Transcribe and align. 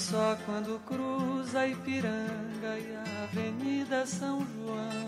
Só 0.00 0.34
quando 0.46 0.80
cruza 0.86 1.66
Ipiranga 1.66 2.78
e 2.78 2.94
a 2.96 3.24
Avenida 3.24 4.06
São 4.06 4.40
João 4.56 5.06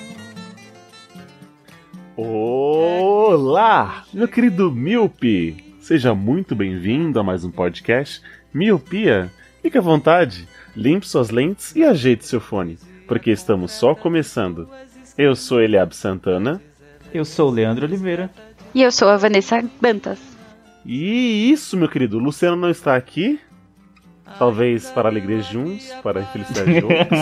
Olá, 2.14 4.05
meu 4.12 4.28
querido 4.28 4.70
Miope. 4.70 5.74
Seja 5.80 6.14
muito 6.14 6.55
bem-vindo 6.55 7.19
a 7.19 7.23
mais 7.23 7.42
um 7.42 7.50
podcast 7.50 8.20
Miopia. 8.52 9.33
Fique 9.62 9.78
à 9.78 9.80
vontade, 9.80 10.47
limpe 10.77 11.09
suas 11.09 11.30
lentes 11.30 11.74
e 11.74 11.83
ajeite 11.83 12.27
seu 12.27 12.38
fone, 12.38 12.78
porque 13.09 13.30
estamos 13.30 13.72
só 13.72 13.95
começando. 13.95 14.69
Eu 15.16 15.34
sou 15.34 15.62
Eliab 15.62 15.97
Santana 15.97 16.61
Eu 17.14 17.24
sou 17.24 17.48
o 17.48 17.52
Leandro 17.52 17.86
Oliveira. 17.86 18.30
E 18.74 18.83
eu 18.83 18.92
sou 18.92 19.09
a 19.09 19.16
Vanessa 19.16 19.64
Bantas. 19.80 20.19
e 20.84 21.50
isso, 21.50 21.78
meu 21.78 21.88
querido, 21.88 22.19
o 22.19 22.20
Luciano 22.20 22.56
não 22.56 22.69
está 22.69 22.95
aqui. 22.95 23.41
Talvez 24.38 24.91
para 24.91 25.08
a 25.08 25.11
alegria 25.11 25.38
de 25.41 25.56
uns, 25.58 25.88
para 26.02 26.20
a 26.20 26.22
infelicidade 26.22 26.72
de 26.75 26.84
outros. 26.84 27.20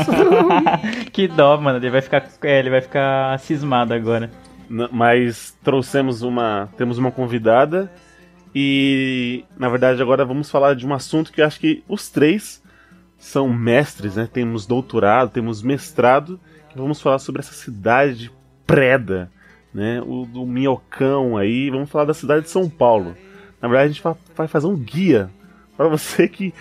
que 1.12 1.28
dó, 1.28 1.56
mano. 1.60 1.78
Ele 1.78 1.90
vai 1.90 2.00
ficar, 2.02 2.26
é, 2.42 2.58
ele 2.58 2.70
vai 2.70 2.80
ficar 2.80 3.38
cismado 3.40 3.92
agora. 3.94 4.30
N- 4.68 4.88
mas 4.92 5.56
trouxemos 5.62 6.22
uma. 6.22 6.68
Temos 6.76 6.98
uma 6.98 7.10
convidada. 7.10 7.90
E 8.54 9.44
na 9.56 9.68
verdade 9.68 10.02
agora 10.02 10.24
vamos 10.24 10.50
falar 10.50 10.74
de 10.74 10.84
um 10.86 10.92
assunto 10.92 11.32
que 11.32 11.40
eu 11.40 11.46
acho 11.46 11.60
que 11.60 11.84
os 11.88 12.08
três 12.10 12.60
são 13.18 13.48
mestres, 13.48 14.16
né? 14.16 14.28
Temos 14.32 14.66
doutorado, 14.66 15.30
temos 15.30 15.62
mestrado. 15.62 16.40
E 16.74 16.78
vamos 16.78 17.00
falar 17.00 17.18
sobre 17.18 17.40
essa 17.40 17.52
cidade 17.52 18.30
preda, 18.66 19.30
né? 19.72 20.00
O 20.04 20.24
do 20.26 20.44
Minhocão 20.46 21.36
aí. 21.36 21.70
Vamos 21.70 21.90
falar 21.90 22.06
da 22.06 22.14
cidade 22.14 22.42
de 22.44 22.50
São 22.50 22.68
Paulo. 22.68 23.16
Na 23.60 23.68
verdade, 23.68 23.90
a 23.90 23.92
gente 23.92 24.02
va- 24.02 24.16
vai 24.34 24.48
fazer 24.48 24.66
um 24.66 24.76
guia 24.76 25.30
para 25.76 25.86
você 25.88 26.26
que 26.28 26.52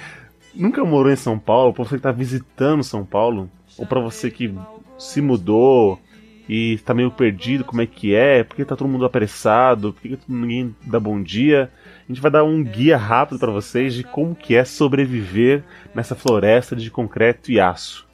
nunca 0.54 0.84
morou 0.84 1.12
em 1.12 1.16
São 1.16 1.38
Paulo, 1.38 1.74
para 1.74 1.84
você 1.84 1.92
que 1.92 1.96
está 1.96 2.12
visitando 2.12 2.84
São 2.84 3.06
Paulo, 3.06 3.50
ou 3.78 3.86
para 3.86 4.00
você 4.00 4.30
que 4.30 4.54
se 4.98 5.22
mudou 5.22 6.00
e 6.48 6.74
está 6.74 6.94
meio 6.94 7.12
perdido 7.12 7.64
como 7.64 7.82
é 7.82 7.86
que 7.86 8.16
é, 8.16 8.44
por 8.44 8.56
que 8.56 8.66
tá 8.66 8.76
todo 8.76 8.88
mundo 8.88 9.06
apressado, 9.06 9.94
por 9.94 10.02
que 10.02 10.18
ninguém 10.28 10.76
dá 10.82 11.00
bom 11.00 11.22
dia. 11.22 11.72
A 12.04 12.08
gente 12.12 12.22
vai 12.22 12.32
dar 12.32 12.44
um 12.44 12.64
guia 12.64 12.98
rápido 12.98 13.40
para 13.40 13.52
vocês 13.52 13.94
de 13.94 14.04
como 14.04 14.34
que 14.34 14.56
é 14.56 14.66
sobreviver 14.66 15.64
nessa 15.94 16.16
floresta 16.16 16.76
de 16.76 16.90
concreto 16.90 17.52
e 17.52 17.60
aço. 17.60 18.08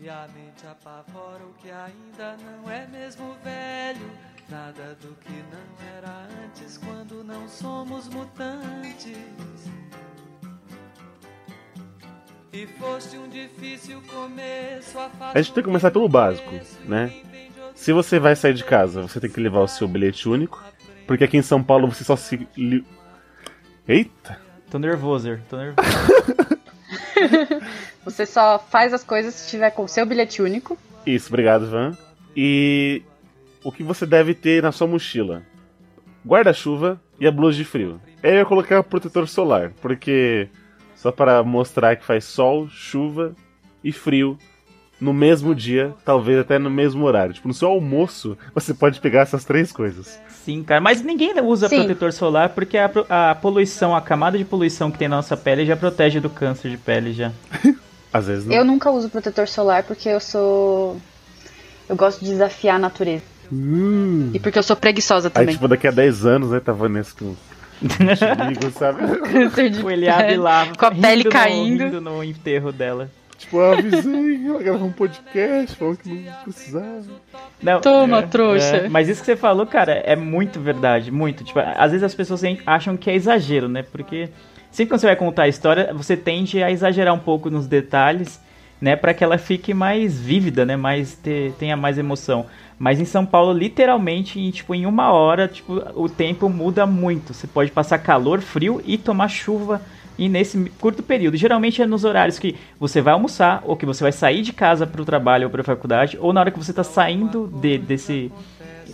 E 0.00 0.08
a 0.08 0.28
mente 0.28 0.64
apavora 0.64 1.42
o 1.44 1.52
que 1.60 1.68
ainda 1.68 2.36
não 2.36 2.70
é 2.70 2.86
mesmo 2.86 3.34
velho. 3.42 4.08
Nada 4.48 4.96
do 5.02 5.08
que 5.16 5.32
não 5.32 5.96
era 5.96 6.28
antes 6.44 6.78
quando 6.78 7.24
não 7.24 7.48
somos 7.48 8.08
mutantes 8.08 9.16
a 14.96 15.32
A 15.34 15.42
gente 15.42 15.52
tem 15.54 15.62
que 15.62 15.68
começar 15.68 15.90
pelo 15.90 16.08
básico, 16.08 16.50
né? 16.84 17.12
Se 17.74 17.92
você 17.92 18.18
vai 18.18 18.34
sair 18.34 18.54
de 18.54 18.64
casa, 18.64 19.02
você 19.02 19.20
tem 19.20 19.28
que 19.30 19.40
levar 19.40 19.60
o 19.60 19.68
seu 19.68 19.86
bilhete 19.86 20.28
único, 20.28 20.62
porque 21.06 21.24
aqui 21.24 21.36
em 21.36 21.42
São 21.42 21.62
Paulo 21.62 21.86
você 21.92 22.04
só 22.04 22.16
se. 22.16 22.48
li- 22.56 22.84
Eita! 23.86 24.40
Tô 24.70 24.78
nervoso, 24.78 25.38
tô 25.48 25.56
nervoso. 25.56 25.76
Você 28.04 28.24
só 28.26 28.58
faz 28.58 28.92
as 28.92 29.02
coisas 29.02 29.34
se 29.34 29.50
tiver 29.50 29.70
com 29.70 29.84
o 29.84 29.88
seu 29.88 30.06
bilhete 30.06 30.40
único. 30.42 30.78
Isso, 31.04 31.28
obrigado, 31.28 31.68
Van. 31.68 31.96
E 32.36 33.02
o 33.64 33.72
que 33.72 33.82
você 33.82 34.06
deve 34.06 34.32
ter 34.34 34.62
na 34.62 34.70
sua 34.70 34.86
mochila? 34.86 35.42
Guarda-chuva 36.24 37.00
e 37.18 37.26
a 37.26 37.30
blusa 37.32 37.56
de 37.58 37.64
frio. 37.64 38.00
Eu 38.22 38.34
ia 38.34 38.44
colocar 38.44 38.82
protetor 38.84 39.26
solar, 39.28 39.72
porque 39.82 40.48
só 40.96 41.12
para 41.12 41.42
mostrar 41.44 41.94
que 41.96 42.04
faz 42.04 42.24
sol, 42.24 42.68
chuva 42.68 43.34
e 43.84 43.92
frio 43.92 44.36
no 45.00 45.12
mesmo 45.12 45.54
dia, 45.54 45.94
talvez 46.04 46.38
até 46.38 46.58
no 46.58 46.70
mesmo 46.70 47.04
horário. 47.04 47.34
Tipo, 47.34 47.48
no 47.48 47.54
seu 47.54 47.68
almoço, 47.68 48.36
você 48.54 48.72
pode 48.72 48.98
pegar 48.98 49.20
essas 49.20 49.44
três 49.44 49.70
coisas. 49.70 50.18
Sim, 50.28 50.62
cara. 50.62 50.80
Mas 50.80 51.02
ninguém 51.02 51.38
usa 51.42 51.68
Sim. 51.68 51.78
protetor 51.78 52.12
solar 52.12 52.50
porque 52.50 52.78
a, 52.78 52.90
a 53.30 53.34
poluição, 53.34 53.94
a 53.94 54.00
camada 54.00 54.38
de 54.38 54.44
poluição 54.44 54.90
que 54.90 54.98
tem 54.98 55.08
na 55.08 55.16
nossa 55.16 55.36
pele 55.36 55.66
já 55.66 55.76
protege 55.76 56.18
do 56.18 56.30
câncer 56.30 56.70
de 56.70 56.78
pele 56.78 57.12
já. 57.12 57.30
Às 58.12 58.26
vezes 58.26 58.46
não. 58.46 58.54
Eu 58.54 58.64
nunca 58.64 58.90
uso 58.90 59.10
protetor 59.10 59.46
solar 59.46 59.82
porque 59.82 60.08
eu 60.08 60.20
sou. 60.20 60.96
Eu 61.88 61.94
gosto 61.94 62.24
de 62.24 62.30
desafiar 62.30 62.76
a 62.76 62.78
natureza. 62.78 63.22
Hum. 63.52 64.30
E 64.32 64.40
porque 64.40 64.58
eu 64.58 64.62
sou 64.62 64.74
preguiçosa 64.74 65.28
Aí, 65.28 65.32
também. 65.32 65.54
tipo, 65.54 65.68
daqui 65.68 65.86
a 65.86 65.90
10 65.90 66.26
anos, 66.26 66.50
né, 66.50 66.60
tá 66.60 66.72
Vanessa 66.72 67.14
com 67.16 67.36
amigos, 68.22 68.74
sabe? 68.74 69.18
Câncer 69.32 69.70
de 69.70 69.82
Com 70.78 70.86
a 70.86 70.90
pele 70.90 71.06
rindo 71.16 71.24
no- 71.24 71.30
caindo. 71.30 71.84
rindo 71.84 72.00
no 72.00 72.24
enterro 72.24 72.72
dela. 72.72 73.10
tipo, 73.38 73.58
eu 73.58 73.72
avisei, 73.72 74.46
ela 74.46 74.62
gravou 74.62 74.88
um 74.88 74.92
podcast, 74.92 75.76
falou 75.76 75.94
que 75.96 76.08
não 76.08 76.32
precisava. 76.44 77.04
Não, 77.62 77.80
Toma, 77.80 78.18
é, 78.18 78.22
trouxa. 78.22 78.76
é, 78.76 78.88
mas 78.88 79.08
isso 79.08 79.20
que 79.20 79.26
você 79.26 79.36
falou, 79.36 79.66
cara, 79.66 79.92
é 79.92 80.16
muito 80.16 80.58
verdade, 80.58 81.10
muito. 81.10 81.44
Tipo, 81.44 81.58
às 81.60 81.90
vezes 81.90 82.02
as 82.02 82.14
pessoas 82.14 82.42
acham 82.64 82.96
que 82.96 83.10
é 83.10 83.14
exagero, 83.14 83.68
né? 83.68 83.82
Porque 83.82 84.30
sempre 84.70 84.90
quando 84.90 85.00
você 85.00 85.06
vai 85.06 85.16
contar 85.16 85.42
a 85.44 85.48
história, 85.48 85.92
você 85.92 86.16
tende 86.16 86.62
a 86.62 86.70
exagerar 86.70 87.12
um 87.14 87.18
pouco 87.18 87.50
nos 87.50 87.66
detalhes, 87.66 88.40
né? 88.80 88.96
Pra 88.96 89.12
que 89.12 89.22
ela 89.22 89.36
fique 89.38 89.74
mais 89.74 90.18
vívida, 90.18 90.64
né? 90.64 90.76
Mais 90.76 91.14
ter- 91.14 91.52
tenha 91.58 91.76
mais 91.76 91.98
emoção. 91.98 92.46
Mas 92.78 93.00
em 93.00 93.04
São 93.04 93.24
Paulo, 93.24 93.52
literalmente, 93.52 94.38
em, 94.38 94.50
tipo, 94.50 94.74
em 94.74 94.84
uma 94.84 95.10
hora, 95.12 95.48
tipo, 95.48 95.82
o 95.94 96.08
tempo 96.08 96.48
muda 96.48 96.86
muito. 96.86 97.32
Você 97.32 97.46
pode 97.46 97.70
passar 97.70 97.98
calor, 97.98 98.40
frio 98.40 98.82
e 98.84 98.98
tomar 98.98 99.28
chuva 99.28 99.80
e 100.18 100.28
nesse 100.28 100.58
curto 100.80 101.02
período. 101.02 101.36
Geralmente 101.36 101.80
é 101.80 101.86
nos 101.86 102.04
horários 102.04 102.38
que 102.38 102.54
você 102.78 103.00
vai 103.00 103.12
almoçar, 103.14 103.62
ou 103.64 103.76
que 103.76 103.86
você 103.86 104.02
vai 104.02 104.12
sair 104.12 104.42
de 104.42 104.52
casa 104.52 104.86
para 104.86 105.00
o 105.00 105.04
trabalho 105.04 105.44
ou 105.44 105.50
para 105.50 105.60
a 105.62 105.64
faculdade, 105.64 106.18
ou 106.20 106.32
na 106.32 106.40
hora 106.40 106.50
que 106.50 106.58
você 106.58 106.70
está 106.70 106.84
saindo 106.84 107.46
de- 107.60 107.78
desse. 107.78 108.30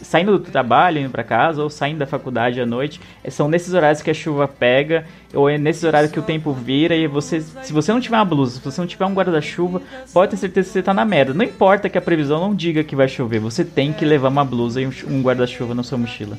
Saindo 0.03 0.39
do 0.39 0.51
trabalho, 0.51 0.99
indo 1.01 1.11
para 1.11 1.23
casa, 1.25 1.63
ou 1.63 1.71
saindo 1.71 1.99
da 1.99 2.07
faculdade 2.07 2.61
à 2.61 2.67
noite. 2.67 3.01
É, 3.23 3.31
São 3.31 3.49
nesses 3.49 3.73
horários 3.73 4.03
que 4.03 4.11
a 4.11 4.15
chuva 4.15 4.47
pega, 4.49 5.05
ou 5.33 5.49
é 5.49 5.57
nesses 5.57 5.85
horários 5.85 6.11
que 6.13 6.19
o 6.19 6.23
tempo 6.23 6.53
vira, 6.53 6.95
e 6.95 7.07
você. 7.07 7.41
Se 7.41 7.73
você 7.73 7.93
não 7.93 8.01
tiver 8.01 8.17
uma 8.17 8.25
blusa, 8.25 8.59
se 8.59 8.61
você 8.65 8.81
não 8.81 8.89
tiver 8.89 9.07
um 9.07 9.15
guarda-chuva, 9.15 9.81
pode 10.13 10.33
ter 10.33 10.37
certeza 10.37 10.67
que 10.69 10.73
você 10.73 10.83
tá 10.83 10.93
na 10.93 11.05
merda. 11.05 11.33
Não 11.33 11.45
importa 11.45 11.89
que 11.89 11.97
a 11.97 12.03
previsão 12.03 12.41
não 12.41 12.55
diga 12.55 12.83
que 12.85 12.97
vai 12.97 13.09
chover, 13.09 13.39
você 13.41 13.65
tem 13.65 13.93
que 13.93 14.05
levar 14.05 14.29
uma 14.29 14.45
blusa 14.45 14.81
e 14.81 14.87
um, 14.87 14.91
ch- 14.93 15.05
um 15.05 15.23
guarda-chuva 15.23 15.75
na 15.75 15.83
sua 15.83 15.97
mochila. 15.99 16.37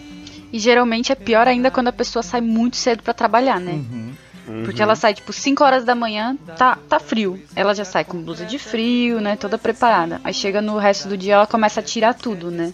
E 0.51 0.59
geralmente 0.59 1.11
é 1.11 1.15
pior 1.15 1.47
ainda 1.47 1.71
quando 1.71 1.87
a 1.87 1.91
pessoa 1.93 2.21
sai 2.21 2.41
muito 2.41 2.75
cedo 2.77 3.01
pra 3.01 3.13
trabalhar, 3.13 3.59
né? 3.59 3.81
Porque 4.65 4.81
ela 4.81 4.95
sai, 4.95 5.13
tipo, 5.13 5.31
5 5.31 5.63
horas 5.63 5.85
da 5.85 5.95
manhã, 5.95 6.35
tá, 6.57 6.77
tá 6.89 6.99
frio. 6.99 7.41
Ela 7.55 7.73
já 7.73 7.85
sai 7.85 8.03
com 8.03 8.21
blusa 8.21 8.45
de 8.45 8.59
frio, 8.59 9.21
né? 9.21 9.35
Toda 9.37 9.57
preparada. 9.57 10.19
Aí 10.23 10.33
chega 10.33 10.61
no 10.61 10.77
resto 10.77 11.07
do 11.07 11.15
dia, 11.17 11.35
ela 11.35 11.47
começa 11.47 11.79
a 11.79 11.83
tirar 11.83 12.13
tudo, 12.13 12.51
né? 12.51 12.73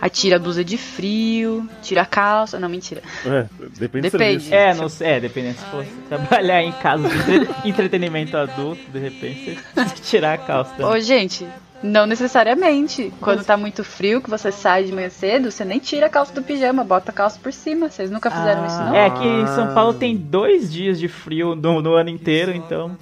Aí 0.00 0.08
tira 0.08 0.36
a 0.36 0.38
blusa 0.38 0.64
de 0.64 0.78
frio, 0.78 1.68
tira 1.82 2.02
a 2.02 2.06
calça. 2.06 2.58
Não, 2.58 2.68
mentira. 2.68 3.02
É, 3.26 3.46
depende, 3.78 4.08
do 4.08 4.12
Depende. 4.18 4.54
É, 4.54 4.74
não 4.74 4.88
sei, 4.88 5.06
é, 5.08 5.20
dependendo 5.20 5.58
se 5.58 5.64
fosse 5.66 5.90
trabalhar 6.08 6.62
em 6.62 6.72
casa 6.72 7.08
de 7.08 7.16
entre- 7.34 7.48
entretenimento 7.68 8.36
adulto, 8.36 8.80
de 8.90 8.98
repente 8.98 9.58
você 9.74 9.94
tirar 10.02 10.34
a 10.34 10.38
calça. 10.38 10.70
também. 10.74 10.86
Ô, 10.92 10.98
gente, 11.00 11.46
não 11.82 12.06
necessariamente. 12.06 13.12
Quando 13.20 13.44
tá 13.44 13.56
muito 13.56 13.84
frio, 13.84 14.20
que 14.20 14.30
você 14.30 14.50
sai 14.50 14.84
de 14.84 14.92
manhã 14.92 15.10
cedo, 15.10 15.50
você 15.50 15.64
nem 15.64 15.78
tira 15.78 16.06
a 16.06 16.08
calça 16.08 16.32
do 16.32 16.42
pijama, 16.42 16.84
bota 16.84 17.10
a 17.10 17.14
calça 17.14 17.38
por 17.42 17.52
cima. 17.52 17.90
Vocês 17.90 18.10
nunca 18.10 18.30
fizeram 18.30 18.66
isso, 18.66 18.78
não? 18.78 18.94
É 18.94 19.10
que 19.10 19.26
em 19.26 19.46
São 19.48 19.74
Paulo 19.74 19.94
tem 19.94 20.16
dois 20.16 20.72
dias 20.72 20.98
de 20.98 21.08
frio 21.08 21.54
no, 21.54 21.82
no 21.82 21.94
ano 21.94 22.10
inteiro, 22.10 22.52
então. 22.52 22.96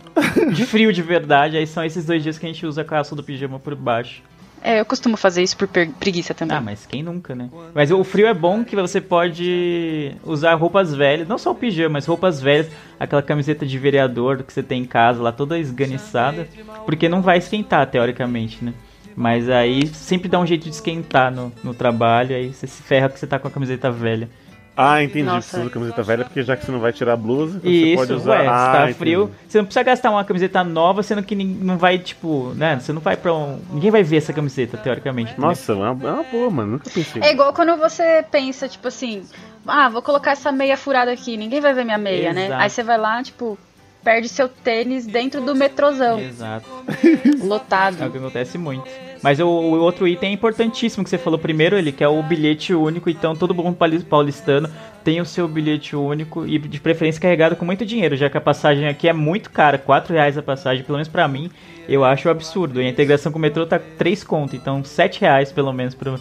De 0.52 0.66
frio 0.66 0.92
de 0.92 1.02
verdade, 1.02 1.56
aí 1.56 1.66
são 1.66 1.84
esses 1.84 2.04
dois 2.04 2.22
dias 2.22 2.38
que 2.38 2.46
a 2.46 2.48
gente 2.48 2.66
usa 2.66 2.82
a 2.82 2.84
calça 2.84 3.14
do 3.14 3.22
pijama 3.22 3.58
por 3.58 3.74
baixo. 3.74 4.22
É, 4.62 4.78
eu 4.78 4.84
costumo 4.84 5.16
fazer 5.16 5.42
isso 5.42 5.56
por 5.56 5.66
preguiça 5.66 6.32
também. 6.32 6.56
Ah, 6.56 6.60
mas 6.60 6.86
quem 6.86 7.02
nunca, 7.02 7.34
né? 7.34 7.50
Mas 7.74 7.90
o 7.90 8.04
frio 8.04 8.26
é 8.28 8.34
bom 8.34 8.64
que 8.64 8.76
você 8.76 9.00
pode 9.00 10.14
usar 10.24 10.54
roupas 10.54 10.94
velhas, 10.94 11.26
não 11.26 11.36
só 11.36 11.50
o 11.50 11.54
pijama, 11.54 11.94
mas 11.94 12.06
roupas 12.06 12.40
velhas, 12.40 12.70
aquela 12.98 13.22
camiseta 13.22 13.66
de 13.66 13.76
vereador 13.78 14.42
que 14.44 14.52
você 14.52 14.62
tem 14.62 14.82
em 14.82 14.86
casa 14.86 15.20
lá 15.20 15.32
toda 15.32 15.58
esganiçada, 15.58 16.46
porque 16.86 17.08
não 17.08 17.20
vai 17.20 17.38
esquentar 17.38 17.86
teoricamente, 17.90 18.64
né? 18.64 18.72
Mas 19.16 19.48
aí 19.50 19.86
sempre 19.88 20.28
dá 20.28 20.38
um 20.38 20.46
jeito 20.46 20.64
de 20.64 20.70
esquentar 20.70 21.30
no, 21.30 21.52
no 21.62 21.74
trabalho, 21.74 22.34
aí 22.34 22.52
você 22.52 22.66
se 22.66 22.82
ferra 22.82 23.08
que 23.08 23.18
você 23.18 23.26
tá 23.26 23.38
com 23.38 23.48
a 23.48 23.50
camiseta 23.50 23.90
velha. 23.90 24.28
Ah, 24.76 25.02
entendi. 25.02 25.22
Nossa. 25.24 25.40
Precisa 25.48 25.64
da 25.64 25.70
camiseta 25.70 26.02
velha, 26.02 26.24
porque 26.24 26.42
já 26.42 26.56
que 26.56 26.64
você 26.64 26.72
não 26.72 26.80
vai 26.80 26.92
tirar 26.92 27.12
a 27.12 27.16
blusa, 27.16 27.60
você 27.60 27.68
Isso, 27.68 27.96
pode 27.96 28.12
usar. 28.14 28.30
ué, 28.30 28.42
se 28.42 28.48
ah, 28.48 28.72
tá 28.72 28.80
entendi. 28.84 28.98
frio. 28.98 29.30
Você 29.46 29.58
não 29.58 29.64
precisa 29.66 29.82
gastar 29.82 30.10
uma 30.10 30.24
camiseta 30.24 30.64
nova, 30.64 31.02
sendo 31.02 31.22
que 31.22 31.34
não 31.34 31.76
vai, 31.76 31.98
tipo, 31.98 32.52
né? 32.56 32.78
Você 32.80 32.92
não 32.92 33.00
vai 33.00 33.16
pra 33.16 33.34
um. 33.34 33.60
Ninguém 33.70 33.90
vai 33.90 34.02
ver 34.02 34.16
essa 34.16 34.32
camiseta, 34.32 34.78
teoricamente. 34.78 35.32
né? 35.32 35.36
Nossa, 35.38 35.72
é 35.72 35.74
uma, 35.74 36.08
é 36.08 36.12
uma 36.12 36.22
boa, 36.24 36.50
mano. 36.50 36.72
Nunca 36.72 36.88
pensei. 36.90 37.22
É 37.22 37.32
igual 37.32 37.52
quando 37.52 37.76
você 37.76 38.24
pensa, 38.30 38.66
tipo 38.68 38.88
assim, 38.88 39.22
ah, 39.66 39.88
vou 39.90 40.00
colocar 40.00 40.30
essa 40.32 40.50
meia 40.50 40.76
furada 40.76 41.12
aqui, 41.12 41.36
ninguém 41.36 41.60
vai 41.60 41.74
ver 41.74 41.84
minha 41.84 41.98
meia, 41.98 42.32
né? 42.32 42.46
Exato. 42.46 42.62
Aí 42.62 42.70
você 42.70 42.82
vai 42.82 42.96
lá, 42.98 43.22
tipo, 43.22 43.58
perde 44.02 44.28
seu 44.28 44.48
tênis 44.48 45.06
dentro 45.06 45.40
do 45.42 45.54
metrozão, 45.54 46.18
Exato. 46.18 46.66
É 46.88 47.44
o 47.44 47.46
lotado. 47.46 48.10
que 48.10 48.18
acontece 48.18 48.56
muito. 48.58 48.88
Mas 49.22 49.38
o, 49.38 49.46
o 49.46 49.80
outro 49.80 50.08
item 50.08 50.30
é 50.30 50.32
importantíssimo 50.32 51.04
que 51.04 51.10
você 51.10 51.16
falou 51.16 51.38
primeiro, 51.38 51.78
ele 51.78 51.92
que 51.92 52.02
é 52.02 52.08
o 52.08 52.22
bilhete 52.22 52.74
único. 52.74 53.08
Então 53.08 53.36
todo 53.36 53.54
bom 53.54 53.72
pauli- 53.72 54.00
paulistano 54.02 54.68
tem 55.04 55.20
o 55.20 55.24
seu 55.24 55.46
bilhete 55.46 55.94
único 55.94 56.44
e 56.46 56.58
de 56.58 56.80
preferência 56.80 57.20
carregado 57.20 57.54
com 57.56 57.64
muito 57.64 57.86
dinheiro, 57.86 58.16
já 58.16 58.28
que 58.28 58.36
a 58.36 58.40
passagem 58.40 58.88
aqui 58.88 59.08
é 59.08 59.12
muito 59.12 59.50
cara, 59.50 59.78
4 59.78 60.12
reais 60.12 60.36
a 60.36 60.42
passagem, 60.42 60.84
pelo 60.84 60.98
menos 60.98 61.08
pra 61.08 61.28
mim, 61.28 61.50
eu 61.88 62.04
acho 62.04 62.28
absurdo. 62.28 62.80
E 62.82 62.86
a 62.86 62.88
integração 62.90 63.30
com 63.30 63.38
o 63.38 63.42
metrô 63.42 63.64
tá 63.66 63.78
3 63.78 64.24
conto, 64.24 64.56
então 64.56 64.82
7 64.82 65.20
reais 65.20 65.52
pelo 65.52 65.72
menos 65.72 65.94
pro, 65.94 66.20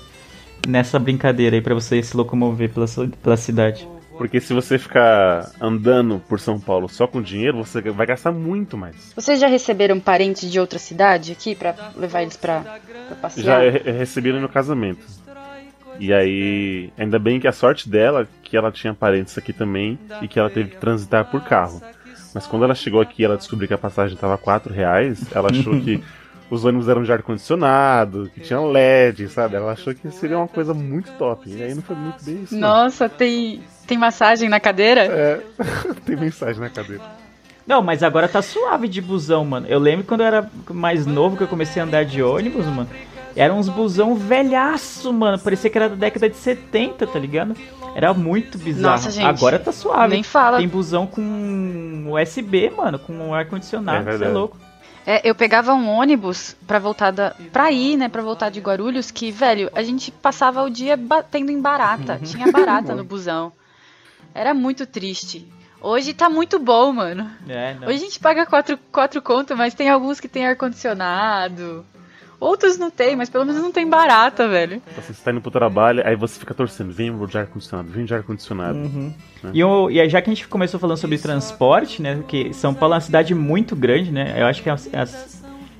nessa 0.68 1.00
brincadeira 1.00 1.56
aí 1.56 1.62
pra 1.62 1.74
você 1.74 2.01
se 2.04 2.15
locomover 2.15 2.69
pela, 2.69 2.86
pela 3.21 3.38
cidade. 3.38 3.88
Porque 4.18 4.40
se 4.40 4.54
você 4.54 4.78
ficar 4.78 5.52
andando 5.60 6.22
por 6.30 6.40
São 6.40 6.60
Paulo 6.60 6.88
só 6.88 7.08
com 7.08 7.22
dinheiro, 7.22 7.58
você 7.63 7.81
vai 7.92 8.06
gastar 8.06 8.31
muito 8.31 8.78
mais. 8.78 9.12
Vocês 9.16 9.40
já 9.40 9.48
receberam 9.48 10.00
parentes 10.00 10.52
de 10.52 10.60
outra 10.60 10.78
cidade 10.78 11.31
aqui 11.31 11.56
pra 11.56 11.74
levar 11.96 12.22
eles 12.22 12.38
pra, 12.38 12.60
pra 13.08 13.16
passear? 13.16 13.44
Já 13.46 13.60
re- 13.69 13.92
recebi 13.92 14.31
no 14.31 14.40
meu 14.40 14.50
casamento. 14.50 15.00
E 16.00 16.13
aí, 16.13 16.90
ainda 16.98 17.19
bem 17.19 17.40
que 17.40 17.48
a 17.48 17.52
sorte 17.52 17.88
dela, 17.90 18.28
que 18.44 18.56
ela 18.58 18.72
tinha 18.72 18.94
parentes 18.94 19.38
aqui 19.38 19.54
também 19.54 20.00
e 20.22 20.28
que 20.28 20.40
ela 20.40 20.50
teve 20.50 20.72
que 20.72 20.78
transitar 20.78 21.25
por 21.25 21.42
carro. 21.44 21.81
Mas 22.34 22.48
quando 22.48 22.64
ela 22.64 22.74
chegou 22.75 23.02
aqui 23.02 23.22
e 23.22 23.25
ela 23.25 23.38
descobriu 23.38 23.68
que 23.68 23.74
a 23.74 23.78
passagem 23.78 24.18
tava 24.18 24.38
4 24.38 24.74
reais, 24.74 25.24
ela 25.36 25.50
achou 25.52 25.80
que 25.80 26.02
os 26.50 26.64
ônibus 26.66 26.88
eram 26.90 27.04
de 27.04 27.12
ar-condicionado, 27.12 28.31
que 28.34 28.40
tinha 28.40 28.60
LED, 28.60 29.28
sabe? 29.30 29.56
Ela 29.57 29.74
achou 29.74 29.94
que 29.94 30.10
seria 30.12 30.38
uma 30.38 30.48
coisa 30.48 30.74
muito 30.74 31.12
top. 31.14 31.50
E 31.50 31.62
aí 31.62 31.75
não 31.75 31.81
foi 31.81 31.96
muito 31.96 32.24
bem 32.24 32.44
isso. 32.44 32.54
não. 32.56 32.62
Nossa, 32.84 33.07
tem, 33.10 33.62
tem 33.92 33.98
massagem 33.98 34.48
na 34.48 34.58
cadeira? 34.58 35.02
É, 35.02 35.42
tem 36.08 36.16
mensagem 36.16 36.62
na 36.62 36.70
cadeira. 36.70 37.04
Não, 37.68 37.82
mas 37.82 38.02
agora 38.02 38.26
tá 38.26 38.42
suave 38.42 38.88
de 38.88 39.02
busão, 39.02 39.44
mano. 39.44 39.68
Eu 39.68 39.80
lembro 39.80 40.06
quando 40.06 40.22
eu 40.22 40.28
era 40.28 40.50
mais 40.70 41.06
novo 41.06 41.36
que 41.36 41.44
eu 41.44 41.48
comecei 41.48 41.82
a 41.82 41.86
andar 41.86 42.06
de 42.06 42.24
ônibus, 42.24 42.66
mano. 42.68 42.90
Eram 43.36 43.60
uns 43.60 43.68
busão 43.68 44.16
velhaço, 44.16 45.12
mano. 45.12 45.38
Parecia 45.38 45.70
que 45.70 45.78
era 45.78 45.90
da 45.90 45.96
década 45.96 46.30
de 46.30 46.38
70, 46.38 47.06
tá 47.06 47.20
ligado? 47.20 47.54
Era 47.94 48.14
muito 48.14 48.58
bizarro. 48.58 48.94
Nossa, 48.96 49.12
gente, 49.12 49.26
Agora 49.26 49.60
tá 49.60 49.74
suave. 49.74 50.14
nem 50.14 50.24
fala. 50.24 50.58
Tem 50.58 50.68
busão 50.70 51.06
com 51.06 52.08
USB, 52.08 52.70
mano, 52.70 52.98
com 52.98 53.34
ar-condicionado. 53.34 54.10
É 54.10 54.18
Você 54.18 54.24
é 54.24 54.28
louco. 54.30 54.58
É, 55.06 55.30
eu 55.30 55.36
pegava 55.36 55.74
um 55.74 55.90
ônibus 55.90 56.56
pra 56.66 56.80
voltar 56.80 57.12
da, 57.12 57.36
pra 57.52 57.72
ir, 57.72 57.98
né, 57.98 58.08
pra 58.08 58.22
voltar 58.22 58.50
de 58.50 58.60
Guarulhos, 58.62 59.12
que, 59.12 59.32
velho, 59.32 59.70
a 59.76 59.84
gente 59.84 60.12
passava 60.12 60.62
o 60.64 60.70
dia 60.70 60.96
batendo 60.96 61.52
em 61.52 61.60
barata. 61.60 62.20
Tinha 62.24 62.50
barata 62.52 62.94
no 62.96 63.04
busão. 63.04 63.52
Era 64.33 64.54
muito 64.54 64.86
triste. 64.86 65.48
Hoje 65.81 66.13
tá 66.13 66.30
muito 66.30 66.60
bom, 66.60 66.92
mano. 66.94 67.30
É, 67.50 67.74
não. 67.80 67.88
Hoje 67.88 67.98
a 67.98 68.01
gente 68.06 68.19
paga 68.19 68.45
quatro, 68.45 68.78
quatro 68.92 69.22
conto, 69.22 69.57
mas 69.57 69.74
tem 69.74 69.89
alguns 69.89 70.19
que 70.19 70.28
tem 70.28 70.45
ar-condicionado. 70.45 71.86
Outros 72.39 72.75
não 72.78 72.89
tem, 72.89 73.16
mas 73.16 73.30
pelo 73.30 73.45
menos 73.45 73.62
não 73.62 73.72
tem 73.72 73.88
barata, 73.88 74.48
velho. 74.48 74.81
Você 74.95 75.12
está 75.12 75.31
indo 75.31 75.42
pro 75.42 75.51
trabalho, 75.51 76.01
aí 76.06 76.16
você 76.16 76.39
fica 76.39 76.54
torcendo. 76.56 76.92
Vem 76.92 77.16
de 77.28 77.38
ar-condicionado, 77.38 77.89
vem 77.92 78.04
de 78.06 78.13
ar-condicionado. 78.16 78.80
Uhum. 78.80 79.13
E, 79.54 79.63
o- 79.63 79.92
e 79.92 80.00
aí, 80.01 80.10
já 80.10 80.22
que 80.22 80.30
a 80.30 80.33
gente 80.33 80.48
começou 80.48 80.80
falando 80.80 80.98
sobre 80.98 81.19
transporte, 81.19 82.01
né? 82.01 82.24
Que 82.28 82.51
São 82.54 82.74
Paulo 82.74 82.94
é 82.94 82.98
uma 82.98 83.01
cidade 83.01 83.36
muito 83.36 83.75
grande, 83.75 84.12
né? 84.12 84.33
Eu 84.38 84.48
acho 84.48 84.63
que 84.63 84.69
é 84.69 84.74
a, 84.74 84.78
é 84.94 85.00
a- 85.01 85.07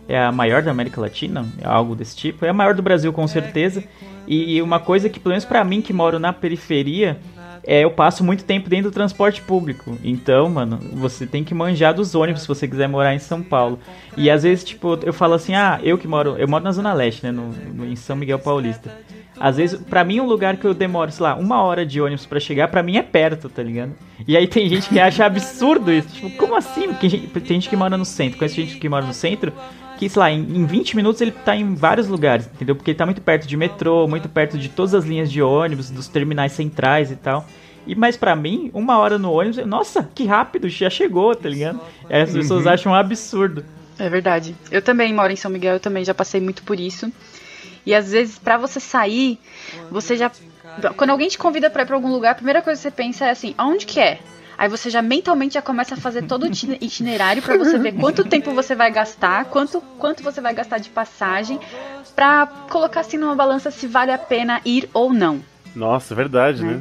é 0.08 0.24
a 0.26 0.32
maior 0.32 0.62
da 0.62 0.70
América 0.70 1.02
Latina, 1.02 1.46
é 1.60 1.68
algo 1.68 1.96
desse 1.96 2.16
tipo. 2.16 2.46
É 2.46 2.50
a 2.50 2.54
maior 2.54 2.76
do 2.76 2.82
Brasil, 2.84 3.12
com 3.12 3.28
certeza. 3.28 3.84
E 4.28 4.62
uma 4.62 4.80
coisa 4.80 5.10
que, 5.10 5.20
pelo 5.20 5.32
menos 5.32 5.46
pra 5.46 5.64
mim, 5.64 5.82
que 5.82 5.92
moro 5.92 6.20
na 6.20 6.32
periferia, 6.32 7.20
é 7.64 7.82
eu 7.84 7.92
passo 7.92 8.24
muito 8.24 8.44
tempo 8.44 8.70
dentro 8.70 8.90
do 8.90 8.94
transporte 8.94 9.42
público. 9.42 9.98
Então, 10.04 10.50
mano, 10.50 10.80
você 10.94 11.26
tem 11.28 11.44
que 11.44 11.54
manjar 11.54 11.94
dos 11.94 12.16
ônibus 12.16 12.42
se 12.44 12.48
você 12.48 12.68
quiser 12.68 12.88
morar 12.88 13.14
em 13.14 13.20
São 13.20 13.42
Paulo. 13.44 13.80
E 14.18 14.30
às 14.30 14.44
vezes, 14.44 14.64
tipo, 14.64 14.98
eu 15.04 15.14
falo 15.14 15.34
assim, 15.36 15.54
ah, 15.56 15.80
eu 15.84 15.98
que 15.98 16.08
moro, 16.08 16.36
eu 16.38 16.48
moro 16.48 16.64
na 16.64 16.72
Zona 16.72 16.94
Leste, 16.94 17.24
né? 17.24 17.32
No, 17.32 17.50
no- 17.74 17.86
em 17.86 17.96
São 17.96 18.16
Miguel 18.16 18.40
Paulista. 18.40 18.92
Às 19.40 19.58
vezes, 19.58 19.80
pra 19.82 20.04
mim, 20.04 20.20
um 20.20 20.28
lugar 20.28 20.56
que 20.58 20.66
eu 20.66 20.74
demoro, 20.74 21.12
sei 21.12 21.24
lá, 21.24 21.36
uma 21.36 21.64
hora 21.64 21.84
de 21.84 22.00
ônibus 22.00 22.26
pra 22.28 22.40
chegar, 22.40 22.68
pra 22.68 22.84
mim 22.84 22.98
é 22.98 23.02
perto, 23.02 23.50
tá 23.50 23.64
ligado? 23.64 23.94
E 24.28 24.38
aí 24.38 24.46
tem 24.48 24.70
gente 24.70 24.88
que 24.88 25.00
acha 25.00 25.26
absurdo 25.26 25.92
isso. 25.92 26.10
Tipo, 26.10 26.30
como 26.38 26.56
assim? 26.56 26.94
Tem 26.94 27.10
gente 27.46 27.68
que 27.70 27.76
mora 27.76 27.98
no 27.98 28.06
centro. 28.06 28.38
Conhece 28.38 28.56
gente 28.56 28.78
que 28.78 28.88
mora 28.88 29.04
no 29.06 29.14
centro 29.14 29.52
que, 30.02 30.10
sei 30.10 30.20
lá, 30.20 30.32
em, 30.32 30.40
em 30.40 30.66
20 30.66 30.96
minutos 30.96 31.22
ele 31.22 31.30
tá 31.30 31.56
em 31.56 31.76
vários 31.76 32.08
lugares, 32.08 32.48
entendeu? 32.52 32.76
Porque 32.76 32.90
ele 32.90 32.98
tá 32.98 33.06
muito 33.06 33.22
perto 33.22 33.48
de 33.48 33.56
metrô, 33.56 34.08
muito 34.08 34.28
perto 34.28 34.58
de 34.58 34.68
todas 34.68 34.96
as 34.96 35.06
linhas 35.06 35.32
de 35.32 35.44
ônibus, 35.44 35.92
dos 35.92 36.08
terminais 36.08 36.54
centrais 36.54 37.12
e 37.12 37.16
tal. 37.16 37.46
E 37.86 37.94
mas 37.94 38.18
pra 38.18 38.36
mim, 38.36 38.72
uma 38.74 38.98
hora 38.98 39.20
no 39.20 39.32
ônibus, 39.32 39.60
eu- 39.60 39.68
nossa, 39.68 40.10
que 40.16 40.26
rápido, 40.26 40.68
já 40.68 40.90
chegou, 40.90 41.36
tá 41.36 41.48
ligado? 41.48 41.80
E 42.10 42.14
aí 42.16 42.24
as 42.24 42.32
pessoas 42.32 42.66
acham 42.66 42.92
um 42.92 42.96
absurdo. 42.96 43.64
É 44.00 44.10
verdade. 44.10 44.56
Eu 44.72 44.82
também 44.82 45.14
moro 45.14 45.32
em 45.32 45.36
São 45.36 45.52
Miguel, 45.52 45.74
eu 45.76 45.80
também 45.80 46.04
já 46.04 46.16
passei 46.16 46.42
muito 46.42 46.64
por 46.64 46.80
isso. 46.80 47.12
E 47.86 47.94
às 47.94 48.12
vezes, 48.12 48.40
pra 48.40 48.58
você 48.58 48.80
sair, 48.80 49.38
você 49.92 50.18
já. 50.18 50.32
Quando 50.98 51.12
alguém 51.12 51.28
te 51.28 51.38
convida 51.38 51.70
pra 51.70 51.84
ir 51.84 51.86
pra 51.86 51.96
algum 51.96 52.12
lugar, 52.12 52.32
a 52.32 52.36
primeira 52.36 52.62
coisa 52.64 52.80
que 52.80 52.84
você 52.84 52.90
pensa 52.92 53.26
é 53.26 53.30
assim: 53.30 53.54
aonde 53.56 53.86
que 53.86 54.00
é? 54.00 54.20
Aí 54.62 54.70
você 54.70 54.92
já 54.92 55.02
mentalmente 55.02 55.56
já 55.56 55.62
começa 55.64 55.96
a 55.96 55.98
fazer 55.98 56.22
todo 56.22 56.44
o 56.44 56.46
itine- 56.46 56.78
itinerário 56.80 57.42
pra 57.42 57.58
você 57.58 57.80
ver 57.80 57.94
quanto 57.94 58.24
tempo 58.24 58.54
você 58.54 58.76
vai 58.76 58.92
gastar, 58.92 59.46
quanto, 59.46 59.82
quanto 59.98 60.22
você 60.22 60.40
vai 60.40 60.54
gastar 60.54 60.78
de 60.78 60.88
passagem, 60.88 61.60
pra 62.16 62.48
colocar 62.70 63.00
assim 63.00 63.18
numa 63.18 63.34
balança 63.36 63.72
se 63.72 63.88
vale 63.88 64.12
a 64.12 64.20
pena 64.20 64.62
ir 64.64 64.88
ou 64.94 65.12
não. 65.12 65.42
Nossa, 65.76 66.14
é 66.14 66.16
verdade, 66.16 66.64
né? 66.64 66.80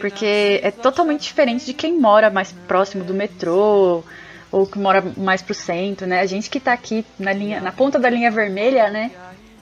Porque 0.00 0.58
é 0.60 0.72
totalmente 0.72 1.20
diferente 1.20 1.64
de 1.64 1.72
quem 1.72 1.96
mora 1.96 2.30
mais 2.30 2.50
próximo 2.66 3.04
do 3.04 3.14
metrô 3.14 4.02
ou 4.50 4.66
que 4.66 4.80
mora 4.80 5.00
mais 5.16 5.40
pro 5.40 5.54
centro, 5.54 6.08
né? 6.08 6.18
A 6.22 6.26
gente 6.26 6.50
que 6.50 6.58
tá 6.58 6.72
aqui 6.72 7.06
na 7.16 7.32
linha, 7.32 7.60
na 7.60 7.70
ponta 7.70 7.96
da 7.96 8.10
linha 8.10 8.32
vermelha, 8.32 8.90
né? 8.90 9.12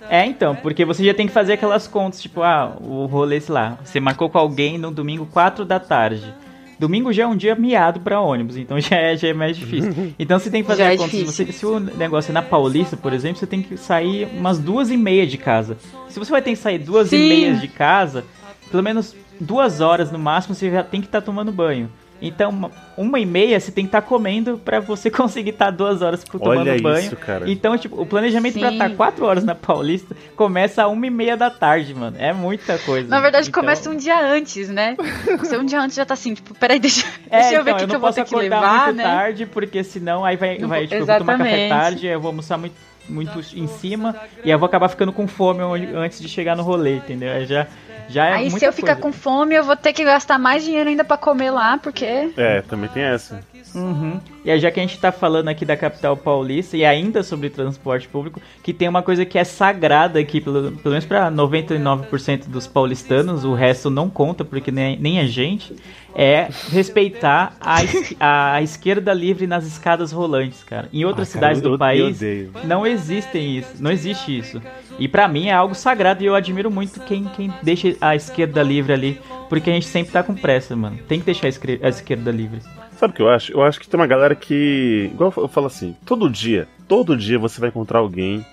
É, 0.09 0.25
então, 0.25 0.57
porque 0.57 0.87
você 0.87 1.05
já 1.05 1.13
tem 1.13 1.27
que 1.27 1.35
fazer 1.35 1.53
aquelas 1.53 1.87
contas, 1.87 2.23
tipo, 2.23 2.41
ah, 2.43 2.79
o 2.81 3.05
rolê, 3.05 3.39
sei 3.43 3.53
lá, 3.55 3.77
você 3.85 4.01
marcou 4.01 4.31
com 4.31 4.39
alguém 4.39 4.79
no 4.79 4.91
domingo 4.91 5.27
4 5.27 5.67
da 5.67 5.79
tarde. 5.79 6.33
Domingo 6.79 7.13
já 7.13 7.25
é 7.25 7.27
um 7.27 7.37
dia 7.37 7.55
miado 7.55 8.01
pra 8.01 8.21
ônibus, 8.21 8.57
então 8.57 8.79
já 8.81 8.97
é, 8.97 9.17
já 9.17 9.29
é 9.29 9.33
mais 9.33 9.57
difícil. 9.57 10.13
Então 10.19 10.39
você 10.39 10.51
tem 10.51 10.63
que 10.63 10.69
fazer 10.69 10.85
Já 10.85 10.89
a 10.91 10.95
é 10.95 10.97
conta. 10.97 11.11
Se, 11.11 11.25
você- 11.25 11.53
se 11.53 11.67
o 11.67 11.81
negócio 11.81 12.31
é 12.31 12.33
na 12.35 12.43
Paulista, 12.43 12.97
por 12.97 13.13
exemplo, 13.13 13.39
você 13.39 13.47
tem 13.47 13.63
que 13.63 13.77
sair 13.77 14.29
umas 14.37 14.59
duas 14.59 14.91
e 14.91 14.97
meia 14.97 15.27
de 15.27 15.37
casa. 15.39 15.77
Se 16.09 16.19
você 16.19 16.31
vai 16.31 16.41
ter 16.43 16.51
que 16.51 16.57
sair 16.57 16.79
duas 16.79 17.09
e 17.13 17.19
Sim. 17.19 17.29
meia 17.29 17.55
de 17.55 17.69
casa, 17.69 18.25
pelo 18.71 18.83
menos 18.83 19.15
duas 19.41 19.81
horas 19.81 20.11
no 20.13 20.19
máximo 20.19 20.55
você 20.55 20.71
já 20.71 20.83
tem 20.85 21.01
que 21.01 21.07
estar 21.09 21.21
tomando 21.21 21.51
banho. 21.53 21.91
Então, 22.21 22.51
uma, 22.51 22.71
uma 22.97 23.21
e 23.21 23.25
meia 23.27 23.61
você 23.61 23.71
tem 23.71 23.85
que 23.85 23.89
estar 23.89 24.03
comendo 24.03 24.59
pra 24.59 24.81
você 24.81 25.09
conseguir 25.11 25.51
estar 25.51 25.71
duas 25.71 26.03
horas 26.03 26.25
tomando 26.25 26.69
Olha 26.69 26.81
banho. 26.83 26.99
isso, 27.07 27.17
cara. 27.17 27.51
Então, 27.51 27.77
tipo, 27.79 28.01
o 28.01 28.05
planejamento 28.07 28.59
pra 28.59 28.69
Sim. 28.69 28.75
estar 28.75 28.91
quatro 28.91 29.25
horas 29.25 29.45
na 29.45 29.55
Paulista 29.55 30.17
começa 30.35 30.83
a 30.83 30.89
uma 30.89 31.07
e 31.07 31.11
meia 31.11 31.37
da 31.37 31.51
tarde, 31.51 31.95
mano. 31.95 32.17
É 32.19 32.33
muita 32.33 32.77
coisa. 32.79 33.09
Na 33.09 33.21
verdade, 33.21 33.49
Então- 33.49 33.63
começa 33.63 33.89
um 33.89 33.97
dia 33.97 34.21
antes, 34.21 34.69
né? 34.69 34.97
Você 35.39 35.57
um 35.57 35.65
dia 35.65 35.81
antes 35.81 35.97
já 35.97 36.05
tá 36.05 36.15
assim, 36.15 36.35
tipo, 36.35 36.55
peraí, 36.55 36.79
deixa, 36.79 37.07
É, 37.31 37.41
deixa 37.43 37.55
eu 37.57 37.65
ver 37.65 37.71
então, 37.71 37.75
o 37.75 37.79
que, 37.79 37.85
eu 37.85 37.89
que 37.89 37.95
eu 37.97 38.01
vou 38.01 38.09
posso 38.09 38.17
ter 38.17 38.25
que 38.25 38.35
acordar 38.35 38.61
levar, 38.61 38.85
muito 38.87 38.97
né? 38.97 39.03
tarde, 39.05 39.47
porque 39.47 39.85
senão 39.85 40.25
aí 40.25 40.37
vai, 40.37 40.59
Não 40.59 40.69
vai 40.69 40.83
tipo, 40.87 40.95
eu 40.97 41.07
vou 41.07 41.19
tomar 41.19 41.39
café 41.39 41.69
tarde, 41.69 42.07
eu 42.07 42.21
vou 42.21 42.29
almoçar 42.31 42.59
muito, 42.59 42.75
muito 43.09 43.39
em 43.57 43.67
cima, 43.69 44.15
e 44.43 44.49
aí 44.49 44.51
eu 44.51 44.59
vou 44.59 44.67
acabar 44.67 44.89
ficando 44.89 45.13
com 45.13 45.27
fome 45.29 45.61
antes 45.95 46.21
de 46.21 46.29
chegar 46.29 46.57
no 46.57 46.63
rolê, 46.63 46.97
entendeu? 46.97 47.31
Aí 47.33 47.47
já, 47.47 47.67
já 48.09 48.27
é 48.27 48.33
Aí 48.35 48.51
se 48.51 48.65
eu 48.65 48.73
ficar 48.73 48.97
com 48.97 49.13
fome, 49.13 49.55
eu 49.55 49.65
vou 49.65 49.77
ter 49.77 49.93
que 49.93 50.05
gastar 50.05 50.39
mais 50.39 50.65
dinheiro 50.65 50.89
ainda 50.89 51.05
pra 51.05 51.17
comer 51.17 51.51
lá, 51.51 51.79
porque 51.79 52.33
É, 52.37 52.63
também 52.63 52.89
tem 52.89 53.03
essa. 53.03 53.41
Uhum. 53.75 54.21
E 54.45 54.51
aí, 54.51 54.59
já 54.59 54.71
que 54.71 54.81
a 54.81 54.83
gente 54.83 54.99
tá 54.99 55.13
falando 55.13 55.49
aqui 55.49 55.65
da 55.65 55.77
capital 55.77 56.17
paulista 56.17 56.77
e 56.77 56.85
ainda 56.85 57.23
sobre 57.23 57.51
transporte 57.51 58.09
público, 58.09 58.41
que 58.63 58.73
tem 58.73 58.89
uma 58.89 59.03
coisa 59.03 59.25
que 59.27 59.39
é 59.39 59.45
sagrada 59.45 60.19
aqui, 60.19 60.41
pelo, 60.41 60.73
pelo 60.73 60.93
menos 60.93 61.05
pra 61.05 61.31
99% 61.31 62.49
dos 62.49 62.67
paulistanos, 62.67 63.45
o 63.45 63.55
resto 63.55 63.91
não 63.91 64.09
conta 64.09 64.45
porque 64.45 64.71
nem, 64.71 64.99
nem 64.99 65.21
a 65.21 65.27
gente, 65.27 65.77
é 66.15 66.49
respeitar 66.71 67.55
a, 67.61 68.55
a 68.55 68.63
esquerda 68.63 69.13
livre 69.13 69.47
nas 69.47 69.65
escadas 69.67 70.11
rolantes, 70.13 70.63
cara. 70.65 70.89
Em 70.93 71.05
outras 71.05 71.29
Ah, 71.31 71.33
cara, 71.41 71.47
cidades 71.55 71.63
eu- 71.63 71.69
do 71.71 71.75
eu 71.75 71.79
país 71.79 72.17
odeio. 72.17 72.51
não 72.65 72.87
existem 72.87 73.59
isso, 73.59 73.75
não 73.81 73.91
existe 73.91 74.37
isso. 74.37 74.61
E 74.99 75.07
pra 75.07 75.29
mim 75.29 75.47
é 75.49 75.53
algo 75.53 75.75
sagrado 75.75 76.23
e 76.23 76.27
eu 76.27 76.35
admiro 76.35 76.71
muito 76.71 77.01
quem, 77.01 77.25
quem 77.25 77.53
deixa 77.63 77.95
a 78.01 78.17
esquerda 78.17 78.63
livre 78.63 78.93
ali, 78.93 79.21
porque 79.49 79.71
a 79.71 79.73
gente 79.73 79.87
sempre 79.87 80.13
tá 80.13 80.23
com 80.23 80.35
pressa, 80.35 80.75
mano. 80.75 80.99
Tem 81.07 81.21
que 81.21 81.27
deixar 81.27 81.47
a 81.47 81.51
esquer- 81.51 81.81
a 81.83 81.89
esquerda 81.89 82.31
livre. 82.31 82.61
Sabe 82.97 83.13
o 83.13 83.17
que 83.17 83.23
eu 83.23 83.29
acho? 83.29 83.53
Eu 83.53 83.63
acho 83.63 83.79
que 83.79 83.89
tem 83.89 83.99
uma 84.01 84.07
galera 84.09 84.35
que. 84.35 85.09
Igual 85.15 85.33
eu 85.37 85.47
falo 85.49 85.69
assim, 85.69 85.95
todo 86.05 86.29
dia, 86.29 86.67
todo 86.89 87.17
dia 87.17 87.39
você 87.39 87.61
vai 87.61 87.69
encontrar 87.69 88.01
alguém 88.01 88.45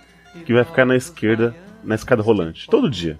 que 0.45 0.53
vai 0.53 0.63
ficar 0.63 0.85
na 0.85 0.95
esquerda, 0.95 1.55
na 1.83 1.95
escada 1.95 2.21
rolante. 2.21 2.67
Todo 2.67 2.87
dia. 2.89 3.17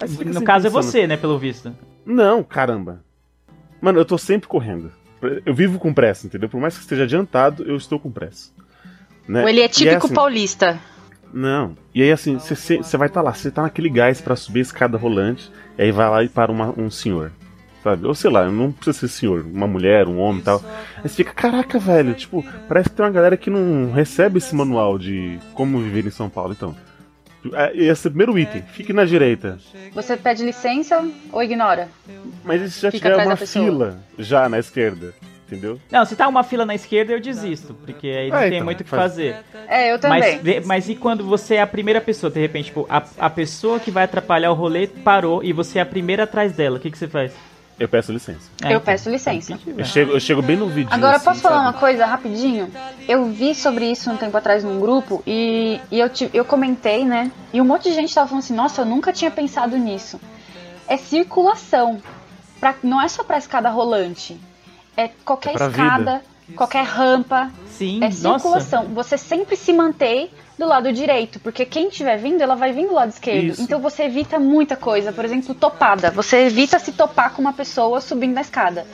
No 0.00 0.04
assim 0.04 0.44
caso 0.44 0.68
é 0.68 0.70
pensando, 0.70 0.82
você, 0.84 1.06
né, 1.08 1.16
pelo 1.16 1.36
visto. 1.36 1.74
Não, 2.06 2.44
caramba. 2.44 3.02
Mano, 3.80 3.98
eu 3.98 4.04
tô 4.04 4.18
sempre 4.18 4.48
correndo. 4.48 4.90
Eu 5.44 5.52
vivo 5.54 5.78
com 5.78 5.92
pressa, 5.92 6.26
entendeu? 6.26 6.48
Por 6.48 6.60
mais 6.60 6.74
que 6.76 6.80
esteja 6.82 7.02
adiantado, 7.04 7.64
eu 7.64 7.76
estou 7.76 7.98
com 7.98 8.10
pressa. 8.10 8.50
Né? 9.26 9.42
Ou 9.42 9.48
ele 9.48 9.60
é 9.60 9.68
típico 9.68 10.06
assim- 10.06 10.14
paulista. 10.14 10.78
Não. 11.32 11.76
E 11.94 12.02
aí, 12.02 12.10
assim, 12.12 12.38
você 12.38 12.96
vai 12.96 13.08
estar 13.08 13.20
lá, 13.20 13.34
você 13.34 13.50
tá 13.50 13.62
naquele 13.62 13.90
gás 13.90 14.20
pra 14.20 14.34
subir 14.36 14.60
a 14.60 14.62
escada 14.62 14.96
rolante, 14.96 15.50
e 15.76 15.82
aí 15.82 15.92
vai 15.92 16.08
lá 16.08 16.22
e 16.24 16.28
para 16.28 16.50
uma- 16.50 16.72
um 16.78 16.90
senhor. 16.90 17.32
Sabe? 17.84 18.06
Ou 18.06 18.14
sei 18.14 18.30
lá, 18.30 18.50
não 18.50 18.72
precisa 18.72 18.98
ser 18.98 19.08
senhor, 19.08 19.44
uma 19.44 19.66
mulher, 19.66 20.08
um 20.08 20.18
homem 20.18 20.40
e 20.40 20.44
tal. 20.44 20.62
Aí 20.96 21.02
você 21.08 21.16
fica, 21.16 21.32
caraca, 21.32 21.78
velho, 21.78 22.12
tipo, 22.14 22.44
parece 22.66 22.88
que 22.88 22.96
tem 22.96 23.04
uma 23.04 23.12
galera 23.12 23.36
que 23.36 23.50
não 23.50 23.92
recebe 23.92 24.38
esse 24.38 24.54
manual 24.54 24.98
de 24.98 25.38
como 25.54 25.78
viver 25.78 26.04
em 26.06 26.10
São 26.10 26.28
Paulo, 26.28 26.52
então. 26.52 26.74
É, 27.54 27.76
Esse 27.76 28.06
é 28.06 28.08
o 28.08 28.10
primeiro 28.12 28.38
item, 28.38 28.62
fique 28.72 28.92
na 28.92 29.04
direita. 29.04 29.58
Você 29.92 30.16
pede 30.16 30.44
licença 30.44 31.06
ou 31.32 31.42
ignora? 31.42 31.88
Mas 32.44 32.72
se 32.74 32.80
já 32.80 32.90
Fica 32.90 33.10
tiver 33.10 33.24
uma 33.26 33.36
fila 33.36 33.98
já 34.18 34.48
na 34.48 34.58
esquerda? 34.58 35.14
Entendeu? 35.46 35.80
Não, 35.90 36.04
se 36.04 36.14
tá 36.14 36.28
uma 36.28 36.44
fila 36.44 36.66
na 36.66 36.74
esquerda, 36.74 37.12
eu 37.14 37.20
desisto, 37.20 37.72
porque 37.72 38.06
aí 38.06 38.28
não 38.30 38.36
É, 38.36 38.48
tem 38.48 38.56
então, 38.58 38.64
muito 38.66 38.82
o 38.82 38.84
que 38.84 38.90
faz- 38.90 39.02
fazer. 39.12 39.36
É, 39.66 39.88
eu 39.90 39.98
Mas, 40.06 40.24
também. 40.26 40.38
vê- 40.40 40.60
mas 40.60 40.88
e 40.90 40.94
quando 40.94 41.24
você 41.24 41.54
é 41.54 41.62
a 41.62 41.66
primeira 41.66 42.02
pessoa, 42.02 42.30
de 42.30 42.38
repente, 42.38 42.66
tipo, 42.66 42.86
a, 42.90 43.02
a 43.18 43.30
pessoa 43.30 43.80
que 43.80 43.90
vai 43.90 44.04
atrapalhar 44.04 44.50
o 44.50 44.54
rolê 44.54 44.86
parou 44.86 45.42
e 45.42 45.54
você 45.54 45.78
é 45.78 45.82
a 45.82 45.86
primeira 45.86 46.24
atrás 46.24 46.52
dela, 46.52 46.76
o 46.76 46.80
que, 46.80 46.90
que 46.90 46.98
você 46.98 47.08
faz? 47.08 47.32
Eu 47.78 47.88
peço 47.88 48.10
licença. 48.12 48.50
É, 48.62 48.66
eu 48.66 48.70
então. 48.70 48.80
peço 48.80 49.08
licença. 49.08 49.58
Eu 49.76 49.84
chego, 49.84 50.12
eu 50.12 50.20
chego 50.20 50.42
bem 50.42 50.56
no 50.56 50.68
vídeo. 50.68 50.92
Agora, 50.92 51.16
assim, 51.16 51.24
posso 51.24 51.40
falar 51.40 51.56
sabe? 51.58 51.66
uma 51.68 51.72
coisa 51.74 52.06
rapidinho? 52.06 52.70
Eu 53.06 53.26
vi 53.26 53.54
sobre 53.54 53.90
isso 53.90 54.10
um 54.10 54.16
tempo 54.16 54.36
atrás 54.36 54.64
num 54.64 54.80
grupo 54.80 55.22
e, 55.26 55.80
e 55.90 56.00
eu, 56.00 56.08
ti- 56.08 56.28
eu 56.34 56.44
comentei, 56.44 57.04
né? 57.04 57.30
E 57.52 57.60
um 57.60 57.64
monte 57.64 57.84
de 57.84 57.94
gente 57.94 58.12
tava 58.12 58.26
falando 58.26 58.42
assim: 58.42 58.54
nossa, 58.54 58.80
eu 58.82 58.84
nunca 58.86 59.12
tinha 59.12 59.30
pensado 59.30 59.76
nisso. 59.76 60.20
É 60.88 60.96
circulação. 60.96 62.02
Pra, 62.58 62.74
não 62.82 63.00
é 63.00 63.06
só 63.06 63.22
pra 63.22 63.38
escada 63.38 63.68
rolante. 63.70 64.36
É 64.96 65.08
qualquer 65.24 65.50
É 65.50 65.64
escada, 65.66 66.22
qualquer 66.56 66.84
rampa. 66.84 67.50
Sim, 67.68 67.98
É 68.02 68.08
nossa. 68.08 68.38
circulação. 68.40 68.86
Você 68.86 69.16
sempre 69.16 69.54
se 69.54 69.72
mantém 69.72 70.30
do 70.58 70.66
lado 70.66 70.92
direito, 70.92 71.38
porque 71.38 71.64
quem 71.64 71.88
estiver 71.88 72.18
vindo, 72.18 72.42
ela 72.42 72.56
vai 72.56 72.72
vir 72.72 72.88
do 72.88 72.94
lado 72.94 73.10
esquerdo. 73.10 73.52
Isso. 73.52 73.62
Então 73.62 73.80
você 73.80 74.04
evita 74.04 74.38
muita 74.38 74.76
coisa. 74.76 75.12
Por 75.12 75.24
exemplo, 75.24 75.54
topada. 75.54 76.10
Você 76.10 76.38
evita 76.38 76.78
se 76.78 76.92
topar 76.92 77.32
com 77.32 77.40
uma 77.40 77.52
pessoa 77.52 78.00
subindo 78.00 78.34
na 78.34 78.40
escada. 78.40 78.84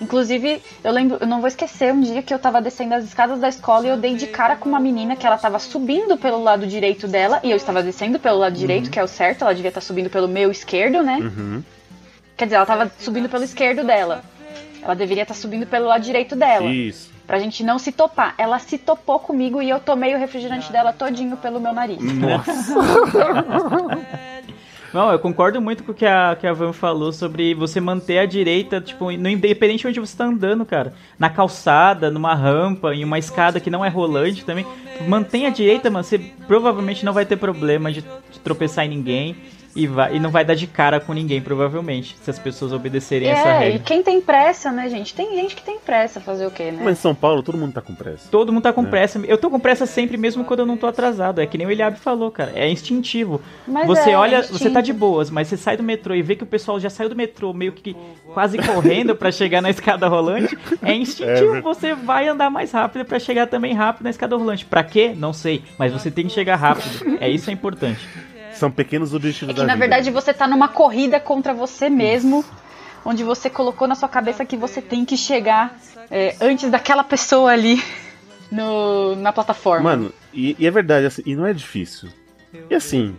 Inclusive, 0.00 0.60
eu 0.82 0.92
lembro, 0.92 1.18
eu 1.20 1.26
não 1.28 1.38
vou 1.38 1.46
esquecer 1.46 1.92
um 1.92 2.00
dia 2.00 2.22
que 2.22 2.34
eu 2.34 2.38
tava 2.38 2.60
descendo 2.60 2.94
as 2.94 3.04
escadas 3.04 3.38
da 3.38 3.48
escola 3.48 3.86
e 3.86 3.90
eu 3.90 3.96
dei 3.96 4.16
de 4.16 4.26
cara 4.26 4.56
com 4.56 4.68
uma 4.68 4.80
menina 4.80 5.14
que 5.14 5.24
ela 5.24 5.38
tava 5.38 5.60
subindo 5.60 6.16
pelo 6.16 6.42
lado 6.42 6.66
direito 6.66 7.06
dela 7.06 7.38
e 7.44 7.52
eu 7.52 7.56
estava 7.56 7.84
descendo 7.84 8.18
pelo 8.18 8.38
lado 8.38 8.56
direito, 8.56 8.90
que 8.90 8.98
é 8.98 9.04
o 9.04 9.06
certo, 9.06 9.42
ela 9.42 9.54
devia 9.54 9.68
estar 9.68 9.80
subindo 9.80 10.10
pelo 10.10 10.26
meu 10.26 10.50
esquerdo, 10.50 11.04
né? 11.04 11.18
Uhum. 11.20 11.62
Quer 12.36 12.46
dizer, 12.46 12.56
ela 12.56 12.66
tava 12.66 12.90
subindo 12.98 13.28
pelo 13.28 13.44
esquerdo 13.44 13.84
dela. 13.84 14.24
Ela 14.82 14.94
deveria 14.94 15.22
estar 15.22 15.34
subindo 15.34 15.68
pelo 15.68 15.86
lado 15.86 16.02
direito 16.02 16.34
dela. 16.34 16.68
Isso. 16.68 17.11
Pra 17.26 17.38
gente 17.38 17.62
não 17.62 17.78
se 17.78 17.92
topar. 17.92 18.34
Ela 18.36 18.58
se 18.58 18.78
topou 18.78 19.18
comigo 19.18 19.62
e 19.62 19.70
eu 19.70 19.80
tomei 19.80 20.14
o 20.14 20.18
refrigerante 20.18 20.70
dela 20.70 20.92
todinho 20.92 21.36
pelo 21.36 21.60
meu 21.60 21.72
nariz. 21.72 21.98
Nossa. 22.00 22.74
Não, 24.92 25.10
eu 25.10 25.18
concordo 25.18 25.58
muito 25.60 25.82
com 25.82 25.92
o 25.92 25.94
que 25.94 26.04
a, 26.04 26.36
que 26.38 26.46
a 26.46 26.52
Van 26.52 26.72
falou 26.72 27.12
sobre 27.12 27.54
você 27.54 27.80
manter 27.80 28.18
a 28.18 28.26
direita, 28.26 28.78
tipo, 28.78 29.10
no 29.10 29.28
independente 29.28 29.80
de 29.80 29.88
onde 29.88 30.00
você 30.00 30.14
tá 30.14 30.26
andando, 30.26 30.66
cara. 30.66 30.92
Na 31.18 31.30
calçada, 31.30 32.10
numa 32.10 32.34
rampa, 32.34 32.94
em 32.94 33.02
uma 33.02 33.18
escada 33.18 33.58
que 33.58 33.70
não 33.70 33.82
é 33.82 33.88
rolante 33.88 34.44
também. 34.44 34.66
Mantenha 35.08 35.48
a 35.48 35.50
direita, 35.50 35.88
mano. 35.88 36.04
Você 36.04 36.18
provavelmente 36.46 37.06
não 37.06 37.12
vai 37.14 37.24
ter 37.24 37.36
problema 37.36 37.90
de, 37.90 38.02
de 38.02 38.38
tropeçar 38.40 38.84
em 38.84 38.90
ninguém. 38.90 39.36
E, 39.74 39.86
vai, 39.86 40.16
e 40.16 40.20
não 40.20 40.30
vai 40.30 40.44
dar 40.44 40.54
de 40.54 40.66
cara 40.66 41.00
com 41.00 41.12
ninguém, 41.14 41.40
provavelmente, 41.40 42.14
se 42.22 42.30
as 42.30 42.38
pessoas 42.38 42.72
obedecerem 42.72 43.28
essa 43.28 43.48
É, 43.48 43.56
e 43.56 43.64
regra. 43.72 43.78
quem 43.86 44.02
tem 44.02 44.20
pressa, 44.20 44.70
né, 44.70 44.88
gente? 44.88 45.14
Tem 45.14 45.34
gente 45.34 45.56
que 45.56 45.62
tem 45.62 45.78
pressa 45.78 46.20
fazer 46.20 46.46
o 46.46 46.50
quê, 46.50 46.70
né? 46.70 46.80
Mas 46.84 46.98
em 46.98 47.00
São 47.00 47.14
Paulo 47.14 47.42
todo 47.42 47.56
mundo 47.56 47.72
tá 47.72 47.80
com 47.80 47.94
pressa. 47.94 48.28
Todo 48.30 48.52
mundo 48.52 48.62
tá 48.62 48.72
com 48.72 48.82
É. 48.82 48.86
pressa. 48.86 49.18
Eu 49.26 49.38
tô 49.38 49.48
com 49.48 49.58
pressa 49.58 49.86
sempre, 49.86 50.16
mesmo 50.16 50.44
quando 50.44 50.60
eu 50.60 50.66
não 50.66 50.76
tô 50.76 50.86
atrasado. 50.86 51.40
É 51.40 51.46
que 51.46 51.56
nem 51.56 51.66
o 51.66 51.70
Eliabe 51.70 51.98
falou, 51.98 52.30
cara. 52.30 52.52
É 52.54 52.68
instintivo. 52.68 53.40
Mas 53.66 53.86
você 53.86 54.10
é, 54.10 54.16
olha, 54.16 54.40
instinto. 54.40 54.58
você 54.58 54.70
tá 54.70 54.80
de 54.82 54.92
boas, 54.92 55.30
mas 55.30 55.48
você 55.48 55.56
sai 55.56 55.76
do 55.76 55.82
metrô 55.82 56.14
e 56.14 56.20
vê 56.22 56.36
que 56.36 56.42
o 56.44 56.46
pessoal 56.46 56.78
já 56.78 56.90
saiu 56.90 57.08
do 57.08 57.16
metrô 57.16 57.52
meio 57.54 57.72
que 57.72 57.96
quase 58.34 58.58
correndo 58.58 59.16
pra 59.16 59.32
chegar 59.32 59.62
na 59.62 59.70
escada 59.70 60.06
rolante. 60.06 60.56
É 60.82 60.94
instintivo, 60.94 61.56
É, 61.56 61.60
você 61.62 61.94
vai 61.94 62.28
andar 62.28 62.50
mais 62.50 62.72
rápido 62.72 63.04
pra 63.06 63.18
chegar 63.18 63.46
também 63.46 63.72
rápido 63.72 64.04
na 64.04 64.10
escada 64.10 64.36
rolante. 64.36 64.66
Pra 64.66 64.84
quê? 64.84 65.14
Não 65.16 65.32
sei, 65.32 65.62
mas 65.78 65.92
você 65.92 66.10
tem 66.10 66.26
que 66.26 66.32
chegar 66.32 66.56
rápido. 66.56 67.16
É 67.20 67.28
isso 67.30 67.48
é 67.48 67.52
importante. 67.52 68.00
São 68.62 68.70
pequenos 68.70 69.12
objetivos 69.12 69.52
É 69.52 69.54
que 69.54 69.60
na 69.66 69.74
vida. 69.74 69.76
verdade 69.76 70.08
você 70.12 70.32
tá 70.32 70.46
numa 70.46 70.68
corrida 70.68 71.18
contra 71.18 71.52
você 71.52 71.90
mesmo, 71.90 72.44
onde 73.04 73.24
você 73.24 73.50
colocou 73.50 73.88
na 73.88 73.96
sua 73.96 74.08
cabeça 74.08 74.44
que 74.44 74.56
você 74.56 74.80
tem 74.80 75.04
que 75.04 75.16
chegar 75.16 75.76
é, 76.08 76.36
antes 76.40 76.70
daquela 76.70 77.02
pessoa 77.02 77.50
ali 77.50 77.82
no, 78.52 79.16
na 79.16 79.32
plataforma. 79.32 79.82
Mano, 79.90 80.12
e, 80.32 80.54
e 80.60 80.64
é 80.64 80.70
verdade, 80.70 81.06
assim, 81.06 81.22
e 81.26 81.34
não 81.34 81.44
é 81.44 81.52
difícil. 81.52 82.08
E 82.70 82.74
assim, 82.76 83.16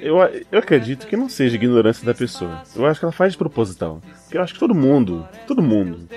eu, 0.00 0.18
eu 0.52 0.58
acredito 0.60 1.08
que 1.08 1.16
não 1.16 1.28
seja 1.28 1.56
ignorância 1.56 2.06
da 2.06 2.14
pessoa. 2.14 2.62
Eu 2.76 2.86
acho 2.86 3.00
que 3.00 3.04
ela 3.04 3.10
faz 3.12 3.32
de 3.32 3.38
proposital. 3.38 4.00
Porque 4.22 4.38
eu 4.38 4.42
acho 4.42 4.54
que 4.54 4.60
todo 4.60 4.76
mundo, 4.76 5.26
todo 5.44 5.60
mundo, 5.60 6.08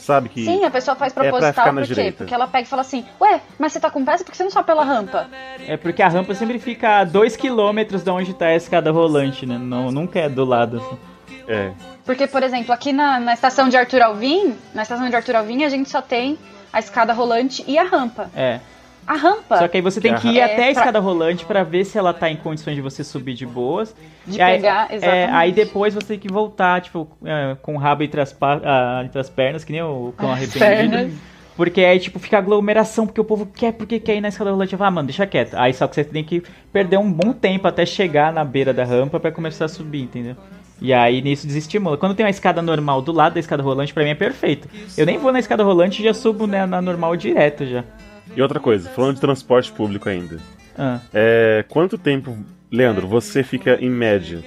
sabe 0.00 0.28
que. 0.28 0.44
Sim, 0.44 0.64
a 0.64 0.70
pessoa 0.70 0.96
faz 0.96 1.12
pra 1.12 1.24
proposital 1.24 1.52
ficar 1.52 1.72
na 1.72 1.80
por 1.80 1.88
quê? 1.88 1.94
direita. 1.94 2.18
Porque 2.18 2.34
ela 2.34 2.46
pega 2.46 2.64
e 2.64 2.68
fala 2.68 2.82
assim, 2.82 3.04
ué, 3.20 3.40
mas 3.58 3.72
você 3.72 3.80
tá 3.80 3.90
com 3.90 4.04
pressa 4.04 4.24
porque 4.24 4.36
você 4.36 4.42
não 4.42 4.50
sobe 4.50 4.66
pela 4.66 4.84
rampa. 4.84 5.28
É 5.66 5.76
porque 5.76 6.02
a 6.02 6.08
rampa 6.08 6.34
sempre 6.34 6.58
fica 6.58 7.00
a 7.00 7.06
2km 7.06 8.02
de 8.02 8.10
onde 8.10 8.34
tá 8.34 8.46
a 8.46 8.54
escada 8.56 8.90
rolante, 8.90 9.46
né? 9.46 9.58
Não, 9.58 9.90
nunca 9.90 10.18
é 10.18 10.28
do 10.28 10.44
lado, 10.44 10.78
assim. 10.78 10.98
É. 11.46 11.72
Porque, 12.04 12.26
por 12.26 12.42
exemplo, 12.42 12.72
aqui 12.72 12.92
na, 12.92 13.20
na 13.20 13.34
estação 13.34 13.68
de 13.68 13.76
Arthur 13.76 14.02
Alvim, 14.02 14.54
na 14.74 14.82
estação 14.82 15.08
de 15.08 15.16
Arthur 15.16 15.36
Alvim, 15.36 15.64
a 15.64 15.68
gente 15.68 15.88
só 15.90 16.00
tem 16.00 16.38
a 16.72 16.78
escada 16.78 17.12
rolante 17.12 17.64
e 17.66 17.78
a 17.78 17.84
rampa. 17.84 18.30
É. 18.34 18.60
A 19.10 19.16
rampa 19.16 19.58
Só 19.58 19.66
que 19.66 19.76
aí 19.76 19.82
você 19.82 20.00
tem 20.00 20.14
que 20.14 20.28
ir 20.28 20.38
É, 20.38 20.44
até 20.44 20.54
a 20.54 20.56
pra- 20.56 20.70
escada 20.70 20.98
rolante 21.00 21.44
pra 21.44 21.64
ver 21.64 21.84
se 21.84 21.98
ela 21.98 22.12
tá 22.14 22.30
em 22.30 22.36
condições 22.36 22.76
de 22.76 22.80
você 22.80 23.02
subir 23.02 23.34
de 23.34 23.44
boas. 23.44 23.92
de 24.24 24.38
E 24.38 24.42
aí, 24.42 24.56
pegar, 24.56 24.86
é, 24.88 24.94
exatamente. 24.96 25.30
aí 25.32 25.52
depois 25.52 25.94
você 25.94 26.06
tem 26.06 26.18
que 26.20 26.28
voltar, 26.32 26.80
tipo, 26.80 27.08
é, 27.24 27.56
com 27.60 27.74
o 27.74 27.78
rabo 27.78 28.04
entre 28.04 28.20
as, 28.20 28.32
pa- 28.32 28.60
ah, 28.64 29.02
entre 29.04 29.18
as 29.20 29.28
pernas, 29.28 29.64
que 29.64 29.72
nem 29.72 29.82
o 29.82 30.14
cão 30.16 30.30
As 30.30 30.36
arrependido. 30.38 30.90
pernas. 30.96 31.12
Porque 31.56 31.80
aí, 31.84 31.98
tipo, 31.98 32.18
fica 32.20 32.38
aglomeração, 32.38 33.04
porque 33.04 33.20
o 33.20 33.24
povo 33.24 33.44
quer, 33.46 33.72
porque 33.72 33.98
quer 33.98 34.14
ir 34.14 34.20
na 34.20 34.28
escada 34.28 34.50
rolante. 34.52 34.76
Ah, 34.78 34.90
mano, 34.90 35.08
deixa 35.08 35.26
quieto. 35.26 35.54
Aí 35.56 35.74
só 35.74 35.88
que 35.88 35.96
você 35.96 36.04
tem 36.04 36.22
que 36.22 36.42
perder 36.72 36.96
um 36.98 37.10
bom 37.12 37.32
tempo 37.32 37.66
até 37.66 37.84
chegar 37.84 38.32
na 38.32 38.44
beira 38.44 38.72
da 38.72 38.84
rampa 38.84 39.18
pra 39.18 39.32
começar 39.32 39.64
a 39.64 39.68
subir, 39.68 40.02
entendeu? 40.02 40.36
E 40.80 40.92
aí 40.94 41.20
nisso 41.20 41.46
desestimula. 41.48 41.98
Quando 41.98 42.14
tem 42.14 42.24
uma 42.24 42.30
escada 42.30 42.62
normal 42.62 43.02
do 43.02 43.10
lado 43.12 43.34
da 43.34 43.40
escada 43.40 43.62
rolante, 43.62 43.92
pra 43.92 44.04
mim 44.04 44.10
é 44.10 44.14
perfeito. 44.14 44.68
Eu 44.96 45.04
nem 45.04 45.18
vou 45.18 45.32
na 45.32 45.38
escada 45.40 45.62
rolante 45.64 46.00
e 46.00 46.04
já 46.04 46.14
subo 46.14 46.46
né, 46.46 46.64
na 46.64 46.80
normal 46.80 47.14
direto 47.16 47.66
já. 47.66 47.84
E 48.36 48.40
outra 48.42 48.60
coisa, 48.60 48.88
falando 48.90 49.14
de 49.16 49.20
transporte 49.20 49.72
público 49.72 50.08
ainda. 50.08 50.38
Ah. 50.78 51.00
É, 51.12 51.64
quanto 51.68 51.98
tempo, 51.98 52.36
Leandro, 52.70 53.06
você 53.06 53.42
fica 53.42 53.76
em 53.80 53.90
média 53.90 54.42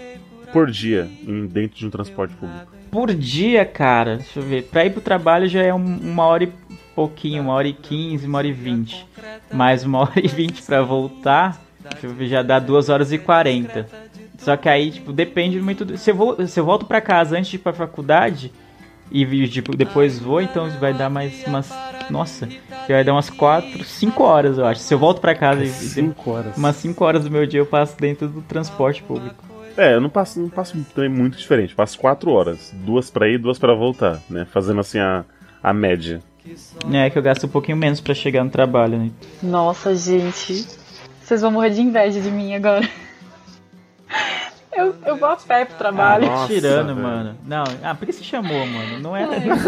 por 0.52 0.70
dia 0.72 1.08
dentro 1.50 1.78
de 1.78 1.86
um 1.86 1.90
transporte 1.90 2.34
público? 2.36 2.72
Por 2.90 3.14
dia, 3.14 3.66
cara, 3.66 4.18
deixa 4.18 4.40
eu 4.40 4.44
ver. 4.44 4.64
Pra 4.64 4.86
ir 4.86 4.92
pro 4.92 5.02
trabalho 5.02 5.48
já 5.48 5.62
é 5.62 5.74
um- 5.74 5.98
uma 6.00 6.26
hora 6.26 6.44
e 6.46 6.52
pouquinho, 6.96 7.42
uma 7.44 7.54
hora 7.54 7.68
e 7.68 7.74
quinze, 7.74 8.26
uma 8.28 8.38
hora 8.38 8.48
e 8.48 8.54
vinte. 8.54 9.06
Mais 9.52 9.84
uma 9.84 10.00
hora 10.00 10.20
e 10.24 10.28
vinte 10.28 10.62
pra 10.62 10.82
voltar, 10.82 11.60
deixa 11.90 12.08
eu 12.08 12.14
ver, 12.14 12.28
já 12.28 12.42
dá 12.44 12.60
duas 12.60 12.90
horas 12.90 13.12
e 13.12 13.18
quarenta. 13.18 13.88
Só 14.38 14.56
que 14.58 14.70
aí, 14.70 14.92
tipo, 14.92 15.12
depende 15.12 15.60
muito. 15.60 15.84
Do... 15.86 15.98
Se, 15.98 16.12
eu 16.12 16.16
vou, 16.16 16.48
se 16.48 16.60
eu 16.60 16.66
volto 16.66 16.86
pra 16.86 17.02
casa 17.02 17.38
antes 17.38 17.50
de 17.50 17.56
ir 17.56 17.60
pra 17.60 17.74
faculdade 17.74 18.52
e 19.14 19.48
tipo, 19.48 19.78
depois 19.78 20.18
vou, 20.18 20.42
então 20.42 20.68
vai 20.80 20.94
dar 20.94 21.10
mais 21.10 21.46
umas. 21.46 21.72
Nossa, 22.10 22.50
vai 22.88 23.04
dar 23.04 23.14
umas 23.14 23.30
quatro, 23.30 23.84
cinco 23.84 24.24
horas, 24.24 24.58
eu 24.58 24.66
acho. 24.66 24.82
Se 24.82 24.92
eu 24.92 24.98
volto 24.98 25.22
pra 25.22 25.36
casa 25.36 25.64
e. 25.64 25.70
Cinco 25.70 26.32
horas. 26.32 26.58
Umas 26.58 26.76
cinco 26.78 27.06
horas 27.06 27.24
do 27.24 27.30
meu 27.30 27.46
dia 27.46 27.60
eu 27.60 27.66
passo 27.66 27.96
dentro 27.98 28.28
do 28.28 28.42
transporte 28.42 29.04
público. 29.04 29.44
É, 29.78 29.94
eu 29.94 30.02
não 30.02 30.10
passo, 30.10 30.40
não 30.40 30.50
passo 30.50 30.76
também 30.96 31.10
muito 31.10 31.38
diferente. 31.38 31.76
Passo 31.76 31.98
quatro 32.00 32.32
horas. 32.32 32.74
Duas 32.74 33.12
pra 33.12 33.30
ir, 33.30 33.38
duas 33.38 33.60
pra 33.60 33.76
voltar, 33.76 34.20
né? 34.28 34.46
Fazendo 34.52 34.80
assim 34.80 35.00
a, 35.00 35.24
a 35.62 35.72
média. 35.72 36.20
É 36.92 37.10
que 37.10 37.18
eu 37.18 37.24
gasto 37.24 37.46
um 37.46 37.50
pouquinho 37.50 37.78
menos 37.78 38.02
pra 38.02 38.14
chegar 38.14 38.44
no 38.44 38.50
trabalho, 38.50 38.98
né? 38.98 39.12
Nossa, 39.42 39.96
gente. 39.96 40.66
Vocês 41.22 41.42
vão 41.42 41.52
morrer 41.52 41.70
de 41.70 41.82
inveja 41.82 42.20
de 42.20 42.30
mim 42.30 42.54
agora. 42.54 42.88
Eu, 44.76 44.96
eu 45.06 45.16
vou 45.18 45.30
a 45.30 45.36
pé 45.36 45.66
pro 45.66 45.78
trabalho. 45.78 46.26
Nossa, 46.26 46.54
tirando, 46.54 46.96
velho. 46.96 47.02
mano. 47.08 47.38
Não, 47.46 47.64
ah, 47.84 47.94
por 47.96 48.06
que 48.06 48.14
você 48.14 48.24
chamou, 48.24 48.66
mano? 48.66 49.00
Não 49.00 49.16
é. 49.16 49.28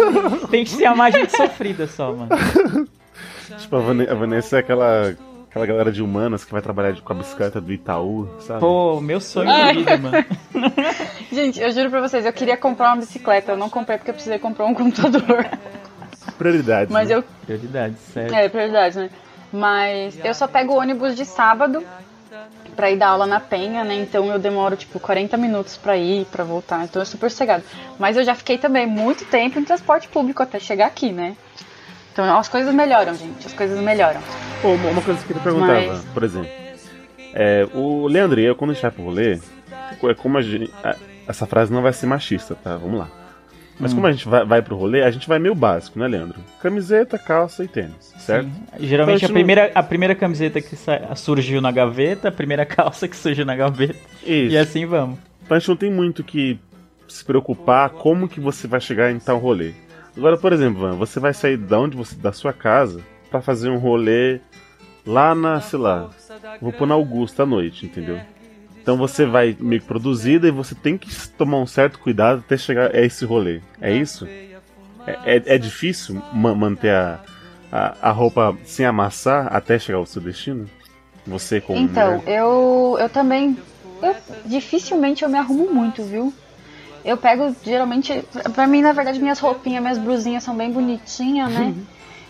Tem 0.50 0.64
que 0.64 0.70
ser 0.72 0.86
a 0.88 0.94
imagem 0.94 1.28
sofrida 1.30 1.88
só, 1.88 2.12
mano. 2.14 2.30
Tipo, 3.60 3.76
a, 3.76 3.80
Vane- 3.80 4.08
a 4.10 4.14
Vanessa 4.16 4.58
é 4.58 4.60
aquela, 4.60 5.16
aquela 5.50 5.66
galera 5.66 5.92
de 5.92 6.02
humanas 6.02 6.44
que 6.44 6.52
vai 6.52 6.62
trabalhar 6.62 6.92
de- 6.92 7.02
com 7.02 7.14
a 7.14 7.16
bicicleta 7.16 7.62
do 7.62 7.72
Itaú, 7.72 8.28
sabe? 8.40 8.60
Pô, 8.60 9.00
meu 9.00 9.22
sonho 9.22 9.50
de 9.52 9.74
vida, 9.80 9.98
mano. 9.98 10.26
Gente, 11.32 11.62
eu 11.62 11.72
juro 11.72 11.90
pra 11.92 12.02
vocês, 12.02 12.26
eu 12.26 12.34
queria 12.34 12.58
comprar 12.58 12.90
uma 12.90 12.98
bicicleta. 12.98 13.52
Eu 13.52 13.58
não 13.58 13.70
comprei 13.70 13.98
porque 13.98 14.10
eu 14.10 14.16
precisei 14.16 14.40
comprar 14.40 14.66
um 14.66 14.74
computador. 14.74 15.46
Prioridades. 16.38 16.92
Mas 16.92 17.10
né? 17.10 17.16
eu. 17.16 17.24
Prioridade, 17.46 17.96
sério. 18.14 18.36
É, 18.36 18.50
prioridade, 18.50 18.98
né? 18.98 19.10
Mas 19.54 20.18
eu 20.24 20.34
só 20.34 20.48
pego 20.48 20.74
ônibus 20.74 21.16
de 21.16 21.24
sábado 21.26 21.84
pra 22.76 22.92
ir 22.92 22.98
dar 22.98 23.10
aula 23.10 23.26
na 23.26 23.40
Penha, 23.40 23.84
né? 23.84 23.96
Então 23.96 24.32
eu 24.32 24.38
demoro 24.40 24.76
tipo 24.76 25.00
40 25.00 25.38
minutos 25.38 25.78
pra 25.78 25.98
ir, 25.98 26.26
pra 26.26 26.44
voltar. 26.44 26.84
Então 26.84 27.02
é 27.02 27.06
super 27.06 27.30
sossegado. 27.32 27.64
Mas 27.98 28.18
eu 28.18 28.24
já 28.24 28.36
fiquei 28.36 28.58
também 28.58 28.86
muito 28.86 29.26
tempo 29.26 29.60
em 29.60 29.64
transporte 29.64 30.08
público 30.08 30.44
até 30.44 30.60
chegar 30.60 30.88
aqui, 30.88 31.12
né? 31.12 31.36
Então 32.12 32.38
as 32.38 32.48
coisas 32.50 32.74
melhoram, 32.74 33.14
gente. 33.16 33.46
As 33.46 33.54
coisas 33.54 33.80
melhoram. 33.80 34.22
Uma 34.64 35.02
coisa 35.02 35.24
que 35.24 35.32
eu 35.32 35.40
perguntar, 35.40 35.82
Mas- 35.88 36.06
por 36.06 36.24
exemplo. 36.24 36.50
É, 37.34 37.68
o 37.74 38.08
Leandro 38.08 38.40
e 38.40 38.46
eu, 38.46 38.56
quando 38.56 38.72
a 38.72 38.74
gente 38.74 38.82
vai 38.82 38.92
pro 38.92 39.04
rolê, 39.04 39.34
é 40.04 40.14
como 40.14 40.38
a 40.38 40.42
gente. 40.42 40.74
Essa 41.28 41.46
frase 41.46 41.74
não 41.74 41.82
vai 41.82 41.92
ser 41.92 42.06
machista, 42.06 42.56
tá? 42.56 42.78
Vamos 42.78 43.00
lá. 43.00 43.10
Mas 43.80 43.94
como 43.94 44.08
a 44.08 44.12
gente 44.12 44.28
vai, 44.28 44.46
vai 44.46 44.62
pro 44.62 44.76
rolê, 44.76 45.04
a 45.04 45.12
gente 45.12 45.28
vai 45.28 45.38
meio 45.38 45.54
básico, 45.54 46.00
né, 46.00 46.08
Leandro? 46.08 46.40
Camiseta, 46.62 47.20
calça 47.20 47.64
e 47.64 47.68
tênis, 47.68 48.14
certo? 48.18 48.50
Geralmente 48.80 49.18
Então, 49.18 49.28
a 49.28 49.32
a 49.32 49.34
primeira, 49.34 49.72
a 49.76 49.84
primeira 49.84 50.16
camiseta 50.16 50.62
que 50.62 50.76
surgiu 51.16 51.60
na 51.60 51.72
gaveta, 51.72 52.30
a 52.30 52.32
primeira 52.32 52.66
calça 52.66 53.08
que 53.08 53.16
surgiu 53.16 53.46
na 53.46 53.56
gaveta. 53.56 54.00
Isso. 54.24 54.54
E 54.54 54.58
assim 54.58 54.86
vamos. 54.86 55.20
Então 55.44 55.58
a 55.58 55.60
gente 55.60 55.70
não 55.70 55.76
tem 55.76 55.92
muito 55.92 56.24
que 56.24 56.58
se 57.08 57.24
preocupar 57.24 57.90
como 57.90 58.28
que 58.28 58.40
você 58.40 58.68
vai 58.68 58.80
chegar 58.80 59.12
em 59.12 59.20
tal 59.20 59.38
rolê. 59.38 59.74
Agora, 60.18 60.38
por 60.38 60.54
exemplo, 60.54 60.82
Van, 60.82 60.94
você 60.94 61.20
vai 61.20 61.34
sair 61.34 61.58
da 61.58 61.78
onde 61.80 61.98
você, 61.98 62.16
da 62.16 62.32
sua 62.32 62.54
casa 62.54 63.02
pra 63.30 63.42
fazer 63.42 63.70
um 63.70 63.78
rolê 63.78 64.40
lá 65.06 65.36
na, 65.36 65.60
sei 65.60 65.78
lá, 65.78 66.10
vou 66.62 66.72
pôr 66.72 66.88
na 66.88 66.96
Augusta 66.96 67.44
à 67.44 67.46
noite, 67.46 67.86
entendeu? 67.86 68.20
Então 68.86 68.98
você 68.98 69.26
vai 69.26 69.58
meio 69.60 69.82
que 69.82 69.88
produzida 69.88 70.48
e 70.48 70.52
você 70.52 70.76
tem 70.76 70.96
que 70.96 71.10
tomar 71.30 71.58
um 71.58 71.66
certo 71.66 71.98
cuidado 71.98 72.44
até 72.46 72.56
chegar 72.56 72.94
a 72.96 73.02
esse 73.02 73.26
rolê. 73.26 73.60
É 73.82 73.92
isso? 73.92 74.28
É, 75.08 75.18
é, 75.26 75.44
é 75.56 75.58
difícil 75.58 76.22
ma- 76.32 76.54
manter 76.54 76.92
a, 76.92 77.20
a, 77.72 78.10
a 78.10 78.12
roupa 78.12 78.56
sem 78.64 78.86
amassar 78.86 79.48
até 79.52 79.80
chegar 79.80 79.98
ao 79.98 80.06
seu 80.06 80.22
destino? 80.22 80.70
Você 81.26 81.60
como 81.60 81.80
Então, 81.80 82.18
mulher? 82.20 82.38
eu, 82.40 82.96
eu 83.00 83.10
também. 83.10 83.58
eu- 84.04 84.16
dificilmente 84.46 85.24
eu 85.24 85.30
me 85.30 85.40
arrumo 85.40 85.74
muito, 85.74 86.04
viu? 86.04 86.32
Eu 87.04 87.18
pego, 87.18 87.56
geralmente. 87.64 88.24
Pra 88.54 88.68
mim, 88.68 88.84
na 88.84 88.92
verdade, 88.92 89.20
minhas 89.20 89.40
roupinhas, 89.40 89.82
minhas 89.82 89.98
blusinhas 89.98 90.44
são 90.44 90.56
bem 90.56 90.72
bonitinhas, 90.72 91.52
né? 91.52 91.74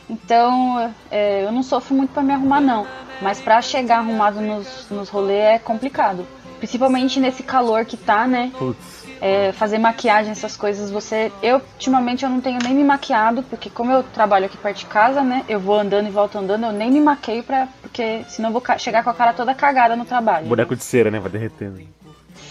Então, 0.10 0.94
é, 1.12 1.44
eu 1.44 1.52
não 1.52 1.64
sofro 1.64 1.94
muito 1.94 2.14
pra 2.14 2.24
me 2.24 2.32
arrumar, 2.32 2.62
não. 2.62 2.88
Mas 3.22 3.42
pra 3.42 3.62
chegar 3.62 3.98
arrumado 4.00 4.40
nos, 4.40 4.88
nos 4.90 5.10
rolês 5.10 5.44
é 5.44 5.60
complicado. 5.60 6.26
Principalmente 6.66 7.20
nesse 7.20 7.44
calor 7.44 7.86
que 7.86 7.96
tá, 7.96 8.28
né? 8.28 8.52
Putz. 8.58 9.06
É, 9.22 9.52
fazer 9.52 9.78
maquiagem, 9.78 10.32
essas 10.32 10.58
coisas, 10.58 10.90
você. 10.90 11.32
Eu, 11.42 11.58
ultimamente, 11.58 12.24
eu 12.24 12.30
não 12.30 12.42
tenho 12.42 12.58
nem 12.62 12.74
me 12.74 12.84
maquiado, 12.84 13.44
porque 13.44 13.70
como 13.70 13.92
eu 13.92 14.02
trabalho 14.02 14.48
aqui 14.48 14.58
perto 14.58 14.80
de 14.80 14.86
casa, 14.88 15.22
né? 15.22 15.46
Eu 15.48 15.60
vou 15.60 15.80
andando 15.80 16.08
e 16.08 16.12
volto 16.12 16.40
andando, 16.40 16.66
eu 16.66 16.72
nem 16.72 16.92
me 16.92 17.00
maqueio 17.00 17.44
pra. 17.44 17.68
Porque 17.84 18.26
senão 18.28 18.50
eu 18.50 18.54
vou 18.54 18.64
chegar 18.80 19.04
com 19.04 19.12
a 19.12 19.14
cara 19.14 19.32
toda 19.32 19.54
cagada 19.54 19.96
no 19.96 20.06
trabalho. 20.06 20.48
Boneco 20.48 20.76
de 20.76 20.84
cera, 20.84 21.12
né? 21.12 21.20
Vai 21.20 21.32
derretendo. 21.32 21.80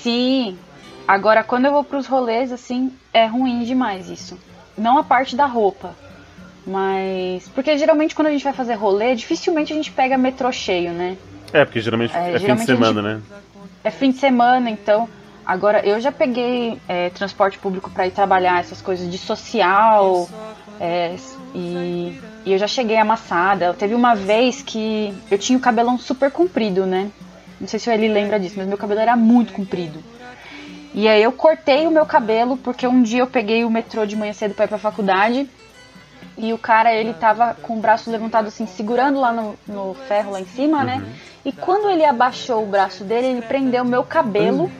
Sim. 0.00 0.56
Agora, 1.06 1.42
quando 1.42 1.64
eu 1.64 1.72
vou 1.72 1.82
pros 1.82 2.06
rolês, 2.06 2.52
assim, 2.52 2.92
é 3.12 3.26
ruim 3.26 3.64
demais 3.64 4.08
isso. 4.08 4.38
Não 4.78 4.96
a 4.96 5.02
parte 5.02 5.34
da 5.34 5.46
roupa. 5.46 5.92
Mas. 6.64 7.48
Porque 7.48 7.76
geralmente 7.76 8.14
quando 8.14 8.28
a 8.28 8.30
gente 8.30 8.44
vai 8.44 8.52
fazer 8.52 8.74
rolê, 8.74 9.16
dificilmente 9.16 9.72
a 9.72 9.76
gente 9.76 9.90
pega 9.90 10.16
metrô 10.16 10.52
cheio, 10.52 10.92
né? 10.92 11.16
É, 11.52 11.64
porque 11.64 11.80
geralmente 11.80 12.16
É, 12.16 12.20
é, 12.20 12.24
fim 12.24 12.32
de 12.32 12.38
geralmente 12.40 12.66
semana, 12.66 13.02
né? 13.02 13.20
É 13.84 13.90
fim 13.90 14.10
de 14.10 14.16
semana, 14.16 14.70
então. 14.70 15.08
Agora, 15.44 15.86
eu 15.86 16.00
já 16.00 16.10
peguei 16.10 16.80
é, 16.88 17.10
transporte 17.10 17.58
público 17.58 17.90
pra 17.90 18.06
ir 18.06 18.10
trabalhar, 18.12 18.60
essas 18.60 18.80
coisas 18.80 19.10
de 19.10 19.18
social. 19.18 20.26
é, 20.80 21.14
e, 21.54 22.18
e 22.46 22.52
eu 22.52 22.58
já 22.58 22.66
cheguei 22.66 22.96
amassada. 22.96 23.74
Teve 23.74 23.94
uma 23.94 24.14
vez 24.14 24.62
que 24.62 25.14
eu 25.30 25.38
tinha 25.38 25.58
o 25.58 25.60
cabelão 25.60 25.98
super 25.98 26.30
comprido, 26.30 26.86
né? 26.86 27.10
Não 27.60 27.68
sei 27.68 27.78
se 27.78 27.88
o 27.88 27.92
Eli 27.92 28.08
lembra 28.08 28.40
disso, 28.40 28.54
mas 28.56 28.66
meu 28.66 28.78
cabelo 28.78 29.00
era 29.00 29.16
muito 29.16 29.52
comprido. 29.52 30.02
E 30.94 31.06
aí 31.06 31.22
eu 31.22 31.32
cortei 31.32 31.86
o 31.86 31.90
meu 31.90 32.06
cabelo 32.06 32.56
porque 32.56 32.86
um 32.86 33.02
dia 33.02 33.20
eu 33.20 33.26
peguei 33.26 33.64
o 33.64 33.70
metrô 33.70 34.06
de 34.06 34.16
manhã 34.16 34.32
cedo 34.32 34.54
pra 34.54 34.64
ir 34.64 34.68
pra 34.68 34.78
faculdade. 34.78 35.48
E 36.36 36.52
o 36.52 36.58
cara, 36.58 36.92
ele 36.92 37.12
tava 37.14 37.54
com 37.62 37.76
o 37.76 37.80
braço 37.80 38.10
levantado 38.10 38.48
assim, 38.48 38.66
segurando 38.66 39.20
lá 39.20 39.32
no, 39.32 39.54
no 39.66 39.94
ferro 40.08 40.32
lá 40.32 40.40
em 40.40 40.46
cima, 40.46 40.82
né? 40.82 41.02
E 41.44 41.52
quando 41.52 41.88
ele 41.90 42.04
abaixou 42.04 42.62
o 42.62 42.66
braço 42.66 43.04
dele, 43.04 43.28
ele 43.28 43.42
prendeu 43.42 43.84
o 43.84 43.86
meu 43.86 44.02
cabelo 44.02 44.70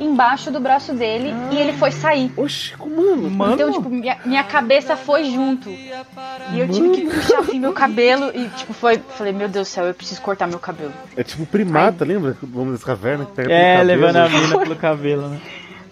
embaixo 0.00 0.50
do 0.50 0.60
braço 0.60 0.92
dele 0.92 1.34
e 1.50 1.58
ele 1.58 1.72
foi 1.72 1.90
sair. 1.90 2.32
Oxi, 2.36 2.76
como 2.76 3.16
mano? 3.30 3.54
Então, 3.54 3.72
tipo, 3.72 3.88
minha, 3.88 4.18
minha 4.24 4.44
cabeça 4.44 4.96
foi 4.96 5.24
junto. 5.24 5.68
E 5.68 6.58
eu 6.58 6.68
tive 6.68 6.90
que 6.90 7.06
puxar 7.06 7.40
assim 7.40 7.58
meu 7.58 7.72
cabelo 7.72 8.30
e, 8.34 8.48
tipo, 8.50 8.72
foi. 8.72 8.98
Falei, 8.98 9.32
meu 9.32 9.48
Deus 9.48 9.68
do 9.68 9.70
céu, 9.70 9.86
eu 9.86 9.94
preciso 9.94 10.20
cortar 10.20 10.46
meu 10.46 10.58
cabelo. 10.58 10.92
É 11.16 11.22
tipo 11.22 11.44
primata, 11.46 12.04
lembra? 12.04 12.36
Vamos 12.42 12.72
das 12.72 12.84
cavernas 12.84 13.28
que 13.28 13.34
pega 13.34 13.52
É, 13.52 13.82
levando 13.82 14.16
a 14.16 14.28
mina 14.28 14.58
pelo 14.58 14.76
cabelo, 14.76 15.28
né? 15.28 15.40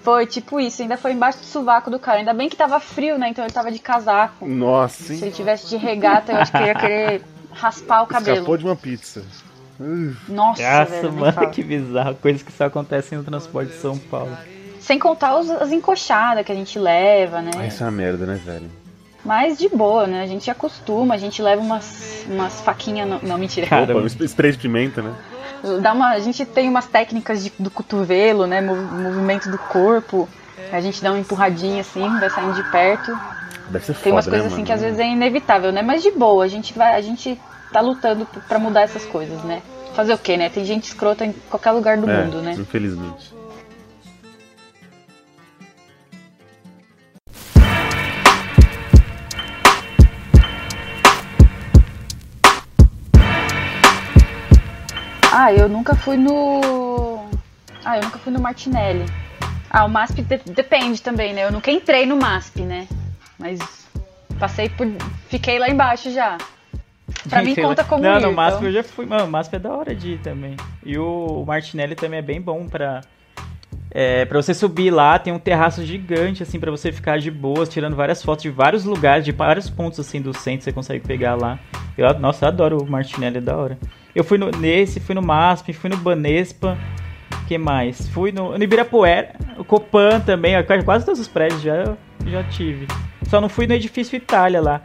Foi 0.06 0.24
tipo 0.24 0.60
isso, 0.60 0.82
ainda 0.82 0.96
foi 0.96 1.10
embaixo 1.14 1.40
do 1.40 1.46
sovaco 1.46 1.90
do 1.90 1.98
cara. 1.98 2.18
Ainda 2.20 2.32
bem 2.32 2.48
que 2.48 2.54
tava 2.54 2.78
frio, 2.78 3.18
né? 3.18 3.28
Então 3.28 3.44
ele 3.44 3.52
tava 3.52 3.72
de 3.72 3.80
casaco. 3.80 4.46
Nossa, 4.46 5.02
Se 5.02 5.14
hein? 5.14 5.18
ele 5.22 5.30
tivesse 5.32 5.68
de 5.68 5.76
regata, 5.76 6.30
eu 6.30 6.36
acho 6.38 6.52
que 6.52 6.58
eu 6.58 6.66
ia 6.66 6.74
querer 6.76 7.22
raspar 7.50 8.02
o 8.02 8.06
cabelo. 8.06 8.36
Escapou 8.36 8.56
de 8.56 8.64
uma 8.64 8.76
pizza. 8.76 9.24
Nossa, 9.80 10.62
Nossa, 10.62 10.84
velho, 10.84 11.12
mano, 11.12 11.50
que 11.50 11.60
bizarro. 11.64 12.14
Coisas 12.22 12.40
que 12.44 12.52
só 12.52 12.66
acontecem 12.66 13.18
no 13.18 13.24
transporte 13.24 13.72
de 13.72 13.78
São 13.78 13.98
Paulo. 13.98 14.30
Sem 14.78 14.96
contar 14.96 15.36
os- 15.40 15.50
as 15.50 15.72
encoxadas 15.72 16.46
que 16.46 16.52
a 16.52 16.54
gente 16.54 16.78
leva, 16.78 17.42
né? 17.42 17.50
Ah, 17.58 17.66
isso 17.66 17.82
é 17.82 17.86
uma 17.86 17.90
merda, 17.92 18.24
né, 18.26 18.40
velho? 18.42 18.70
Mas 19.24 19.58
de 19.58 19.68
boa, 19.68 20.06
né? 20.06 20.22
A 20.22 20.26
gente 20.26 20.48
acostuma, 20.48 21.14
a 21.16 21.18
gente 21.18 21.42
leva 21.42 21.60
umas, 21.60 22.24
umas 22.28 22.60
faquinhas. 22.60 23.08
Não, 23.08 23.18
não, 23.20 23.36
mentira. 23.38 23.66
Cara, 23.66 23.92
Opa, 23.92 24.04
um 24.04 24.06
sp- 24.06 24.22
spray 24.26 24.52
de 24.52 24.58
pimenta, 24.58 25.02
né? 25.02 25.12
Dá 25.80 25.92
uma, 25.92 26.10
a 26.10 26.18
gente 26.18 26.44
tem 26.44 26.68
umas 26.68 26.86
técnicas 26.86 27.42
de- 27.44 27.52
do 27.58 27.70
cotovelo, 27.70 28.46
né? 28.46 28.60
mov- 28.60 28.92
movimento 28.92 29.50
do 29.50 29.58
corpo. 29.58 30.28
A 30.72 30.80
gente 30.80 31.02
dá 31.02 31.10
uma 31.12 31.18
empurradinha 31.20 31.80
assim, 31.80 32.08
vai 32.18 32.30
saindo 32.30 32.54
de 32.54 32.62
perto. 32.70 33.16
Deve 33.68 33.84
ser 33.84 33.94
Tem 33.94 34.02
foda, 34.04 34.14
umas 34.14 34.26
né, 34.26 34.30
coisas 34.30 34.46
assim 34.46 34.54
mano? 34.56 34.66
que 34.66 34.72
às 34.72 34.80
vezes 34.80 34.98
é 34.98 35.06
inevitável, 35.08 35.72
né? 35.72 35.82
Mas 35.82 36.02
de 36.02 36.10
boa, 36.12 36.44
a 36.44 36.48
gente 36.48 36.76
vai, 36.76 36.94
a 36.94 37.00
gente 37.00 37.40
tá 37.72 37.80
lutando 37.80 38.24
p- 38.26 38.40
pra 38.48 38.58
mudar 38.58 38.82
essas 38.82 39.04
coisas, 39.04 39.42
né? 39.42 39.60
Fazer 39.94 40.12
o 40.14 40.18
quê, 40.18 40.36
né? 40.36 40.48
Tem 40.48 40.64
gente 40.64 40.84
escrota 40.84 41.24
em 41.24 41.32
qualquer 41.50 41.72
lugar 41.72 41.96
do 41.96 42.08
é, 42.08 42.24
mundo, 42.24 42.40
né? 42.42 42.52
Infelizmente. 42.58 43.34
Ah, 55.46 55.52
eu 55.52 55.68
nunca 55.68 55.94
fui 55.94 56.16
no. 56.16 57.24
Ah, 57.84 57.98
eu 57.98 58.02
nunca 58.02 58.18
fui 58.18 58.32
no 58.32 58.40
Martinelli. 58.40 59.04
Ah, 59.70 59.84
o 59.84 59.88
MASP 59.88 60.22
de- 60.22 60.52
depende 60.52 61.00
também, 61.00 61.32
né? 61.32 61.44
Eu 61.44 61.52
nunca 61.52 61.70
entrei 61.70 62.04
no 62.04 62.16
MASP, 62.16 62.62
né? 62.62 62.88
Mas 63.38 63.60
passei 64.40 64.68
por. 64.68 64.88
Fiquei 65.28 65.60
lá 65.60 65.68
embaixo 65.68 66.10
já. 66.10 66.36
Pra 67.30 67.44
mim 67.44 67.54
conta 67.54 67.84
como 67.84 68.02
Não, 68.02 68.18
ir, 68.18 68.22
no 68.22 68.32
MASP 68.32 68.56
então. 68.56 68.68
eu 68.68 68.72
já 68.74 68.82
fui. 68.82 69.06
Mano, 69.06 69.26
o 69.26 69.28
MASP 69.28 69.54
é 69.54 69.58
da 69.60 69.72
hora 69.72 69.94
de 69.94 70.14
ir 70.14 70.18
também. 70.18 70.56
E 70.84 70.98
o 70.98 71.44
Martinelli 71.46 71.94
também 71.94 72.18
é 72.18 72.22
bem 72.22 72.40
bom 72.40 72.66
pra. 72.66 73.02
É, 73.92 74.24
pra 74.24 74.42
você 74.42 74.52
subir 74.52 74.90
lá, 74.90 75.16
tem 75.16 75.32
um 75.32 75.38
terraço 75.38 75.84
gigante, 75.86 76.42
assim, 76.42 76.58
pra 76.58 76.72
você 76.72 76.90
ficar 76.90 77.20
de 77.20 77.30
boas, 77.30 77.68
tirando 77.68 77.94
várias 77.94 78.20
fotos 78.20 78.42
de 78.42 78.50
vários 78.50 78.84
lugares, 78.84 79.24
de 79.24 79.30
vários 79.30 79.70
pontos, 79.70 80.00
assim, 80.00 80.20
do 80.20 80.36
centro, 80.36 80.64
você 80.64 80.72
consegue 80.72 81.06
pegar 81.06 81.36
lá. 81.36 81.56
Eu, 81.96 82.12
nossa, 82.18 82.44
eu 82.46 82.48
adoro 82.48 82.82
o 82.82 82.90
Martinelli, 82.90 83.38
é 83.38 83.40
da 83.40 83.56
hora. 83.56 83.78
Eu 84.16 84.24
fui 84.24 84.38
no, 84.38 84.50
nesse, 84.50 84.98
fui 84.98 85.14
no 85.14 85.20
MASP, 85.20 85.74
fui 85.74 85.90
no 85.90 85.96
Banespa, 85.98 86.78
que 87.46 87.58
mais? 87.58 88.08
Fui 88.08 88.32
no, 88.32 88.56
no 88.56 88.64
Ibirapuera, 88.64 89.34
o 89.58 89.64
Copan 89.64 90.20
também, 90.20 90.56
ó, 90.56 90.64
quase, 90.82 91.04
todos 91.04 91.20
os 91.20 91.28
prédios 91.28 91.60
já, 91.60 91.94
já 92.24 92.42
tive. 92.44 92.86
Só 93.28 93.42
não 93.42 93.48
fui 93.50 93.66
no 93.66 93.74
edifício 93.74 94.16
Itália 94.16 94.58
lá, 94.62 94.80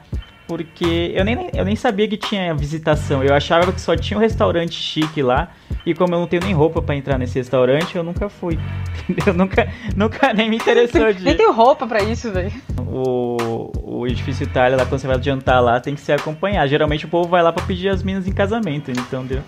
porque 0.51 1.13
eu 1.15 1.23
nem, 1.23 1.49
eu 1.53 1.63
nem 1.63 1.77
sabia 1.77 2.05
que 2.09 2.17
tinha 2.17 2.53
visitação. 2.53 3.23
Eu 3.23 3.33
achava 3.33 3.71
que 3.71 3.79
só 3.79 3.95
tinha 3.95 4.17
um 4.17 4.19
restaurante 4.19 4.73
chique 4.73 5.23
lá. 5.23 5.53
E 5.85 5.93
como 5.93 6.13
eu 6.13 6.19
não 6.19 6.27
tenho 6.27 6.43
nem 6.43 6.53
roupa 6.53 6.81
pra 6.81 6.93
entrar 6.93 7.17
nesse 7.17 7.39
restaurante, 7.39 7.95
eu 7.95 8.03
nunca 8.03 8.27
fui. 8.27 8.59
Entendeu? 9.07 9.33
Nunca, 9.33 9.69
nunca 9.95 10.33
nem 10.33 10.49
me 10.49 10.57
interessou 10.57 11.13
de 11.13 11.23
Nem 11.23 11.37
tenho 11.37 11.53
roupa 11.53 11.87
pra 11.87 12.03
isso, 12.03 12.29
velho. 12.33 12.51
o, 12.79 13.71
o 14.01 14.07
edifício 14.07 14.43
Itália 14.43 14.77
lá, 14.77 14.85
quando 14.85 14.99
você 14.99 15.07
vai 15.07 15.23
jantar 15.23 15.61
lá, 15.61 15.79
tem 15.79 15.95
que 15.95 16.01
se 16.01 16.11
acompanhar. 16.11 16.67
Geralmente 16.67 17.05
o 17.05 17.07
povo 17.07 17.29
vai 17.29 17.41
lá 17.41 17.53
pra 17.53 17.65
pedir 17.65 17.87
as 17.87 18.03
minas 18.03 18.27
em 18.27 18.33
casamento, 18.33 18.91
então 18.91 19.25
deu. 19.25 19.41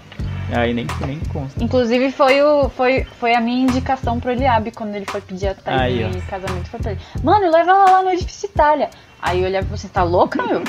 Aí 0.54 0.74
nem, 0.74 0.88
nem 1.06 1.20
consta. 1.34 1.62
Inclusive 1.62 2.14
foi, 2.14 2.42
o, 2.42 2.70
foi, 2.70 3.06
foi 3.20 3.36
a 3.36 3.42
minha 3.42 3.62
indicação 3.62 4.22
pro 4.22 4.32
Eliabe 4.32 4.72
quando 4.72 4.96
ele 4.96 5.06
foi 5.06 5.20
pedir 5.20 5.48
a 5.48 5.54
Thaís 5.54 5.82
Aí, 5.82 6.04
em 6.04 6.22
casamento. 6.22 6.70
Foi 6.70 6.80
pra 6.80 6.92
ele. 6.92 7.02
Mano, 7.22 7.52
leva 7.52 7.72
ela 7.72 7.92
lá 7.92 8.04
no 8.04 8.10
edifício 8.10 8.48
Itália. 8.48 8.90
Aí 9.24 9.40
eu 9.40 9.46
olhava 9.46 9.66
e 9.66 9.70
falei 9.70 9.76
assim, 9.76 9.88
tá 9.88 10.04
louca, 10.04 10.44
meu? 10.44 10.62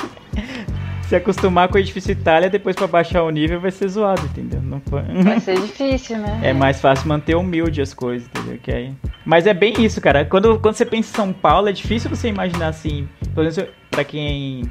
Se 1.07 1.15
acostumar 1.15 1.67
com 1.67 1.75
o 1.75 1.79
edifício 1.79 2.11
Itália, 2.11 2.49
depois 2.49 2.75
pra 2.75 2.87
baixar 2.87 3.21
o 3.23 3.29
nível 3.29 3.59
vai 3.59 3.69
ser 3.69 3.87
zoado, 3.87 4.25
entendeu? 4.25 4.59
Não 4.59 4.81
foi. 4.89 5.03
Vai 5.23 5.39
ser 5.39 5.59
difícil, 5.59 6.17
né? 6.17 6.39
É 6.41 6.51
mais 6.51 6.81
fácil 6.81 7.07
manter 7.07 7.35
humilde 7.35 7.79
as 7.79 7.93
coisas, 7.93 8.27
entendeu? 8.27 8.57
Que 8.61 8.71
aí... 8.71 8.93
Mas 9.23 9.45
é 9.45 9.53
bem 9.53 9.73
isso, 9.83 10.01
cara. 10.01 10.25
Quando, 10.25 10.59
quando 10.59 10.75
você 10.75 10.85
pensa 10.85 11.11
em 11.11 11.15
São 11.15 11.31
Paulo, 11.31 11.69
é 11.69 11.71
difícil 11.71 12.09
você 12.09 12.27
imaginar 12.27 12.69
assim. 12.69 13.07
Pelo 13.35 13.47
menos 13.47 13.57
pra 13.91 14.03
quem. 14.03 14.69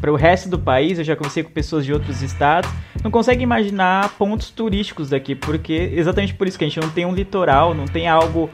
Para 0.00 0.12
o 0.12 0.16
resto 0.16 0.48
do 0.50 0.58
país, 0.58 0.98
eu 0.98 1.04
já 1.04 1.16
conversei 1.16 1.42
com 1.42 1.50
pessoas 1.50 1.84
de 1.84 1.92
outros 1.92 2.20
estados. 2.20 2.70
não 3.02 3.10
consegue 3.10 3.42
imaginar 3.42 4.10
pontos 4.10 4.50
turísticos 4.50 5.08
daqui, 5.08 5.34
porque 5.34 5.90
exatamente 5.94 6.34
por 6.34 6.46
isso 6.46 6.58
que 6.58 6.64
a 6.64 6.68
gente 6.68 6.80
não 6.80 6.90
tem 6.90 7.06
um 7.06 7.14
litoral, 7.14 7.74
não 7.74 7.86
tem 7.86 8.06
algo 8.06 8.50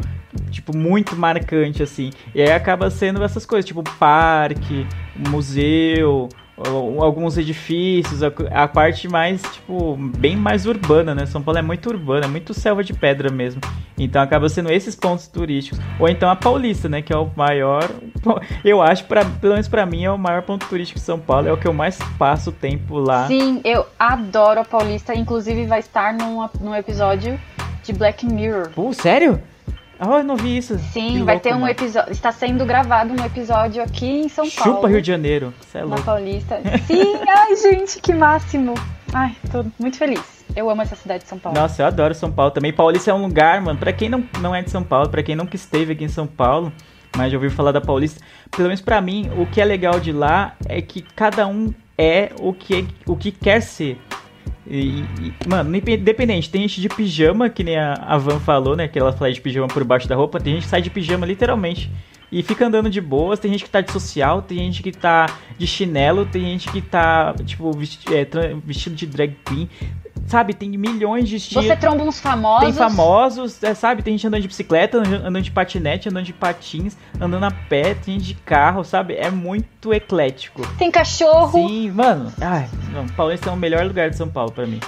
tipo 0.50 0.76
muito 0.76 1.16
marcante 1.16 1.82
assim. 1.82 2.10
E 2.34 2.42
aí 2.42 2.52
acaba 2.52 2.90
sendo 2.90 3.22
essas 3.22 3.46
coisas, 3.46 3.66
tipo 3.66 3.82
parque, 3.98 4.86
museu, 5.30 6.28
alguns 7.00 7.38
edifícios, 7.38 8.22
a, 8.22 8.32
a 8.50 8.68
parte 8.68 9.08
mais, 9.08 9.42
tipo, 9.42 9.96
bem 9.96 10.36
mais 10.36 10.66
urbana, 10.66 11.14
né? 11.14 11.26
São 11.26 11.42
Paulo 11.42 11.58
é 11.58 11.62
muito 11.62 11.88
urbana, 11.88 12.26
é 12.26 12.28
muito 12.28 12.52
selva 12.54 12.84
de 12.84 12.92
pedra 12.92 13.30
mesmo. 13.30 13.60
Então 13.98 14.20
acaba 14.20 14.48
sendo 14.48 14.70
esses 14.70 14.94
pontos 14.94 15.26
turísticos. 15.26 15.78
Ou 15.98 16.08
então 16.08 16.30
a 16.30 16.36
Paulista, 16.36 16.88
né? 16.88 17.02
Que 17.02 17.12
é 17.12 17.16
o 17.16 17.30
maior. 17.36 17.88
Eu 18.64 18.82
acho, 18.82 19.04
pra, 19.04 19.24
pelo 19.24 19.54
menos 19.54 19.68
pra 19.68 19.86
mim, 19.86 20.04
é 20.04 20.10
o 20.10 20.18
maior 20.18 20.42
ponto 20.42 20.66
turístico 20.66 20.98
de 20.98 21.04
São 21.04 21.18
Paulo. 21.18 21.48
É 21.48 21.52
o 21.52 21.56
que 21.56 21.66
eu 21.66 21.72
mais 21.72 21.98
passo 22.18 22.52
tempo 22.52 22.98
lá. 22.98 23.26
Sim, 23.26 23.60
eu 23.64 23.86
adoro 23.98 24.60
a 24.60 24.64
Paulista. 24.64 25.14
Inclusive 25.14 25.66
vai 25.66 25.80
estar 25.80 26.14
num, 26.14 26.48
num 26.60 26.74
episódio 26.74 27.38
de 27.82 27.92
Black 27.92 28.26
Mirror. 28.26 28.70
Pô, 28.70 28.92
sério? 28.92 29.40
Ah, 30.04 30.18
eu 30.18 30.24
não 30.24 30.36
vi 30.36 30.56
isso. 30.58 30.76
Sim, 30.92 31.12
Que 31.18 31.22
vai 31.22 31.34
louco, 31.36 31.40
ter 31.40 31.50
um 31.54 31.60
mano. 31.60 31.68
episódio. 31.70 32.10
Está 32.10 32.32
sendo 32.32 32.64
gravado 32.66 33.12
um 33.12 33.24
episódio 33.24 33.80
aqui 33.82 34.06
em 34.24 34.28
São 34.28 34.50
Paulo. 34.50 34.74
Chupa 34.74 34.88
Rio 34.88 35.00
de 35.00 35.06
Janeiro. 35.06 35.54
Você 35.60 35.78
é 35.78 35.80
Na 35.82 35.86
louco. 35.86 36.02
Paulista. 36.02 36.60
Sim, 36.88 37.14
ai, 37.28 37.54
gente, 37.54 38.00
que 38.00 38.12
máximo. 38.12 38.74
Ai, 39.12 39.36
tô 39.52 39.64
muito 39.78 39.96
feliz. 39.96 40.20
Eu 40.56 40.68
amo 40.68 40.82
essa 40.82 40.96
cidade 40.96 41.22
de 41.22 41.28
São 41.28 41.38
Paulo. 41.38 41.56
Nossa, 41.58 41.82
eu 41.82 41.86
adoro 41.86 42.14
São 42.14 42.32
Paulo 42.32 42.50
também. 42.50 42.72
Paulista 42.72 43.10
é 43.12 43.14
um 43.14 43.22
lugar, 43.22 43.60
mano, 43.60 43.78
pra 43.78 43.92
quem 43.92 44.08
não, 44.08 44.24
não 44.40 44.52
é 44.54 44.60
de 44.60 44.70
São 44.70 44.82
Paulo, 44.82 45.08
pra 45.08 45.22
quem 45.22 45.36
nunca 45.36 45.54
esteve 45.54 45.92
aqui 45.92 46.04
em 46.04 46.08
São 46.08 46.26
Paulo, 46.26 46.72
mas 47.16 47.30
já 47.30 47.38
ouviu 47.38 47.50
falar 47.50 47.70
da 47.72 47.80
Paulista, 47.80 48.20
pelo 48.50 48.68
menos 48.68 48.80
pra 48.80 49.00
mim, 49.00 49.30
o 49.38 49.46
que 49.46 49.60
é 49.60 49.64
legal 49.64 50.00
de 50.00 50.10
lá 50.12 50.54
é 50.68 50.82
que 50.82 51.00
cada 51.14 51.46
um 51.46 51.72
é 51.96 52.30
o 52.40 52.52
que, 52.52 52.86
o 53.06 53.16
que 53.16 53.30
quer 53.30 53.60
ser. 53.62 53.98
E, 54.66 55.00
e, 55.20 55.34
mano, 55.48 55.74
independente, 55.76 56.48
tem 56.48 56.62
gente 56.62 56.80
de 56.80 56.88
pijama, 56.88 57.50
que 57.50 57.64
nem 57.64 57.76
a, 57.76 57.94
a 57.94 58.16
Van 58.16 58.38
falou, 58.38 58.76
né? 58.76 58.86
Que 58.88 58.98
ela 58.98 59.12
fala 59.12 59.32
de 59.32 59.40
pijama 59.40 59.68
por 59.68 59.82
baixo 59.84 60.08
da 60.08 60.14
roupa, 60.14 60.40
tem 60.40 60.54
gente 60.54 60.64
que 60.64 60.68
sai 60.68 60.82
de 60.82 60.90
pijama 60.90 61.26
literalmente. 61.26 61.90
E 62.30 62.42
fica 62.42 62.66
andando 62.66 62.88
de 62.88 63.00
boas, 63.00 63.38
tem 63.38 63.50
gente 63.50 63.64
que 63.64 63.70
tá 63.70 63.82
de 63.82 63.92
social, 63.92 64.40
tem 64.40 64.56
gente 64.58 64.82
que 64.82 64.90
tá 64.90 65.26
de 65.58 65.66
chinelo, 65.66 66.24
tem 66.24 66.42
gente 66.44 66.70
que 66.70 66.80
tá, 66.80 67.34
tipo, 67.44 67.70
vesti 67.72 68.06
é, 68.14 68.26
vestido 68.64 68.96
de 68.96 69.06
drag 69.06 69.36
queen. 69.44 69.68
Sabe, 70.26 70.54
tem 70.54 70.70
milhões 70.70 71.28
de 71.28 71.36
estilos. 71.36 71.66
Você 71.66 71.76
tromba 71.76 72.04
uns 72.04 72.20
famosos. 72.20 72.64
Tem 72.64 72.72
famosos, 72.72 73.62
é, 73.62 73.74
sabe? 73.74 74.02
Tem 74.02 74.14
gente 74.14 74.26
andando 74.26 74.42
de 74.42 74.48
bicicleta, 74.48 74.98
andando 74.98 75.42
de 75.42 75.50
patinete, 75.50 76.08
andando 76.08 76.24
de 76.24 76.32
patins, 76.32 76.96
andando 77.20 77.44
a 77.44 77.50
pé, 77.50 77.94
tem 77.94 78.14
gente 78.14 78.28
de 78.28 78.34
carro, 78.34 78.84
sabe? 78.84 79.14
É 79.14 79.30
muito 79.30 79.92
eclético. 79.92 80.62
Tem 80.78 80.90
cachorro. 80.90 81.68
Sim, 81.68 81.90
mano. 81.90 82.32
Ai, 82.40 82.68
não, 82.92 83.06
Paulista 83.08 83.50
é 83.50 83.52
o 83.52 83.56
melhor 83.56 83.84
lugar 83.84 84.10
de 84.10 84.16
São 84.16 84.28
Paulo 84.28 84.52
pra 84.52 84.66
mim. 84.66 84.80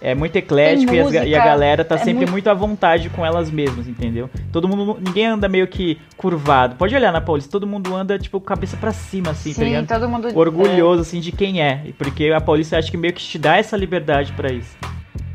É 0.00 0.14
muito 0.14 0.36
eclético 0.36 0.94
e, 0.94 1.28
e 1.28 1.34
a 1.34 1.44
galera 1.44 1.84
tá 1.84 1.96
é 1.96 1.98
sempre 1.98 2.20
muito- 2.20 2.30
muito... 2.30 2.50
à 2.50 2.54
vontade 2.54 3.10
com 3.10 3.26
elas 3.26 3.50
mesmas, 3.50 3.88
entendeu? 3.88 4.30
Todo 4.52 4.68
mundo, 4.68 4.96
ninguém 5.04 5.26
anda 5.26 5.48
meio 5.48 5.66
que 5.66 5.98
curvado. 6.16 6.76
Pode 6.76 6.94
olhar 6.94 7.12
na 7.12 7.20
Paulista, 7.20 7.50
todo 7.50 7.66
mundo 7.66 7.94
anda 7.96 8.16
tipo 8.18 8.40
cabeça 8.40 8.76
pra 8.76 8.92
cima 8.92 9.30
assim, 9.30 9.50
tá 9.50 9.56
Sim, 9.56 9.64
ligado? 9.64 9.88
todo 9.88 10.08
mundo. 10.08 10.28
Orgulhoso 10.38 11.02
assim 11.02 11.18
de 11.20 11.32
quem 11.32 11.60
é, 11.60 11.86
porque 11.98 12.30
a 12.30 12.40
Paulista 12.40 12.78
acho 12.78 12.90
que 12.90 12.96
meio 12.96 13.12
que 13.12 13.20
te 13.22 13.38
dá 13.38 13.56
essa 13.56 13.76
liberdade 13.76 14.32
pra 14.34 14.52
isso. 14.52 14.76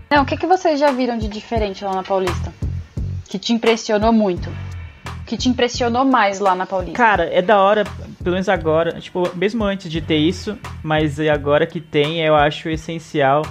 É. 0.09 0.15
Não, 0.15 0.23
o 0.23 0.25
que, 0.25 0.37
que 0.37 0.45
vocês 0.47 0.79
já 0.79 0.91
viram 0.91 1.17
de 1.17 1.27
diferente 1.27 1.83
lá 1.83 1.93
na 1.93 2.03
Paulista? 2.03 2.53
Que 3.27 3.37
te 3.39 3.51
impressionou 3.51 4.13
muito? 4.13 4.49
Que 5.25 5.35
te 5.35 5.49
impressionou 5.49 6.05
mais 6.05 6.39
lá 6.39 6.53
na 6.55 6.65
Paulista? 6.65 6.95
Cara, 6.95 7.25
é 7.33 7.41
da 7.41 7.59
hora, 7.59 7.83
pelo 8.23 8.33
menos 8.35 8.47
agora, 8.47 8.99
tipo, 9.01 9.27
mesmo 9.35 9.63
antes 9.63 9.91
de 9.91 9.99
ter 10.01 10.17
isso, 10.17 10.57
mas 10.83 11.19
agora 11.19 11.65
que 11.65 11.81
tem, 11.81 12.21
eu 12.21 12.35
acho 12.35 12.69
essencial 12.69 13.41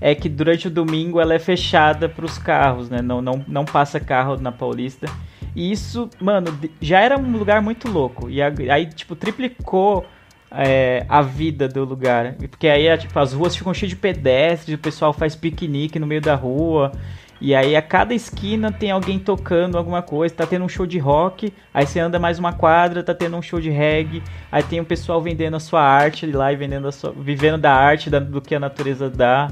é 0.00 0.14
que 0.14 0.28
durante 0.28 0.68
o 0.68 0.70
domingo 0.70 1.20
ela 1.20 1.34
é 1.34 1.38
fechada 1.38 2.08
pros 2.08 2.38
carros, 2.38 2.88
né? 2.88 3.02
Não, 3.02 3.20
não, 3.20 3.44
não 3.46 3.64
passa 3.64 3.98
carro 3.98 4.36
na 4.36 4.52
Paulista. 4.52 5.06
E 5.54 5.72
isso, 5.72 6.08
mano, 6.20 6.56
já 6.80 7.00
era 7.00 7.18
um 7.18 7.32
lugar 7.32 7.60
muito 7.60 7.90
louco. 7.90 8.30
E 8.30 8.40
aí, 8.42 8.86
tipo, 8.86 9.16
triplicou 9.16 10.06
é, 10.50 11.04
a 11.08 11.20
vida 11.22 11.68
do 11.68 11.84
lugar. 11.84 12.34
Porque 12.50 12.68
aí, 12.68 12.86
é, 12.86 12.96
tipo, 12.96 13.18
as 13.18 13.32
ruas 13.32 13.56
ficam 13.56 13.74
cheias 13.74 13.90
de 13.90 13.96
pedestres, 13.96 14.74
o 14.74 14.80
pessoal 14.80 15.12
faz 15.12 15.34
piquenique 15.34 15.98
no 15.98 16.06
meio 16.06 16.20
da 16.20 16.34
rua. 16.34 16.92
E 17.40 17.54
aí 17.54 17.76
a 17.76 17.82
cada 17.82 18.12
esquina 18.14 18.72
tem 18.72 18.90
alguém 18.90 19.18
tocando 19.18 19.78
alguma 19.78 20.02
coisa, 20.02 20.34
tá 20.34 20.46
tendo 20.46 20.64
um 20.64 20.68
show 20.68 20.84
de 20.84 20.98
rock, 20.98 21.52
aí 21.72 21.86
você 21.86 22.00
anda 22.00 22.18
mais 22.18 22.38
uma 22.38 22.52
quadra, 22.52 23.02
tá 23.02 23.14
tendo 23.14 23.36
um 23.36 23.42
show 23.42 23.60
de 23.60 23.70
reggae, 23.70 24.22
aí 24.50 24.62
tem 24.62 24.80
um 24.80 24.84
pessoal 24.84 25.22
vendendo 25.22 25.56
a 25.56 25.60
sua 25.60 25.80
arte 25.82 26.26
lá 26.26 26.52
e 26.52 26.56
vendendo 26.56 26.88
a 26.88 26.92
sua, 26.92 27.12
vivendo 27.12 27.58
da 27.58 27.72
arte 27.72 28.10
da- 28.10 28.18
do 28.18 28.40
que 28.40 28.54
a 28.54 28.60
natureza 28.60 29.08
dá. 29.08 29.50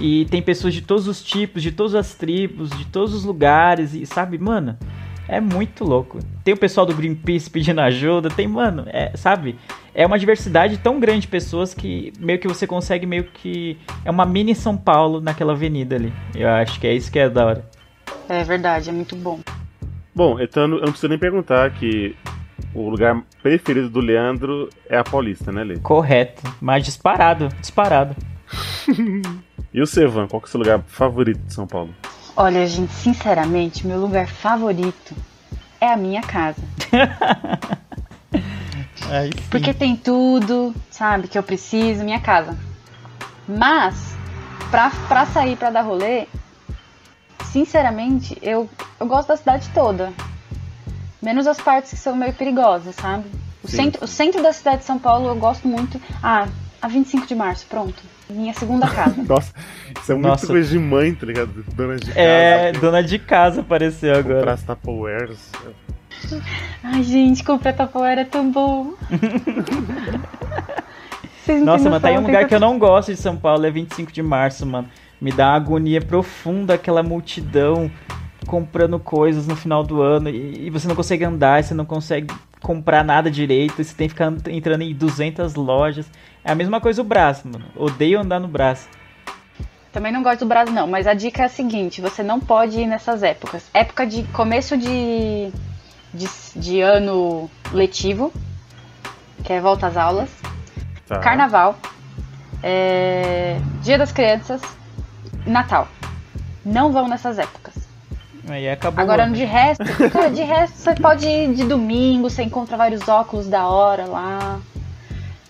E 0.00 0.24
tem 0.30 0.40
pessoas 0.40 0.72
de 0.72 0.80
todos 0.80 1.06
os 1.06 1.22
tipos, 1.22 1.62
de 1.62 1.70
todas 1.70 1.94
as 1.94 2.14
tribos, 2.14 2.70
de 2.70 2.86
todos 2.86 3.12
os 3.14 3.24
lugares, 3.24 3.92
e 3.92 4.06
sabe, 4.06 4.38
mano, 4.38 4.78
é 5.28 5.38
muito 5.38 5.84
louco. 5.84 6.18
Tem 6.42 6.54
o 6.54 6.56
pessoal 6.56 6.86
do 6.86 6.94
Greenpeace 6.94 7.50
pedindo 7.50 7.80
ajuda, 7.82 8.30
tem, 8.30 8.48
mano, 8.48 8.84
é, 8.86 9.12
sabe? 9.16 9.56
É 9.94 10.06
uma 10.06 10.18
diversidade 10.18 10.78
tão 10.78 10.98
grande 10.98 11.22
de 11.22 11.28
pessoas 11.28 11.74
que 11.74 12.12
meio 12.18 12.38
que 12.38 12.48
você 12.48 12.66
consegue 12.66 13.06
meio 13.06 13.24
que 13.24 13.78
é 14.04 14.10
uma 14.10 14.24
mini 14.24 14.54
São 14.54 14.76
Paulo 14.76 15.20
naquela 15.20 15.52
avenida 15.52 15.96
ali. 15.96 16.12
Eu 16.34 16.48
acho 16.48 16.80
que 16.80 16.86
é 16.86 16.94
isso 16.94 17.12
que 17.12 17.18
é 17.18 17.28
da 17.28 17.46
hora. 17.46 17.70
É 18.28 18.42
verdade, 18.42 18.88
é 18.88 18.92
muito 18.92 19.14
bom. 19.14 19.40
Bom, 20.14 20.40
então 20.40 20.62
eu 20.62 20.68
não 20.68 20.78
preciso 20.80 21.08
nem 21.08 21.18
perguntar 21.18 21.70
que 21.72 22.16
o 22.74 22.88
lugar 22.88 23.22
preferido 23.42 23.90
do 23.90 24.00
Leandro 24.00 24.68
é 24.88 24.96
a 24.96 25.04
Paulista, 25.04 25.52
né, 25.52 25.64
Lê? 25.64 25.78
Correto, 25.78 26.42
mas 26.60 26.84
disparado, 26.84 27.48
disparado. 27.60 28.16
E 29.74 29.80
o 29.80 29.86
Sevan, 29.86 30.28
qual 30.28 30.38
que 30.38 30.44
é 30.44 30.48
o 30.48 30.50
seu 30.50 30.60
lugar 30.60 30.82
favorito 30.86 31.40
de 31.46 31.54
São 31.54 31.66
Paulo? 31.66 31.94
Olha, 32.36 32.66
gente, 32.66 32.92
sinceramente, 32.92 33.86
meu 33.86 33.98
lugar 33.98 34.26
favorito 34.26 35.14
é 35.80 35.90
a 35.90 35.96
minha 35.96 36.20
casa. 36.20 36.62
Aí 39.10 39.30
sim. 39.32 39.48
Porque 39.50 39.74
tem 39.74 39.96
tudo, 39.96 40.74
sabe, 40.90 41.28
que 41.28 41.38
eu 41.38 41.42
preciso, 41.42 42.04
minha 42.04 42.20
casa. 42.20 42.56
Mas, 43.46 44.14
pra, 44.70 44.90
pra 45.08 45.26
sair 45.26 45.56
pra 45.56 45.70
dar 45.70 45.82
rolê, 45.82 46.26
sinceramente, 47.50 48.36
eu, 48.40 48.68
eu 48.98 49.06
gosto 49.06 49.28
da 49.28 49.36
cidade 49.36 49.68
toda. 49.74 50.12
Menos 51.20 51.46
as 51.46 51.60
partes 51.60 51.90
que 51.90 51.96
são 51.96 52.16
meio 52.16 52.32
perigosas, 52.32 52.94
sabe? 52.96 53.24
O, 53.62 53.68
Sim, 53.68 53.76
centro, 53.76 54.04
o 54.04 54.08
centro 54.08 54.42
da 54.42 54.52
cidade 54.52 54.78
de 54.78 54.84
São 54.84 54.98
Paulo 54.98 55.28
eu 55.28 55.36
gosto 55.36 55.68
muito. 55.68 56.00
Ah, 56.22 56.48
a 56.80 56.88
25 56.88 57.26
de 57.26 57.34
março, 57.34 57.66
pronto. 57.66 58.11
Minha 58.28 58.54
segunda 58.54 58.88
casa. 58.88 59.22
Nossa, 59.28 59.52
isso 60.00 60.12
é 60.12 60.14
muito 60.14 60.28
Nossa. 60.28 60.46
coisa 60.46 60.70
de 60.70 60.78
mãe, 60.78 61.14
tá 61.14 61.26
ligado? 61.26 61.64
Dona 61.74 61.96
de 61.96 62.06
casa. 62.06 62.18
É, 62.18 62.72
dona 62.72 63.02
de 63.02 63.18
casa 63.18 63.60
apareceu 63.60 64.14
agora. 64.14 64.36
comprar 64.36 64.52
as 64.52 64.62
Tupperwares. 64.62 65.50
Ai, 66.82 67.02
gente, 67.02 67.44
comprar 67.44 67.72
Tupperware 67.72 68.18
é 68.20 68.24
tão 68.24 68.50
bom. 68.50 68.94
Vocês 71.42 71.58
não 71.58 71.66
Nossa, 71.66 71.90
mano, 71.90 72.00
tá 72.00 72.08
aí 72.08 72.16
um 72.16 72.22
lugar 72.22 72.46
que 72.46 72.54
eu 72.54 72.60
não 72.60 72.78
gosto 72.78 73.12
de 73.12 73.20
São 73.20 73.36
Paulo, 73.36 73.66
é 73.66 73.70
25 73.70 74.12
de 74.12 74.22
março, 74.22 74.64
mano. 74.64 74.88
Me 75.20 75.32
dá 75.32 75.48
uma 75.48 75.56
agonia 75.56 76.00
profunda 76.00 76.74
aquela 76.74 77.02
multidão 77.02 77.90
comprando 78.46 78.98
coisas 78.98 79.46
no 79.46 79.56
final 79.56 79.82
do 79.82 80.00
ano 80.02 80.28
e, 80.28 80.66
e 80.66 80.70
você 80.70 80.86
não 80.86 80.94
consegue 80.94 81.24
andar, 81.24 81.62
você 81.62 81.74
não 81.74 81.84
consegue 81.84 82.32
comprar 82.62 83.04
nada 83.04 83.30
direito, 83.30 83.82
você 83.82 83.94
tem 83.94 84.08
que 84.08 84.14
ficar 84.14 84.32
entrando 84.48 84.82
em 84.82 84.94
200 84.94 85.54
lojas. 85.54 86.10
É 86.44 86.52
a 86.52 86.54
mesma 86.54 86.80
coisa 86.80 87.02
o 87.02 87.04
braço, 87.04 87.46
mano. 87.48 87.64
Odeio 87.76 88.20
andar 88.20 88.40
no 88.40 88.48
braço. 88.48 88.88
Também 89.92 90.10
não 90.10 90.22
gosto 90.22 90.40
do 90.40 90.46
Brasil, 90.46 90.74
não, 90.74 90.86
mas 90.86 91.06
a 91.06 91.12
dica 91.12 91.42
é 91.42 91.44
a 91.46 91.48
seguinte: 91.50 92.00
você 92.00 92.22
não 92.22 92.40
pode 92.40 92.80
ir 92.80 92.86
nessas 92.86 93.22
épocas. 93.22 93.68
Época 93.74 94.06
de 94.06 94.22
começo 94.28 94.76
de, 94.76 95.52
de, 96.14 96.26
de 96.56 96.80
ano 96.80 97.50
letivo, 97.72 98.32
que 99.44 99.52
é 99.52 99.60
volta 99.60 99.86
às 99.88 99.96
aulas, 99.96 100.30
Tá. 101.06 101.18
carnaval, 101.18 101.76
é, 102.62 103.58
Dia 103.82 103.98
das 103.98 104.12
Crianças, 104.12 104.62
Natal. 105.46 105.86
Não 106.64 106.90
vão 106.92 107.06
nessas 107.08 107.38
épocas. 107.38 107.71
Aí 108.48 108.68
acabou. 108.68 109.00
Agora, 109.02 109.26
de 109.30 109.44
resto, 109.44 109.84
cara, 110.10 110.28
de 110.30 110.42
resto, 110.42 110.76
você 110.76 110.94
pode 110.94 111.26
ir 111.26 111.54
de 111.54 111.64
domingo, 111.64 112.28
você 112.28 112.42
encontra 112.42 112.76
vários 112.76 113.06
óculos 113.08 113.46
da 113.46 113.66
hora 113.68 114.04
lá, 114.06 114.58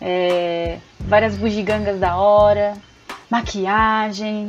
é, 0.01 0.79
várias 1.01 1.37
bugigangas 1.37 1.99
da 1.99 2.17
hora, 2.17 2.75
maquiagem. 3.31 4.47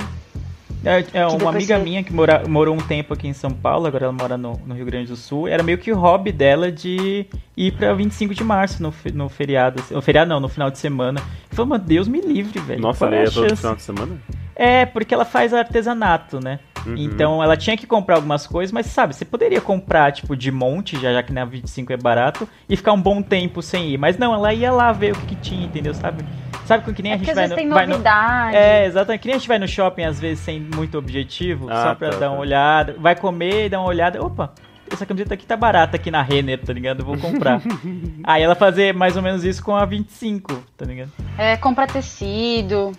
É, 0.86 1.06
é, 1.14 1.26
uma 1.28 1.50
amiga 1.52 1.78
você- 1.78 1.84
minha 1.84 2.04
que 2.04 2.12
mora, 2.12 2.44
morou 2.46 2.76
um 2.76 2.80
tempo 2.80 3.14
aqui 3.14 3.26
em 3.26 3.32
São 3.34 3.52
Paulo, 3.52 3.88
agora 3.88 4.04
ela 4.04 4.12
mora 4.14 4.38
no, 4.38 4.60
no 4.66 4.76
Rio 4.76 4.86
Grande 4.86 5.08
do 5.08 5.16
Sul. 5.16 5.48
Era 5.48 5.64
meio 5.64 5.78
que 5.78 5.90
o 5.94 5.96
hobby 5.98 6.30
dela 6.34 6.70
de 6.70 7.26
ir 7.56 7.72
pra 7.78 7.94
25 7.94 8.34
de 8.36 8.44
março 8.44 8.84
no, 8.84 8.94
no 9.14 9.30
feriado. 9.30 9.80
assim, 9.80 9.94
No 9.94 10.02
feriado 10.02 10.30
não, 10.30 10.42
no 10.42 10.50
final 10.50 10.70
de 10.70 10.78
semana. 10.78 11.22
Eu 11.50 11.56
falei, 11.56 11.70
mano, 11.70 11.84
Deus 11.86 12.10
me 12.10 12.20
livre, 12.20 12.60
velho. 12.60 12.82
Nossa, 12.82 13.06
Qual 13.06 13.14
é 13.14 13.20
Lê, 13.20 13.22
a 13.22 13.24
é 13.24 13.32
todo 13.32 13.48
chance? 13.48 13.62
final 13.62 13.76
de 13.78 13.82
semana? 13.82 14.18
É, 14.54 14.86
porque 14.86 15.14
ela 15.14 15.24
faz 15.24 15.54
artesanato, 15.54 16.42
né? 16.44 16.60
Uhum. 16.86 16.96
Então 16.98 17.42
ela 17.44 17.56
tinha 17.56 17.78
que 17.78 17.88
comprar 17.88 18.16
algumas 18.16 18.46
coisas, 18.48 18.72
mas 18.72 18.88
sabe, 18.88 19.16
você 19.16 19.24
poderia 19.26 19.62
comprar, 19.62 20.12
tipo, 20.12 20.36
de 20.36 20.52
monte, 20.52 21.00
já, 21.00 21.14
já 21.14 21.24
que 21.24 21.32
na 21.32 21.46
25 21.46 21.94
é 21.94 21.98
barato, 21.98 22.48
e 22.68 22.76
ficar 22.76 22.94
um 22.94 23.02
bom 23.02 23.22
tempo 23.22 23.62
sem 23.62 23.90
ir. 23.92 23.98
Mas 23.98 24.18
não, 24.18 24.34
ela 24.34 24.54
ia 24.54 24.72
lá 24.72 24.92
ver 24.92 25.14
o 25.14 25.16
que, 25.16 25.28
que 25.28 25.36
tinha, 25.36 25.66
entendeu? 25.66 25.94
Sabe? 25.94 26.24
Sabe 26.66 26.86
com 26.86 26.94
que 26.94 27.02
nem 27.04 27.12
É 27.12 27.16
a 27.16 27.18
gente 27.18 27.34
vai 27.34 27.48
no, 27.48 27.56
tem 27.56 27.70
vai 27.70 27.86
no- 27.86 27.92
novidade. 27.94 28.56
É, 28.56 28.86
exatamente. 28.86 29.22
Que 29.22 29.28
nem 29.28 29.36
a 29.36 29.38
gente 29.40 29.48
vai 29.48 29.60
no 29.60 29.68
shopping, 29.68 30.04
às 30.04 30.20
vezes, 30.20 30.40
sem 30.44 30.60
muito 30.60 30.98
objetivo, 30.98 31.68
Ah, 31.70 31.84
só 31.84 31.96
pra 31.96 32.10
tá, 32.10 32.18
dar 32.18 32.30
uma 32.30 32.36
tá. 32.38 32.42
olhada. 32.42 32.96
Vai 33.00 33.16
comer 33.16 33.66
e 33.66 33.70
dá 33.70 33.80
uma 33.80 33.88
olhada. 33.90 34.24
Opa, 34.24 34.54
essa 34.92 35.06
camiseta 35.06 35.34
aqui 35.34 35.46
tá 35.46 35.58
barata 35.58 35.98
aqui 35.98 36.10
na 36.12 36.22
Renner, 36.22 36.60
tá 36.64 36.72
ligado? 36.72 37.00
Eu 37.02 37.06
vou 37.06 37.18
comprar. 37.18 37.62
Aí 38.24 38.42
ela 38.44 38.56
fazer 38.56 38.94
mais 38.94 39.18
ou 39.18 39.22
menos 39.24 39.44
isso 39.44 39.62
com 39.64 39.76
a 39.76 39.84
25, 39.86 40.64
tá 40.78 40.86
ligado? 40.86 41.12
É, 41.38 41.58
compra 41.58 41.86
tecido. 41.88 42.92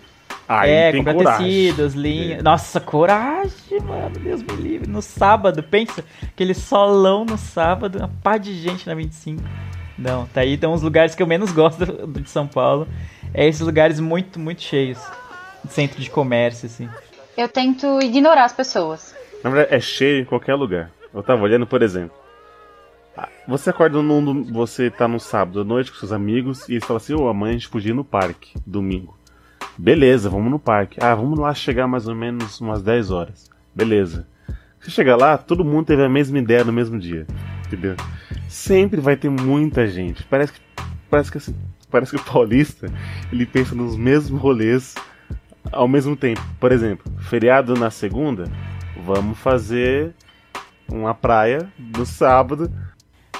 Aí 0.47 0.69
é, 0.69 0.91
tem 0.91 1.03
comprar 1.03 1.15
coragem. 1.15 1.47
tecidos, 1.47 1.93
linhas. 1.93 2.39
É. 2.39 2.43
Nossa, 2.43 2.79
coragem, 2.79 3.79
mano. 3.81 4.19
Deus 4.19 4.43
me 4.43 4.53
livre. 4.55 4.87
No 4.87 5.01
sábado, 5.01 5.63
pensa. 5.63 6.03
Aquele 6.21 6.53
solão 6.53 7.25
no 7.25 7.37
sábado, 7.37 7.97
uma 7.97 8.11
pá 8.21 8.37
de 8.37 8.53
gente 8.53 8.85
na 8.85 8.93
25. 8.93 9.41
Não, 9.97 10.25
tá 10.27 10.41
aí. 10.41 10.53
Então, 10.53 10.73
os 10.73 10.81
lugares 10.81 11.15
que 11.15 11.23
eu 11.23 11.27
menos 11.27 11.51
gosto 11.51 11.85
de 12.07 12.29
São 12.29 12.47
Paulo 12.47 12.87
é 13.33 13.47
esses 13.47 13.61
lugares 13.61 13.99
muito, 13.99 14.39
muito 14.39 14.61
cheios. 14.61 14.99
Centro 15.69 15.99
de 15.99 16.09
comércio, 16.09 16.67
assim. 16.67 16.87
Eu 17.35 17.49
tento 17.49 17.99
ignorar 18.01 18.45
as 18.45 18.53
pessoas. 18.53 19.15
Na 19.43 19.49
verdade, 19.49 19.75
é 19.75 19.79
cheio 19.79 20.21
em 20.21 20.25
qualquer 20.25 20.53
lugar. 20.53 20.91
Eu 21.13 21.23
tava 21.23 21.41
olhando, 21.41 21.65
por 21.65 21.81
exemplo. 21.81 22.15
Você 23.47 23.69
acorda 23.69 24.01
num. 24.01 24.43
Você 24.43 24.89
tá 24.89 25.07
no 25.07 25.19
sábado 25.19 25.61
à 25.61 25.63
noite 25.63 25.91
com 25.91 25.97
seus 25.97 26.11
amigos 26.11 26.67
e 26.67 26.73
eles 26.73 26.85
falam 26.85 26.97
assim: 26.97 27.13
Ô, 27.13 27.27
amanhã 27.27 27.51
a 27.51 27.57
gente 27.57 27.69
podia 27.69 27.91
ir 27.91 27.95
no 27.95 28.03
parque, 28.03 28.53
domingo. 28.65 29.17
Beleza, 29.77 30.29
vamos 30.29 30.49
no 30.49 30.59
parque. 30.59 30.97
Ah, 31.01 31.13
vamos 31.13 31.37
lá 31.37 31.53
chegar 31.53 31.87
mais 31.87 32.07
ou 32.07 32.15
menos 32.15 32.59
umas 32.61 32.81
10 32.81 33.11
horas. 33.11 33.49
Beleza. 33.73 34.25
Você 34.79 34.89
chega 34.89 35.15
lá, 35.15 35.37
todo 35.37 35.65
mundo 35.65 35.87
teve 35.87 36.03
a 36.03 36.09
mesma 36.09 36.37
ideia 36.37 36.63
no 36.63 36.71
mesmo 36.71 36.97
dia. 36.97 37.27
Entendeu? 37.67 37.95
Sempre 38.47 39.01
vai 39.01 39.15
ter 39.15 39.29
muita 39.29 39.87
gente. 39.87 40.23
Parece 40.23 40.53
que. 40.53 40.59
Parece 41.09 41.31
que 41.31 41.37
assim. 41.37 41.55
Parece 41.89 42.11
que 42.11 42.21
o 42.21 42.23
paulista 42.23 42.87
ele 43.31 43.45
pensa 43.45 43.75
nos 43.75 43.95
mesmos 43.95 44.39
rolês 44.39 44.95
ao 45.71 45.87
mesmo 45.87 46.15
tempo. 46.15 46.41
Por 46.59 46.71
exemplo, 46.71 47.11
feriado 47.19 47.73
na 47.73 47.89
segunda, 47.89 48.45
vamos 49.03 49.37
fazer 49.37 50.13
uma 50.87 51.13
praia 51.13 51.67
no 51.77 52.05
sábado. 52.05 52.71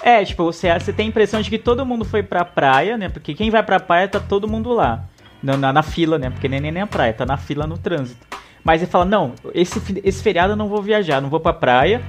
É, 0.02 0.24
tipo, 0.24 0.44
você, 0.44 0.72
você 0.78 0.94
tem 0.94 1.08
a 1.08 1.10
impressão 1.10 1.42
de 1.42 1.50
que 1.50 1.58
todo 1.58 1.86
mundo 1.86 2.06
foi 2.06 2.22
pra 2.22 2.46
praia, 2.46 2.98
né? 2.98 3.10
Porque 3.10 3.34
quem 3.34 3.50
vai 3.50 3.64
pra 3.64 3.80
praia 3.80 4.08
tá 4.08 4.20
todo 4.20 4.48
mundo 4.48 4.72
lá. 4.72 5.06
Na, 5.46 5.56
na, 5.58 5.72
na 5.74 5.84
fila, 5.84 6.18
né? 6.18 6.30
Porque 6.30 6.48
nem, 6.48 6.60
nem 6.60 6.82
a 6.82 6.88
praia, 6.88 7.14
tá 7.14 7.26
na 7.26 7.38
fila 7.38 7.68
no 7.68 7.78
trânsito. 7.78 8.26
Mas 8.64 8.82
você 8.82 8.88
fala, 8.88 9.06
não, 9.06 9.34
esse, 9.54 9.80
esse 10.04 10.24
feriado 10.24 10.54
eu 10.54 10.58
não 10.58 10.68
vou 10.68 10.82
viajar, 10.82 11.22
não 11.22 11.30
vou 11.30 11.40
pra 11.40 11.54
praia, 11.54 12.02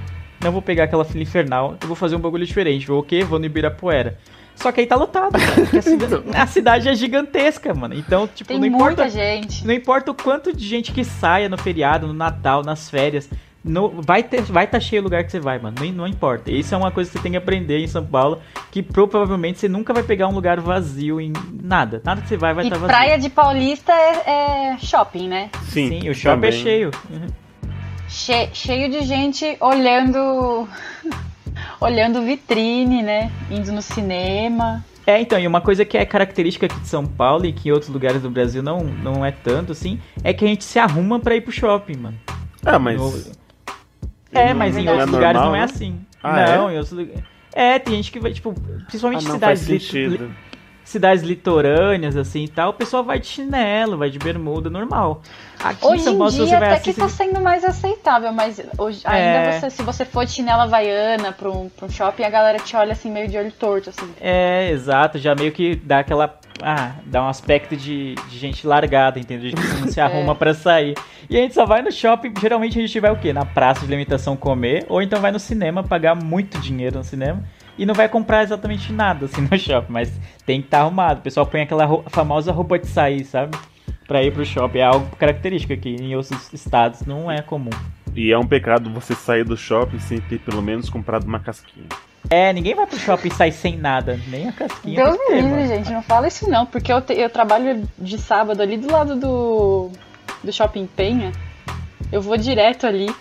não 0.42 0.50
vou 0.50 0.62
pegar 0.62 0.84
aquela 0.84 1.04
fila 1.04 1.22
infernal, 1.22 1.76
eu 1.80 1.86
vou 1.86 1.94
fazer 1.96 2.16
um 2.16 2.18
bagulho 2.18 2.46
diferente. 2.46 2.86
Vou 2.86 3.00
o 3.00 3.02
quê? 3.02 3.22
Vou 3.24 3.38
no 3.38 3.44
Ibirapuera. 3.44 4.18
Só 4.54 4.72
que 4.72 4.80
aí 4.80 4.86
tá 4.86 4.96
lotado, 4.96 5.32
cara, 5.38 5.52
porque 5.52 5.76
a, 5.76 5.82
cida- 5.82 6.22
a 6.34 6.46
cidade 6.46 6.88
é 6.88 6.94
gigantesca, 6.94 7.74
mano. 7.74 7.92
Então, 7.94 8.26
tipo, 8.26 8.48
Tem 8.48 8.58
não 8.58 8.70
muita 8.70 8.92
importa. 9.02 9.10
gente. 9.10 9.66
Não 9.66 9.74
importa 9.74 10.10
o 10.10 10.14
quanto 10.14 10.56
de 10.56 10.66
gente 10.66 10.92
que 10.92 11.04
saia 11.04 11.46
no 11.46 11.58
feriado, 11.58 12.06
no 12.06 12.14
Natal, 12.14 12.62
nas 12.64 12.88
férias, 12.88 13.28
no, 13.66 14.00
vai 14.02 14.22
ter, 14.22 14.42
vai 14.42 14.64
estar 14.64 14.78
cheio 14.80 15.02
o 15.02 15.04
lugar 15.04 15.24
que 15.24 15.30
você 15.32 15.40
vai, 15.40 15.58
mano. 15.58 15.76
Não, 15.80 15.92
não 15.92 16.06
importa. 16.06 16.50
Isso 16.50 16.74
é 16.74 16.78
uma 16.78 16.90
coisa 16.90 17.10
que 17.10 17.16
você 17.18 17.22
tem 17.22 17.32
que 17.32 17.38
aprender 17.38 17.78
em 17.78 17.86
São 17.88 18.04
Paulo, 18.06 18.40
que 18.70 18.82
provavelmente 18.82 19.58
você 19.58 19.68
nunca 19.68 19.92
vai 19.92 20.02
pegar 20.02 20.28
um 20.28 20.32
lugar 20.34 20.60
vazio 20.60 21.20
em 21.20 21.32
nada. 21.62 22.00
Nada 22.04 22.22
que 22.22 22.28
você 22.28 22.36
vai 22.36 22.54
vai 22.54 22.64
estar 22.64 22.76
vazio. 22.76 22.88
praia 22.88 23.18
de 23.18 23.28
paulista 23.28 23.92
é, 23.92 24.72
é 24.74 24.78
shopping, 24.78 25.28
né? 25.28 25.50
Sim, 25.64 25.88
Sim, 26.00 26.08
o 26.08 26.14
shopping 26.14 26.46
é 26.46 26.50
também. 26.50 26.52
cheio. 26.52 26.90
Uhum. 27.10 27.26
Che- 28.08 28.50
cheio 28.54 28.88
de 28.90 29.02
gente 29.02 29.56
olhando. 29.60 30.68
olhando 31.80 32.22
vitrine, 32.22 33.02
né? 33.02 33.30
Indo 33.50 33.72
no 33.72 33.82
cinema. 33.82 34.84
É, 35.06 35.20
então, 35.20 35.38
e 35.38 35.46
uma 35.46 35.60
coisa 35.60 35.84
que 35.84 35.96
é 35.96 36.04
característica 36.04 36.66
aqui 36.66 36.78
de 36.80 36.88
São 36.88 37.06
Paulo 37.06 37.46
e 37.46 37.52
que 37.52 37.68
em 37.68 37.72
outros 37.72 37.90
lugares 37.90 38.22
do 38.22 38.30
Brasil 38.30 38.60
não, 38.62 38.80
não 38.82 39.24
é 39.24 39.30
tanto 39.30 39.70
assim, 39.72 40.00
é 40.24 40.32
que 40.32 40.44
a 40.44 40.48
gente 40.48 40.64
se 40.64 40.78
arruma 40.80 41.20
pra 41.20 41.36
ir 41.36 41.42
pro 41.42 41.52
shopping, 41.52 41.96
mano. 41.96 42.18
Ah, 42.64 42.78
mas. 42.78 42.96
No- 42.96 43.45
É, 44.32 44.52
mas 44.54 44.76
em 44.76 44.84
não 44.84 44.92
é 44.92 44.96
outros 44.96 45.12
lugares 45.12 45.34
normal, 45.40 45.50
não 45.50 45.56
é 45.56 45.58
né? 45.60 45.64
assim. 45.64 46.00
Ah, 46.22 46.32
não, 46.56 46.68
é? 46.68 46.72
em 46.74 46.76
outros 46.78 46.92
lugares. 46.92 47.22
É, 47.54 47.78
tem 47.78 47.94
gente 47.94 48.12
que 48.12 48.20
vai, 48.20 48.32
tipo, 48.32 48.52
principalmente 48.86 49.24
Ah, 49.24 49.28
não, 49.28 49.34
cidades 49.36 49.66
lit- 49.68 49.82
sentido. 49.82 50.24
li- 50.26 50.30
cidades 50.84 51.24
litorâneas, 51.24 52.16
assim 52.16 52.44
e 52.44 52.48
tal, 52.48 52.70
o 52.70 52.72
pessoal 52.74 53.02
vai 53.02 53.18
de 53.18 53.26
chinelo, 53.26 53.96
vai 53.96 54.08
de 54.10 54.18
bermuda, 54.18 54.68
normal. 54.70 55.20
Aqui 55.58 55.84
em 55.84 55.88
Hoje 55.90 56.02
São 56.04 56.12
em 56.14 56.18
Paulo, 56.18 56.30
se 56.30 56.36
dia 56.36 56.46
você 56.46 56.58
vai 56.58 56.68
até 56.68 56.74
assim, 56.76 56.92
que 56.92 57.00
tá 57.00 57.08
sendo 57.08 57.40
mais 57.40 57.64
aceitável, 57.64 58.32
mas 58.32 58.60
hoje, 58.78 59.00
ainda 59.04 59.38
É. 59.38 59.52
você, 59.60 59.70
se 59.70 59.82
você 59.82 60.04
for 60.04 60.24
de 60.26 60.32
chinela 60.32 60.64
havaiana 60.64 61.32
pra 61.32 61.50
um, 61.50 61.68
pra 61.70 61.86
um 61.86 61.90
shopping, 61.90 62.22
a 62.24 62.30
galera 62.30 62.58
te 62.58 62.76
olha 62.76 62.92
assim 62.92 63.10
meio 63.10 63.26
de 63.26 63.36
olho 63.38 63.50
torto, 63.52 63.90
assim. 63.90 64.08
É, 64.20 64.70
exato, 64.70 65.18
já 65.18 65.34
meio 65.34 65.50
que 65.50 65.74
dá 65.76 66.00
aquela. 66.00 66.38
Ah, 66.62 66.96
dá 67.04 67.22
um 67.22 67.28
aspecto 67.28 67.76
de, 67.76 68.14
de 68.28 68.38
gente 68.38 68.66
largada, 68.66 69.18
entendeu? 69.18 69.50
De 69.50 69.56
que 69.56 69.80
não 69.80 69.88
se 69.88 70.00
arruma 70.00 70.34
pra 70.34 70.54
sair. 70.54 70.94
E 71.28 71.36
a 71.36 71.40
gente 71.40 71.54
só 71.54 71.66
vai 71.66 71.82
no 71.82 71.92
shopping, 71.92 72.32
geralmente 72.40 72.78
a 72.78 72.80
gente 72.80 72.98
vai 73.00 73.10
o 73.10 73.16
quê? 73.16 73.32
Na 73.32 73.44
praça 73.44 73.80
de 73.80 73.86
alimentação 73.86 74.36
comer, 74.36 74.86
ou 74.88 75.02
então 75.02 75.20
vai 75.20 75.30
no 75.30 75.38
cinema 75.38 75.82
pagar 75.82 76.14
muito 76.14 76.58
dinheiro 76.58 76.98
no 76.98 77.04
cinema. 77.04 77.42
E 77.78 77.84
não 77.84 77.94
vai 77.94 78.08
comprar 78.08 78.42
exatamente 78.42 78.92
nada 78.92 79.26
assim 79.26 79.42
no 79.50 79.58
shopping, 79.58 79.92
mas 79.92 80.12
tem 80.46 80.60
que 80.60 80.68
estar 80.68 80.80
arrumado. 80.80 81.18
O 81.18 81.22
pessoal 81.22 81.46
põe 81.46 81.60
aquela 81.60 81.86
famosa 82.08 82.52
roupa 82.52 82.78
de 82.78 82.86
sair, 82.86 83.24
sabe? 83.24 83.56
Pra 84.06 84.22
ir 84.22 84.32
pro 84.32 84.46
shopping. 84.46 84.78
É 84.78 84.84
algo 84.84 85.14
característico 85.16 85.72
aqui. 85.72 85.96
Em 86.00 86.14
outros 86.14 86.52
estados 86.52 87.04
não 87.04 87.30
é 87.30 87.42
comum. 87.42 87.70
E 88.14 88.32
é 88.32 88.38
um 88.38 88.46
pecado 88.46 88.88
você 88.88 89.14
sair 89.14 89.44
do 89.44 89.56
shopping 89.56 89.98
sem 89.98 90.20
ter 90.20 90.38
pelo 90.38 90.62
menos 90.62 90.88
comprado 90.88 91.24
uma 91.26 91.40
casquinha. 91.40 91.88
É, 92.28 92.52
ninguém 92.52 92.74
vai 92.74 92.86
pro 92.86 92.98
shopping 92.98 93.28
e 93.28 93.34
sai 93.34 93.52
sem 93.52 93.76
nada. 93.76 94.18
Nem 94.28 94.48
a 94.48 94.52
casquinha. 94.52 95.04
Deus 95.04 95.16
me 95.28 95.40
livre, 95.40 95.66
gente, 95.68 95.92
não 95.92 96.02
fala 96.02 96.26
isso 96.26 96.48
não, 96.50 96.66
porque 96.66 96.92
eu, 96.92 97.00
te- 97.00 97.14
eu 97.14 97.30
trabalho 97.30 97.88
de 97.98 98.18
sábado 98.18 98.60
ali 98.60 98.76
do 98.76 98.90
lado 98.90 99.14
do, 99.16 99.90
do 100.42 100.52
Shopping 100.52 100.86
Penha. 100.86 101.30
Eu 102.10 102.20
vou 102.20 102.36
direto 102.36 102.86
ali. 102.86 103.14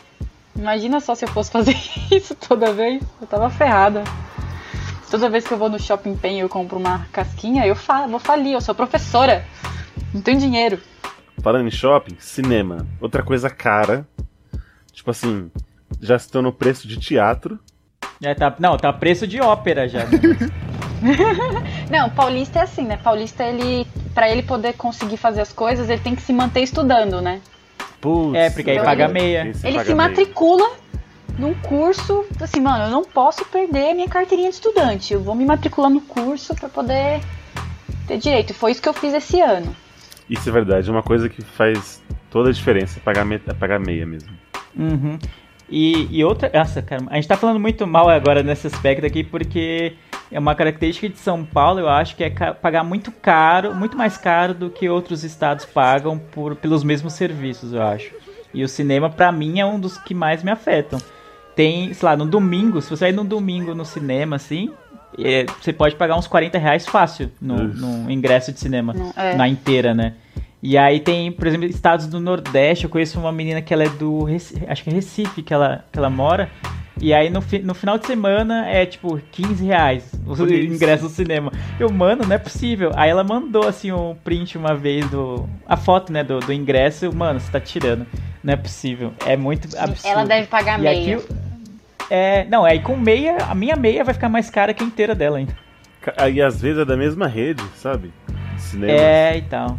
Imagina 0.56 1.00
só 1.00 1.14
se 1.14 1.26
eu 1.26 1.30
fosse 1.30 1.52
fazer 1.54 1.76
isso 2.12 2.34
toda 2.36 2.72
vez. 2.74 3.04
Eu 3.22 3.28
tava 3.28 3.50
ferrada. 3.50 4.04
Toda 5.12 5.30
vez 5.30 5.46
que 5.48 5.54
eu 5.54 5.58
vou 5.58 5.70
no 5.70 5.80
Shopping 5.80 6.16
Penha 6.16 6.38
e 6.38 6.42
eu 6.42 6.50
compro 6.50 6.78
uma 6.80 7.06
casquinha, 7.12 7.66
eu 7.66 7.76
fa 7.76 8.08
vou 8.08 8.20
falir, 8.20 8.54
eu 8.54 8.62
sou 8.62 8.74
professora. 8.74 9.46
Não 10.14 10.22
tenho 10.22 10.40
dinheiro. 10.40 10.80
Falando 11.44 11.68
em 11.68 11.72
shopping, 11.72 12.16
cinema. 12.18 12.88
Outra 13.00 13.22
coisa 13.22 13.50
cara. 13.52 14.08
Tipo 14.92 15.12
assim, 15.12 15.52
já 16.02 16.16
estão 16.16 16.42
no 16.42 16.52
preço 16.52 16.88
de 16.88 16.98
teatro. 16.98 17.60
É, 18.24 18.34
tá, 18.34 18.54
não, 18.60 18.78
tá 18.78 18.92
preço 18.94 19.28
de 19.28 19.40
ópera 19.42 19.88
já. 19.88 20.00
né? 20.06 20.12
Não, 21.92 22.10
paulista 22.10 22.60
é 22.60 22.62
assim, 22.64 22.84
né? 22.84 22.98
Paulista, 22.98 23.44
ele, 23.44 23.86
para 24.14 24.30
ele 24.30 24.42
poder 24.42 24.74
conseguir 24.74 25.18
fazer 25.18 25.42
as 25.42 25.52
coisas, 25.52 25.90
ele 25.90 26.02
tem 26.02 26.16
que 26.16 26.22
se 26.22 26.34
manter 26.34 26.62
estudando, 26.62 27.22
né? 27.22 27.42
Putz, 28.02 28.36
É, 28.36 28.50
porque 28.50 28.70
aí 28.72 28.78
Então 28.78 28.86
paga 28.86 29.04
ele- 29.06 29.14
meia. 29.14 29.48
Esse 29.50 29.68
Ele 29.68 29.78
paga 29.78 29.90
se 29.90 29.94
meia. 29.96 30.10
matricula 30.10 30.72
num 31.38 31.54
curso, 31.56 32.26
assim, 32.40 32.62
mano, 32.62 32.86
eu 32.86 32.90
não 32.90 33.04
posso 33.04 33.44
perder 33.46 33.94
minha 33.94 34.08
carteirinha 34.08 34.50
de 34.50 34.56
estudante. 34.56 35.14
Eu 35.14 35.22
vou 35.22 35.36
me 35.36 35.46
matricular 35.46 35.92
no 35.92 36.02
curso 36.02 36.56
pra 36.56 36.70
poder 36.70 37.20
ter 38.08 38.18
direito. 38.18 38.54
Foi 38.54 38.72
isso 38.72 38.82
que 38.82 38.90
eu 38.90 38.94
fiz 38.94 39.14
esse 39.14 39.40
ano. 39.42 39.76
Isso 40.30 40.48
é 40.50 40.52
verdade, 40.52 40.90
é 40.90 40.92
uma 40.92 41.04
coisa 41.04 41.30
que 41.30 41.42
faz 41.44 42.02
toda 42.32 42.50
a 42.50 42.54
diferença, 42.54 42.98
é 43.00 43.02
pagar, 43.02 43.26
me... 43.26 43.36
é 43.36 43.54
pagar 43.54 43.80
meia 43.80 44.06
mesmo. 44.06 44.30
Uhum. 44.76 45.20
E, 45.70 46.08
e 46.12 46.24
outra. 46.24 46.52
Nossa, 46.54 46.82
cara, 46.82 47.04
a 47.08 47.16
gente 47.16 47.28
tá 47.28 47.36
falando 47.36 47.60
muito 47.60 47.86
mal 47.88 48.10
agora 48.10 48.44
nesse 48.44 48.68
aspecto 48.68 49.06
aqui, 49.06 49.24
porque 49.24 49.94
é 50.32 50.40
uma 50.40 50.56
característica 50.56 51.10
de 51.10 51.18
São 51.18 51.44
Paulo, 51.44 51.80
eu 51.80 51.90
acho, 51.90 52.16
que 52.16 52.24
é 52.24 52.30
pagar 52.30 52.84
muito 52.84 53.12
caro, 53.12 53.74
muito 53.74 53.98
mais 53.98 54.18
caro 54.18 54.54
do 54.54 54.70
que 54.70 54.90
outros 54.90 55.24
estados 55.24 55.66
pagam 55.66 56.18
por, 56.18 56.56
pelos 56.56 56.84
mesmos 56.84 57.14
serviços, 57.14 57.74
eu 57.74 57.82
acho. 57.82 58.12
E 58.54 58.64
o 58.64 58.70
cinema, 58.70 59.10
pra 59.10 59.32
mim, 59.32 59.60
é 59.60 59.66
um 59.66 59.80
dos 59.80 59.98
que 59.98 60.14
mais 60.14 60.44
me 60.44 60.52
afetam. 60.52 61.00
Tem, 61.56 61.94
sei 61.94 62.06
lá, 62.08 62.18
no 62.18 62.26
domingo, 62.26 62.82
se 62.82 62.90
você 62.90 63.10
ir 63.10 63.14
no 63.14 63.24
domingo 63.24 63.74
no 63.74 63.86
cinema, 63.86 64.36
assim, 64.36 64.72
é, 65.18 65.46
você 65.62 65.72
pode 65.72 65.96
pagar 65.96 66.18
uns 66.18 66.28
40 66.28 66.58
reais 66.58 66.86
fácil 66.86 67.32
no, 67.42 67.64
no 67.64 68.12
ingresso 68.12 68.52
de 68.52 68.60
cinema 68.60 68.94
é. 69.16 69.36
na 69.36 69.48
inteira, 69.48 69.94
né? 69.94 70.14
E 70.68 70.80
aí 70.80 71.00
tem, 71.00 71.32
por 71.32 71.46
exemplo, 71.46 71.68
estados 71.68 72.08
do 72.08 72.20
Nordeste. 72.20 72.86
Eu 72.86 72.90
conheço 72.90 73.20
uma 73.20 73.32
menina 73.32 73.62
que 73.62 73.72
ela 73.72 73.84
é 73.84 73.90
do. 73.90 74.26
Acho 74.68 74.84
que 74.84 74.90
é 74.90 74.94
Recife 74.94 75.44
que 75.44 75.54
ela, 75.54 75.86
que 75.92 76.00
ela 76.00 76.10
mora. 76.10 76.50
E 77.00 77.14
aí 77.14 77.30
no, 77.30 77.40
fi- 77.40 77.60
no 77.60 77.76
final 77.76 78.00
de 78.00 78.08
semana 78.08 78.68
é 78.68 78.84
tipo 78.84 79.20
15 79.32 79.64
reais 79.64 80.12
o 80.26 80.34
ingresso 80.44 81.04
no 81.04 81.10
cinema. 81.10 81.52
Eu, 81.80 81.92
mano, 81.92 82.24
não 82.26 82.34
é 82.34 82.40
possível. 82.40 82.90
Aí 82.96 83.12
ela 83.12 83.24
mandou 83.24 83.68
assim 83.68 83.92
um 83.92 84.16
print 84.24 84.58
uma 84.58 84.74
vez 84.74 85.08
do. 85.12 85.48
A 85.68 85.78
foto, 85.78 86.12
né, 86.12 86.24
do, 86.24 86.40
do 86.40 86.52
ingresso. 86.52 87.06
Eu, 87.06 87.14
Mano, 87.14 87.40
você 87.40 87.52
tá 87.52 87.60
tirando. 87.60 88.08
Não 88.44 88.54
é 88.54 88.58
possível. 88.58 89.14
É 89.24 89.38
muito 89.38 89.68
absurdo. 89.78 90.12
Ela 90.12 90.26
deve 90.26 90.48
pagar 90.48 90.80
E 90.80 90.82
meia. 90.82 91.18
aqui, 91.18 91.28
é, 92.10 92.46
não, 92.46 92.66
aí 92.66 92.80
com 92.80 92.96
meia, 92.98 93.38
a 93.38 93.54
minha 93.54 93.76
meia 93.76 94.04
vai 94.04 94.16
ficar 94.16 94.30
mais 94.30 94.50
cara 94.50 94.74
que 94.74 94.84
a 94.84 94.88
inteira 94.88 95.14
dela 95.14 95.38
ainda. 95.38 95.56
E 96.34 96.42
às 96.42 96.60
vezes 96.60 96.80
é 96.80 96.86
da 96.86 96.98
mesma 96.98 97.28
rede, 97.28 97.64
sabe? 97.76 98.12
Cinema. 98.58 98.92
É, 98.92 99.38
e 99.38 99.42
tal. 99.44 99.78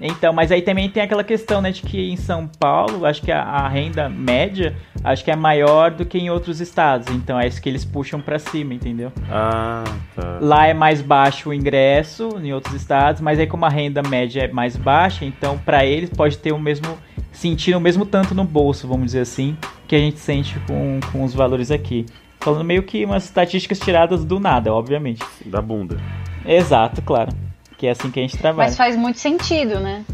Então, 0.00 0.32
mas 0.32 0.52
aí 0.52 0.60
também 0.60 0.90
tem 0.90 1.02
aquela 1.02 1.24
questão, 1.24 1.62
né, 1.62 1.70
de 1.70 1.82
que 1.82 2.10
em 2.10 2.16
São 2.16 2.46
Paulo, 2.46 3.06
acho 3.06 3.22
que 3.22 3.32
a, 3.32 3.42
a 3.42 3.68
renda 3.68 4.08
média, 4.08 4.76
acho 5.02 5.24
que 5.24 5.30
é 5.30 5.36
maior 5.36 5.90
do 5.90 6.04
que 6.04 6.18
em 6.18 6.28
outros 6.28 6.60
estados. 6.60 7.08
Então 7.14 7.40
é 7.40 7.46
isso 7.46 7.60
que 7.60 7.68
eles 7.68 7.84
puxam 7.84 8.20
pra 8.20 8.38
cima, 8.38 8.74
entendeu? 8.74 9.10
Ah, 9.30 9.84
tá. 10.14 10.38
Lá 10.40 10.66
é 10.66 10.74
mais 10.74 11.00
baixo 11.00 11.48
o 11.48 11.54
ingresso 11.54 12.28
em 12.42 12.52
outros 12.52 12.74
estados, 12.74 13.20
mas 13.20 13.38
aí 13.38 13.46
como 13.46 13.64
a 13.64 13.70
renda 13.70 14.02
média 14.02 14.42
é 14.42 14.48
mais 14.48 14.76
baixa, 14.76 15.24
então 15.24 15.58
pra 15.58 15.84
eles 15.84 16.10
pode 16.10 16.36
ter 16.38 16.52
o 16.52 16.58
mesmo 16.58 16.98
sentir 17.32 17.74
o 17.74 17.80
mesmo 17.80 18.06
tanto 18.06 18.34
no 18.34 18.44
bolso, 18.44 18.88
vamos 18.88 19.06
dizer 19.06 19.20
assim, 19.20 19.56
que 19.86 19.94
a 19.94 19.98
gente 19.98 20.18
sente 20.18 20.58
com, 20.60 21.00
com 21.12 21.22
os 21.22 21.34
valores 21.34 21.70
aqui. 21.70 22.06
Falando 22.40 22.64
meio 22.64 22.82
que 22.82 23.04
umas 23.04 23.24
estatísticas 23.24 23.78
tiradas 23.78 24.24
do 24.24 24.38
nada, 24.38 24.72
obviamente. 24.72 25.22
Da 25.44 25.60
bunda. 25.60 25.98
Exato, 26.46 27.02
claro. 27.02 27.45
Que 27.78 27.86
é 27.86 27.90
assim 27.90 28.10
que 28.10 28.18
a 28.18 28.22
gente 28.22 28.36
trabalha. 28.38 28.68
Mas 28.68 28.76
faz 28.76 28.96
muito 28.96 29.18
sentido, 29.18 29.78
né? 29.80 30.04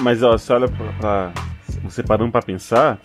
Mas 0.00 0.22
ó, 0.22 0.32
você 0.32 0.52
olha 0.52 0.68
pra, 0.68 0.92
pra- 0.92 1.32
Você 1.84 2.02
parando 2.02 2.30
pra 2.32 2.40
pensar, 2.42 2.98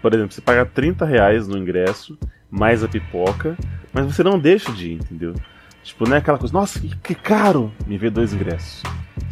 por 0.00 0.14
exemplo, 0.14 0.32
você 0.32 0.40
paga 0.40 0.64
30 0.64 1.04
reais 1.04 1.46
no 1.48 1.58
ingresso, 1.58 2.16
mais 2.50 2.82
a 2.84 2.88
pipoca, 2.88 3.56
mas 3.92 4.06
você 4.06 4.22
não 4.22 4.38
deixa 4.38 4.72
de 4.72 4.92
ir, 4.92 4.94
entendeu? 4.94 5.34
Tipo, 5.82 6.08
não 6.08 6.16
é 6.16 6.18
aquela 6.18 6.38
coisa, 6.38 6.52
nossa, 6.54 6.80
que, 6.80 6.96
que 6.96 7.14
caro! 7.14 7.72
Me 7.86 7.96
vê 7.98 8.10
dois 8.10 8.32
ingressos. 8.32 8.82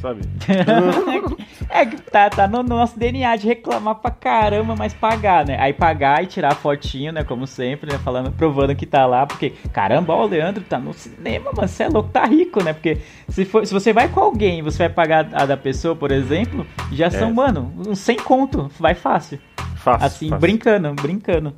Sabe? 0.01 0.21
É 1.69 1.85
que 1.85 1.97
tá, 1.97 2.31
tá 2.31 2.47
no 2.47 2.63
nosso 2.63 2.99
DNA 2.99 3.37
de 3.37 3.47
reclamar 3.47 3.97
pra 3.97 4.11
caramba, 4.11 4.75
mas 4.77 4.93
pagar, 4.93 5.47
né? 5.47 5.57
Aí 5.59 5.73
pagar 5.73 6.23
e 6.23 6.27
tirar 6.27 6.55
fotinho, 6.55 7.13
né? 7.13 7.25
Como 7.25 7.47
sempre, 7.47 7.91
né? 7.93 7.99
Falando, 7.99 8.31
provando 8.33 8.75
que 8.75 8.87
tá 8.87 9.07
lá, 9.07 9.27
porque, 9.27 9.51
caramba, 9.73 10.15
ó, 10.15 10.25
o 10.25 10.29
Leandro 10.29 10.63
tá 10.65 10.79
no 10.79 10.93
cinema, 10.93 11.51
mano, 11.55 11.69
você 11.69 11.85
é 11.85 11.89
louco, 11.89 12.11
tá 12.11 12.25
rico, 12.25 12.63
né? 12.63 12.73
Porque 12.73 12.99
se, 13.29 13.45
for, 13.45 13.67
se 13.67 13.73
você 13.73 13.93
vai 13.93 14.09
com 14.09 14.21
alguém 14.21 14.59
e 14.59 14.63
você 14.63 14.79
vai 14.79 14.89
pagar 14.89 15.29
a 15.33 15.47
da 15.47 15.57
pessoa, 15.57 15.97
por 15.97 16.11
exemplo, 16.11 16.67
já 16.93 17.11
são, 17.11 17.33
mano, 17.33 17.73
uns 17.87 17.99
100 17.99 18.17
conto, 18.17 18.71
vai 18.79 18.95
fácil. 18.95 19.39
Fácil. 19.77 20.07
Assim, 20.07 20.29
fácil. 20.29 20.41
brincando, 20.41 20.95
brincando. 20.95 21.55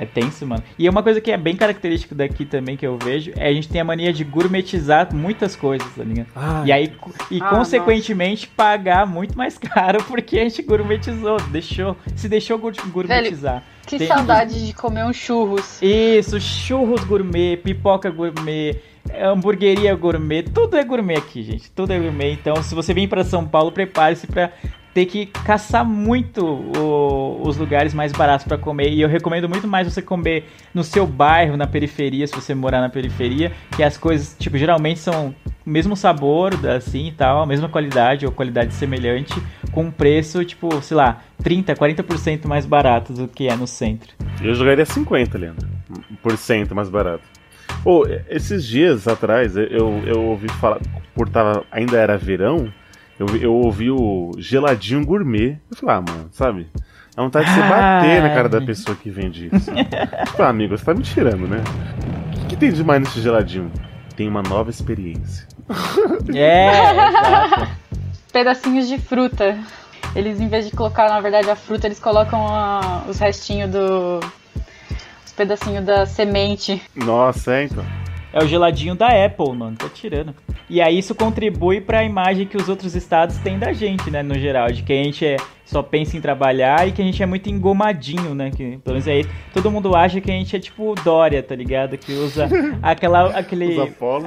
É 0.00 0.06
tenso, 0.06 0.46
mano. 0.46 0.62
E 0.78 0.88
uma 0.88 1.02
coisa 1.02 1.20
que 1.20 1.30
é 1.32 1.36
bem 1.36 1.56
característica 1.56 2.14
daqui 2.14 2.44
também 2.44 2.76
que 2.76 2.86
eu 2.86 2.96
vejo 2.96 3.32
é 3.36 3.48
a 3.48 3.52
gente 3.52 3.68
tem 3.68 3.80
a 3.80 3.84
mania 3.84 4.12
de 4.12 4.22
gourmetizar 4.22 5.12
muitas 5.12 5.56
coisas, 5.56 5.88
tá 5.96 6.04
ligado? 6.04 6.28
Ah, 6.36 6.62
E 6.64 6.70
aí, 6.70 6.92
e 7.32 7.40
Ah, 7.42 7.48
consequentemente, 7.50 8.46
pagar 8.46 9.04
muito 9.06 9.36
mais 9.36 9.58
caro 9.58 10.02
porque 10.04 10.38
a 10.38 10.44
gente 10.44 10.62
gourmetizou, 10.62 11.36
deixou, 11.50 11.96
se 12.14 12.28
deixou 12.28 12.56
gour- 12.58 12.74
gourmetizar. 12.92 13.64
Que 13.86 13.98
Tem- 13.98 14.06
saudade 14.06 14.66
de 14.66 14.72
comer 14.72 15.04
um 15.04 15.12
churros. 15.12 15.82
Isso, 15.82 16.40
churros 16.40 17.02
gourmet, 17.04 17.56
pipoca 17.56 18.08
gourmet, 18.10 18.76
hamburgueria 19.20 19.94
gourmet, 19.94 20.42
tudo 20.42 20.76
é 20.76 20.84
gourmet 20.84 21.16
aqui, 21.16 21.42
gente. 21.42 21.70
Tudo 21.72 21.92
é 21.92 21.98
gourmet. 21.98 22.32
Então, 22.32 22.62
se 22.62 22.74
você 22.74 22.92
vir 22.94 23.08
para 23.08 23.24
São 23.24 23.46
Paulo, 23.46 23.72
prepare-se 23.72 24.26
para 24.26 24.52
ter 24.94 25.06
que 25.06 25.26
caçar 25.26 25.84
muito 25.84 26.44
o- 26.44 27.40
os 27.46 27.56
lugares 27.56 27.94
mais 27.94 28.12
baratos 28.12 28.46
para 28.46 28.58
comer. 28.58 28.90
E 28.90 29.00
eu 29.00 29.08
recomendo 29.08 29.48
muito 29.48 29.68
mais 29.68 29.86
você 29.92 30.02
comer 30.02 30.48
no 30.74 30.82
seu 30.82 31.06
bairro, 31.06 31.56
na 31.56 31.66
periferia, 31.66 32.26
se 32.26 32.34
você 32.34 32.54
morar 32.54 32.80
na 32.80 32.88
periferia, 32.88 33.52
que 33.76 33.82
as 33.82 33.96
coisas, 33.96 34.34
tipo, 34.38 34.56
geralmente 34.58 34.98
são 34.98 35.34
o 35.66 35.70
mesmo 35.70 35.94
sabor, 35.94 36.52
assim 36.74 37.08
e 37.08 37.12
tal, 37.12 37.42
a 37.42 37.46
mesma 37.46 37.68
qualidade 37.68 38.24
ou 38.26 38.32
qualidade 38.32 38.72
semelhante, 38.74 39.34
com 39.70 39.84
um 39.84 39.90
preço, 39.90 40.44
tipo, 40.44 40.80
sei 40.82 40.96
lá, 40.96 41.20
30, 41.42 41.74
40% 41.76 42.48
mais 42.48 42.64
barato 42.66 43.12
do 43.12 43.28
que 43.28 43.48
é 43.48 43.54
no 43.54 43.66
centro. 43.66 44.08
Eu 44.42 44.54
jogaria 44.54 44.84
50, 44.86 45.36
Leandro. 45.38 45.68
Por 46.22 46.36
cento 46.36 46.74
mais 46.74 46.88
barato. 46.88 47.22
Pô, 47.84 48.06
esses 48.28 48.66
dias 48.66 49.06
atrás, 49.06 49.56
eu, 49.56 50.02
eu 50.06 50.22
ouvi 50.24 50.48
falar, 50.52 50.80
por 51.14 51.28
tava, 51.28 51.64
ainda 51.70 51.96
era 51.98 52.16
verão, 52.18 52.72
eu, 53.18 53.26
eu 53.36 53.52
ouvi 53.54 53.90
o 53.90 54.32
geladinho 54.38 55.04
gourmet. 55.04 55.58
Eu 55.70 55.76
falei, 55.76 55.96
ah, 55.96 56.00
mano, 56.00 56.28
sabe? 56.32 56.66
Dá 57.16 57.22
vontade 57.22 57.46
de 57.46 57.54
você 57.54 57.60
bater 57.62 58.22
na 58.22 58.28
cara 58.30 58.48
da 58.48 58.58
Ai. 58.58 58.64
pessoa 58.66 58.96
que 58.96 59.10
vende 59.10 59.50
isso. 59.52 59.70
tipo, 60.26 60.42
ah, 60.42 60.48
amigo, 60.48 60.76
você 60.78 60.84
tá 60.84 60.94
me 60.94 61.02
tirando, 61.02 61.48
né? 61.48 61.62
O 62.28 62.38
que, 62.40 62.46
que 62.46 62.56
tem 62.56 62.70
de 62.72 62.84
mais 62.84 63.00
nesse 63.02 63.20
geladinho? 63.20 63.70
Tem 64.16 64.28
uma 64.28 64.42
nova 64.42 64.70
experiência. 64.70 65.46
É, 66.34 66.68
exato. 67.08 67.68
Pedacinhos 68.32 68.86
de 68.88 68.98
fruta. 68.98 69.58
Eles, 70.14 70.40
em 70.40 70.48
vez 70.48 70.66
de 70.68 70.74
colocar, 70.74 71.08
na 71.08 71.20
verdade, 71.20 71.50
a 71.50 71.56
fruta, 71.56 71.86
eles 71.86 71.98
colocam 72.00 72.46
a- 72.46 73.02
os 73.08 73.18
restinhos 73.18 73.70
do. 73.70 74.20
Os 75.26 75.32
pedacinhos 75.36 75.84
da 75.84 76.06
semente. 76.06 76.80
Nossa, 76.96 77.54
é 77.56 77.64
então. 77.64 77.84
É 78.32 78.42
o 78.42 78.46
geladinho 78.46 78.94
da 78.94 79.08
Apple, 79.24 79.52
mano. 79.52 79.76
Tá 79.76 79.88
tirando. 79.88 80.34
E 80.68 80.82
aí 80.82 80.98
isso 80.98 81.14
contribui 81.14 81.80
pra 81.80 82.04
imagem 82.04 82.46
que 82.46 82.56
os 82.56 82.68
outros 82.68 82.94
estados 82.94 83.38
têm 83.38 83.58
da 83.58 83.72
gente, 83.72 84.10
né? 84.10 84.22
No 84.22 84.38
geral. 84.38 84.70
De 84.70 84.82
que 84.82 84.92
a 84.92 85.02
gente 85.02 85.24
é, 85.24 85.36
só 85.64 85.82
pensa 85.82 86.16
em 86.16 86.20
trabalhar 86.20 86.86
e 86.86 86.92
que 86.92 87.00
a 87.00 87.04
gente 87.04 87.22
é 87.22 87.26
muito 87.26 87.48
engomadinho, 87.48 88.34
né? 88.34 88.50
Que, 88.50 88.76
pelo 88.78 88.94
menos 88.94 89.08
aí 89.08 89.24
todo 89.54 89.70
mundo 89.70 89.96
acha 89.96 90.20
que 90.20 90.30
a 90.30 90.34
gente 90.34 90.54
é 90.54 90.58
tipo 90.60 90.94
Dória, 91.02 91.42
tá 91.42 91.54
ligado? 91.54 91.96
Que 91.96 92.12
usa 92.12 92.48
aquela. 92.82 93.30
aquele. 93.30 93.72
Usa 93.80 93.86
polo, 93.98 94.26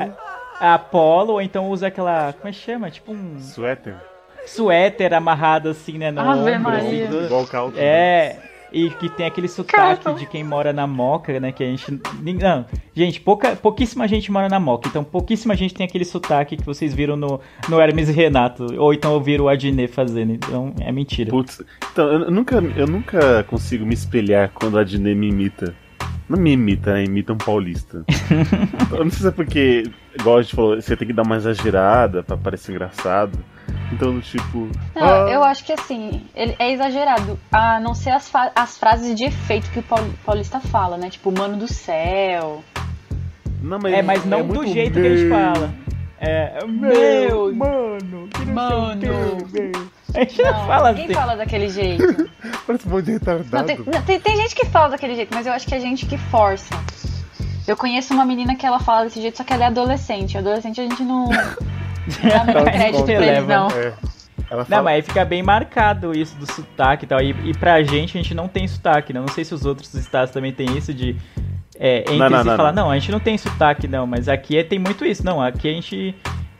A 0.59 0.73
Apollo, 0.73 1.33
ou 1.33 1.41
então 1.41 1.69
usa 1.69 1.87
aquela. 1.87 2.33
Como 2.33 2.47
é 2.47 2.51
que 2.51 2.57
chama? 2.57 2.89
Tipo 2.89 3.11
um 3.11 3.39
suéter, 3.39 3.95
suéter 4.47 5.13
amarrado 5.13 5.69
assim, 5.69 5.99
né? 5.99 6.09
No 6.09 6.21
Ave 6.21 6.39
ombro, 6.51 6.59
Maria. 6.59 7.07
assim, 7.07 7.45
calça. 7.51 7.79
É, 7.79 8.39
e 8.71 8.89
que 8.89 9.09
tem 9.09 9.25
aquele 9.25 9.47
sotaque 9.47 10.13
de 10.13 10.25
quem 10.25 10.43
mora 10.43 10.71
na 10.71 10.87
Moca, 10.87 11.39
né? 11.39 11.51
Que 11.51 11.63
a 11.63 11.67
gente. 11.67 11.99
Não, 12.21 12.65
gente, 12.95 13.19
pouca, 13.19 13.55
pouquíssima 13.55 14.07
gente 14.07 14.31
mora 14.31 14.47
na 14.47 14.59
Moca, 14.59 14.87
então 14.87 15.03
pouquíssima 15.03 15.55
gente 15.55 15.73
tem 15.73 15.85
aquele 15.85 16.05
sotaque 16.05 16.55
que 16.55 16.65
vocês 16.65 16.93
viram 16.93 17.17
no, 17.17 17.39
no 17.67 17.79
Hermes 17.79 18.09
e 18.09 18.11
Renato, 18.11 18.65
ou 18.77 18.93
então 18.93 19.13
ouviram 19.13 19.45
o 19.45 19.49
Adnet 19.49 19.91
fazendo, 19.91 20.31
então 20.31 20.73
é 20.79 20.91
mentira. 20.91 21.29
Putz, 21.29 21.61
então, 21.91 22.07
eu 22.07 22.31
nunca, 22.31 22.55
eu 22.75 22.87
nunca 22.87 23.43
consigo 23.43 23.85
me 23.85 23.93
espelhar 23.93 24.51
quando 24.53 24.77
a 24.77 24.81
Adnet 24.81 25.15
me 25.15 25.29
imita. 25.29 25.75
Não 26.29 26.39
me 26.39 26.53
imita, 26.53 26.93
né? 26.93 27.03
Imita 27.03 27.33
um 27.33 27.37
paulista. 27.37 28.05
eu 28.91 29.03
não 29.03 29.11
sei 29.11 29.19
se 29.19 29.27
é 29.27 29.31
porque, 29.31 29.83
igual 30.17 30.37
a 30.37 30.41
gente 30.41 30.55
falou, 30.55 30.81
você 30.81 30.95
tem 30.95 31.05
que 31.05 31.13
dar 31.13 31.23
uma 31.23 31.35
exagerada 31.35 32.23
pra 32.23 32.37
parecer 32.37 32.71
engraçado. 32.71 33.37
Então, 33.91 34.13
do 34.13 34.21
tipo. 34.21 34.69
Não, 34.95 35.03
ah, 35.27 35.29
eu 35.29 35.43
acho 35.43 35.63
que 35.65 35.73
assim, 35.73 36.25
ele 36.35 36.55
é 36.59 36.71
exagerado. 36.71 37.37
A 37.51 37.79
não 37.79 37.93
ser 37.93 38.11
as, 38.11 38.31
as 38.55 38.77
frases 38.77 39.13
de 39.15 39.25
efeito 39.25 39.69
que 39.71 39.79
o 39.79 39.83
paul- 39.83 40.13
paulista 40.25 40.59
fala, 40.59 40.97
né? 40.97 41.09
Tipo, 41.09 41.31
mano 41.31 41.57
do 41.57 41.67
céu. 41.67 42.63
Não, 43.61 43.77
mas 43.81 43.93
É, 43.93 44.01
mas 44.01 44.25
não 44.25 44.39
do 44.47 44.55
muito 44.55 44.71
jeito 44.73 44.93
que 44.93 44.99
a 45.07 45.09
gente 45.15 45.25
meu. 45.25 45.37
fala. 45.37 45.73
É, 46.23 46.65
Meu, 46.67 47.53
mano, 47.55 48.27
que 48.33 48.45
não 48.45 48.53
mano. 48.53 49.01
sei. 49.51 49.71
A 50.13 50.19
gente 50.19 50.41
não 50.43 50.51
Não, 50.51 50.67
fala 50.67 50.89
ninguém 50.91 51.05
assim. 51.05 51.13
fala 51.15 51.35
daquele 51.35 51.69
jeito. 51.69 52.29
Parece 52.67 52.87
um 52.87 52.91
monte 52.91 53.05
de 53.05 53.11
Não, 53.11 53.17
retardado. 53.19 53.65
tem, 53.65 53.77
não, 53.79 54.01
tem, 54.03 54.19
tem 54.19 54.35
gente 54.37 54.53
que 54.55 54.65
fala 54.67 54.89
daquele 54.89 55.15
jeito, 55.15 55.33
mas 55.33 55.47
eu 55.47 55.53
acho 55.53 55.65
que 55.67 55.73
é 55.73 55.79
gente 55.79 56.05
que 56.05 56.17
força. 56.17 56.75
Eu 57.67 57.75
conheço 57.75 58.13
uma 58.13 58.25
menina 58.25 58.55
que 58.55 58.65
ela 58.65 58.79
fala 58.79 59.05
desse 59.05 59.21
jeito, 59.21 59.37
só 59.37 59.43
que 59.43 59.51
ela 59.53 59.63
é 59.63 59.67
adolescente. 59.67 60.37
Adolescente 60.37 60.79
a 60.79 60.83
gente 60.83 61.01
não 61.03 61.29
dá 62.07 62.43
muito 62.43 62.57
Ela 62.57 62.71
crédito 62.71 63.03
pra 63.03 63.13
eles, 63.13 63.47
não. 63.47 63.67
É. 63.67 63.93
Ela 64.49 64.65
fala, 64.65 64.77
Não, 64.77 64.83
mas 64.83 64.95
aí 64.95 65.01
fica 65.01 65.23
bem 65.23 65.41
marcado 65.41 66.13
isso 66.17 66.35
do 66.37 66.45
sotaque 66.45 67.05
e 67.05 67.07
tal. 67.07 67.21
E, 67.21 67.29
e 67.45 67.53
pra 67.53 67.81
gente, 67.83 68.17
a 68.17 68.21
gente 68.21 68.33
não 68.33 68.49
tem 68.49 68.67
sotaque, 68.67 69.13
né? 69.13 69.19
Não 69.19 69.27
sei 69.29 69.45
se 69.45 69.53
os 69.53 69.65
outros 69.65 69.93
estados 69.93 70.33
também 70.33 70.51
tem 70.51 70.77
isso 70.77 70.93
de. 70.93 71.15
É, 71.79 72.01
entre 72.01 72.17
Não, 72.17 72.29
não, 72.29 72.41
si 72.41 72.47
não, 72.47 72.57
falar, 72.57 72.73
não. 72.73 72.83
não. 72.85 72.91
a 72.91 72.99
gente 72.99 73.11
não 73.11 73.19
tem 73.19 73.37
sotaque, 73.37 73.87
não, 73.87 74.05
mas 74.05 74.27
aqui 74.27 74.57
é- 74.57 74.63
tem 74.63 74.77
muito 74.77 75.05
isso. 75.05 75.25
Não, 75.25 75.41
aqui 75.41 75.69
a 75.69 75.73
gente. 75.73 76.13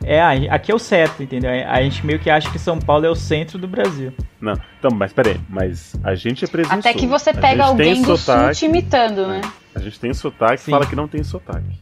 É, 0.04 0.20
aqui 0.50 0.72
é 0.72 0.74
o 0.74 0.80
certo, 0.80 1.22
entendeu? 1.22 1.50
A 1.68 1.80
gente 1.82 2.04
meio 2.04 2.18
que 2.18 2.28
acha 2.28 2.50
que 2.50 2.58
São 2.58 2.76
Paulo 2.78 3.06
é 3.06 3.10
o 3.10 3.14
centro 3.14 3.56
do 3.56 3.68
Brasil. 3.68 4.12
Não, 4.40 4.54
então, 4.78 4.90
mas 4.90 5.12
peraí, 5.12 5.38
mas 5.48 5.94
a 6.02 6.16
gente 6.16 6.44
é 6.44 6.48
presunçoso. 6.48 6.80
Até 6.80 6.92
que 6.92 7.06
você 7.06 7.32
pega 7.32 7.66
alguém 7.66 8.02
do 8.02 8.16
sotaque, 8.16 8.54
sul 8.56 8.68
te 8.68 8.70
imitando, 8.70 9.28
né? 9.28 9.42
A 9.74 9.78
gente 9.78 10.00
tem 10.00 10.12
sotaque 10.12 10.62
e 10.66 10.70
fala 10.70 10.86
que 10.86 10.96
não 10.96 11.06
tem 11.06 11.22
sotaque. 11.22 11.78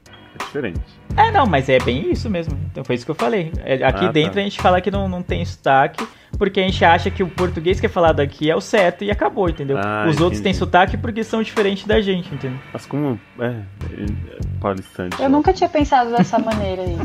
É 0.51 0.53
diferente. 0.53 0.81
É, 1.17 1.31
não, 1.31 1.47
mas 1.47 1.69
é 1.69 1.79
bem 1.79 2.11
isso 2.11 2.29
mesmo. 2.29 2.59
Então 2.71 2.83
foi 2.85 2.95
isso 2.97 3.05
que 3.05 3.11
eu 3.11 3.15
falei. 3.15 3.53
É, 3.65 3.75
Aqui 3.85 3.85
Ah, 4.05 4.07
tá. 4.07 4.13
dentro 4.13 4.41
a 4.41 4.43
gente 4.43 4.61
fala 4.61 4.81
que 4.81 4.91
não, 4.91 5.09
não 5.09 5.23
tem 5.23 5.45
sotaque, 5.45 6.07
porque 6.39 6.59
a 6.61 6.63
gente 6.65 6.85
acha 6.85 7.11
que 7.11 7.23
o 7.23 7.29
português 7.29 7.79
que 7.79 7.87
é 7.87 7.89
falado 7.89 8.21
aqui 8.21 8.51
é 8.51 8.57
o 8.57 8.61
certo 8.61 9.05
e 9.05 9.11
acabou, 9.11 9.49
entendeu? 9.49 9.79
Ah, 9.79 10.07
Os 10.09 10.21
outros 10.21 10.41
entendi. 10.41 10.43
têm 10.43 10.55
sotaque 10.55 10.97
porque 10.97 11.23
são 11.23 11.43
diferentes 11.43 11.87
da 11.87 12.01
gente, 12.01 12.33
entendeu? 12.35 12.59
Mas 12.73 12.85
como. 12.87 13.19
É. 13.39 13.45
é, 13.47 13.53
é 13.53 13.61
paulistante. 14.61 15.21
Eu 15.23 15.29
nunca 15.31 15.53
tinha 15.53 15.69
pensado 15.69 16.11
dessa 16.17 16.39
maneira 16.39 16.83
aí. 16.83 16.99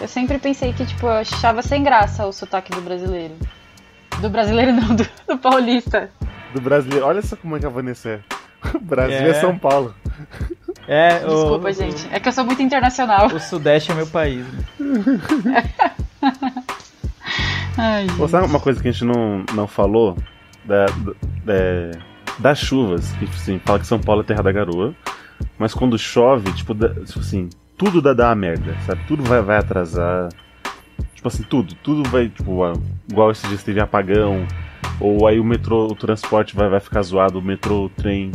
Eu 0.00 0.08
sempre 0.08 0.38
pensei 0.38 0.72
que, 0.72 0.84
tipo, 0.84 1.06
eu 1.06 1.12
achava 1.12 1.62
sem 1.62 1.82
graça 1.82 2.26
o 2.26 2.32
sotaque 2.32 2.72
do 2.72 2.80
brasileiro. 2.80 3.34
Do 4.20 4.28
brasileiro 4.28 4.72
não, 4.72 4.94
do, 4.96 5.06
do 5.28 5.38
paulista. 5.38 6.10
Do 6.52 6.60
brasileiro. 6.60 7.06
Olha 7.06 7.22
só 7.22 7.36
como 7.36 7.56
é 7.56 7.60
que 7.60 7.66
a 7.66 7.70
Vanessa 7.70 8.08
é. 8.10 8.20
O 8.74 8.80
Brasil 8.80 9.16
é, 9.16 9.30
É. 9.30 9.34
São 9.34 9.58
Paulo. 9.58 9.94
É, 10.88 11.24
o- 11.24 11.28
Desculpa, 11.28 11.68
o- 11.68 11.72
gente. 11.72 12.08
É 12.12 12.18
que 12.20 12.28
eu 12.28 12.32
sou 12.32 12.44
muito 12.44 12.62
internacional. 12.62 13.26
O 13.26 13.38
Sudeste 13.40 13.92
é 13.92 13.94
meu 13.94 14.06
país. 14.06 14.44
Né? 14.78 15.64
Ai, 17.78 18.06
Pô, 18.16 18.28
sabe 18.28 18.46
uma 18.46 18.60
coisa 18.60 18.80
que 18.82 18.88
a 18.88 18.92
gente 18.92 19.04
não, 19.04 19.44
não 19.54 19.66
falou? 19.66 20.16
Da, 20.64 20.86
da- 21.44 21.98
das 22.38 22.58
chuvas. 22.58 23.10
Que, 23.12 23.20
tipo 23.26 23.34
assim, 23.36 23.58
fala 23.64 23.78
que 23.78 23.86
São 23.86 23.98
Paulo 24.00 24.20
é 24.22 24.24
terra 24.24 24.42
da 24.42 24.52
garoa. 24.52 24.94
Mas 25.58 25.72
quando 25.74 25.98
chove, 25.98 26.52
tipo, 26.52 26.74
dá- 26.74 26.90
tipo 26.90 27.20
assim, 27.20 27.48
tudo 27.76 28.00
dá, 28.02 28.12
dá 28.12 28.28
uma 28.28 28.34
merda, 28.34 28.76
sabe? 28.86 29.02
Tudo 29.06 29.22
vai, 29.24 29.40
vai 29.40 29.56
atrasar. 29.58 30.28
Tipo 31.14 31.28
assim, 31.28 31.42
tudo. 31.44 31.74
Tudo 31.76 32.08
vai, 32.10 32.28
tipo, 32.28 32.60
igual 33.10 33.30
esse 33.30 33.46
dia 33.48 33.58
teve 33.58 33.80
apagão. 33.80 34.46
Ou 35.00 35.26
aí 35.26 35.40
o 35.40 35.44
metrô, 35.44 35.86
o 35.86 35.94
transporte 35.94 36.54
vai, 36.54 36.68
vai 36.68 36.80
ficar 36.80 37.02
zoado, 37.02 37.38
o 37.38 37.42
metrô, 37.42 37.84
o 37.86 37.88
trem. 37.88 38.30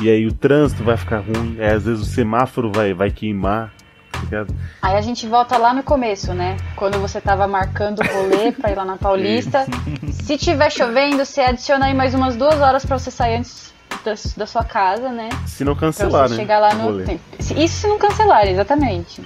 E 0.00 0.10
aí 0.10 0.26
o 0.26 0.32
trânsito 0.32 0.82
vai 0.82 0.96
ficar 0.96 1.18
ruim. 1.18 1.56
Aí, 1.58 1.72
às 1.72 1.84
vezes 1.84 2.02
o 2.02 2.04
semáforo 2.04 2.70
vai, 2.72 2.92
vai 2.92 3.10
queimar. 3.10 3.72
tá 4.10 4.20
ligado? 4.20 4.54
Aí 4.82 4.96
a 4.96 5.00
gente 5.00 5.26
volta 5.26 5.56
lá 5.56 5.72
no 5.72 5.82
começo, 5.82 6.34
né? 6.34 6.56
Quando 6.76 6.98
você 6.98 7.20
tava 7.20 7.46
marcando 7.46 8.00
o 8.00 8.06
rolê 8.06 8.50
pra 8.52 8.70
ir 8.70 8.74
lá 8.74 8.84
na 8.84 8.96
Paulista. 8.96 9.66
Se 10.12 10.36
tiver 10.36 10.70
chovendo, 10.70 11.24
você 11.24 11.42
adiciona 11.42 11.86
aí 11.86 11.94
mais 11.94 12.14
umas 12.14 12.36
duas 12.36 12.60
horas 12.60 12.84
pra 12.84 12.98
você 12.98 13.10
sair 13.10 13.36
antes 13.36 13.72
da, 14.04 14.14
da 14.36 14.46
sua 14.46 14.64
casa, 14.64 15.10
né? 15.10 15.28
Se 15.46 15.64
não 15.64 15.74
cancelar, 15.74 16.28
né? 16.28 16.36
chegar 16.36 16.58
lá 16.58 16.74
no 16.74 16.84
rolê. 16.84 17.04
tempo. 17.04 17.22
Isso 17.38 17.80
se 17.80 17.86
não 17.86 17.98
cancelar, 17.98 18.46
exatamente. 18.46 19.22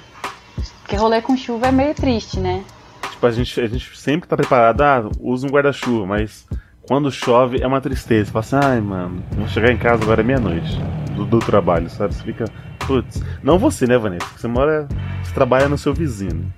Porque 0.82 0.96
rolê 0.96 1.20
com 1.20 1.36
chuva 1.36 1.68
é 1.68 1.72
meio 1.72 1.94
triste, 1.94 2.38
né? 2.40 2.62
Tipo, 3.10 3.26
a 3.26 3.30
gente, 3.30 3.60
a 3.60 3.66
gente 3.66 3.98
sempre 3.98 4.28
tá 4.28 4.36
preparado, 4.36 4.80
ah, 4.82 5.10
usa 5.20 5.46
um 5.46 5.50
guarda-chuva, 5.50 6.06
mas 6.06 6.46
quando 6.88 7.12
chove 7.12 7.60
é 7.60 7.66
uma 7.66 7.82
tristeza. 7.82 8.24
Você 8.24 8.32
fala 8.32 8.44
assim, 8.44 8.68
ai, 8.70 8.80
mano, 8.80 9.22
vou 9.32 9.46
chegar 9.46 9.70
em 9.70 9.76
casa 9.76 10.02
agora 10.02 10.22
é 10.22 10.24
meia-noite 10.24 10.74
do, 11.14 11.26
do 11.26 11.38
trabalho, 11.38 11.88
sabe? 11.90 12.14
Você 12.14 12.22
fica, 12.24 12.46
putz. 12.86 13.22
Não 13.42 13.58
você, 13.58 13.86
né, 13.86 13.98
Vanessa? 13.98 14.24
Porque 14.24 14.40
você 14.40 14.48
mora, 14.48 14.88
você 15.22 15.34
trabalha 15.34 15.68
no 15.68 15.76
seu 15.76 15.92
vizinho. 15.92 16.50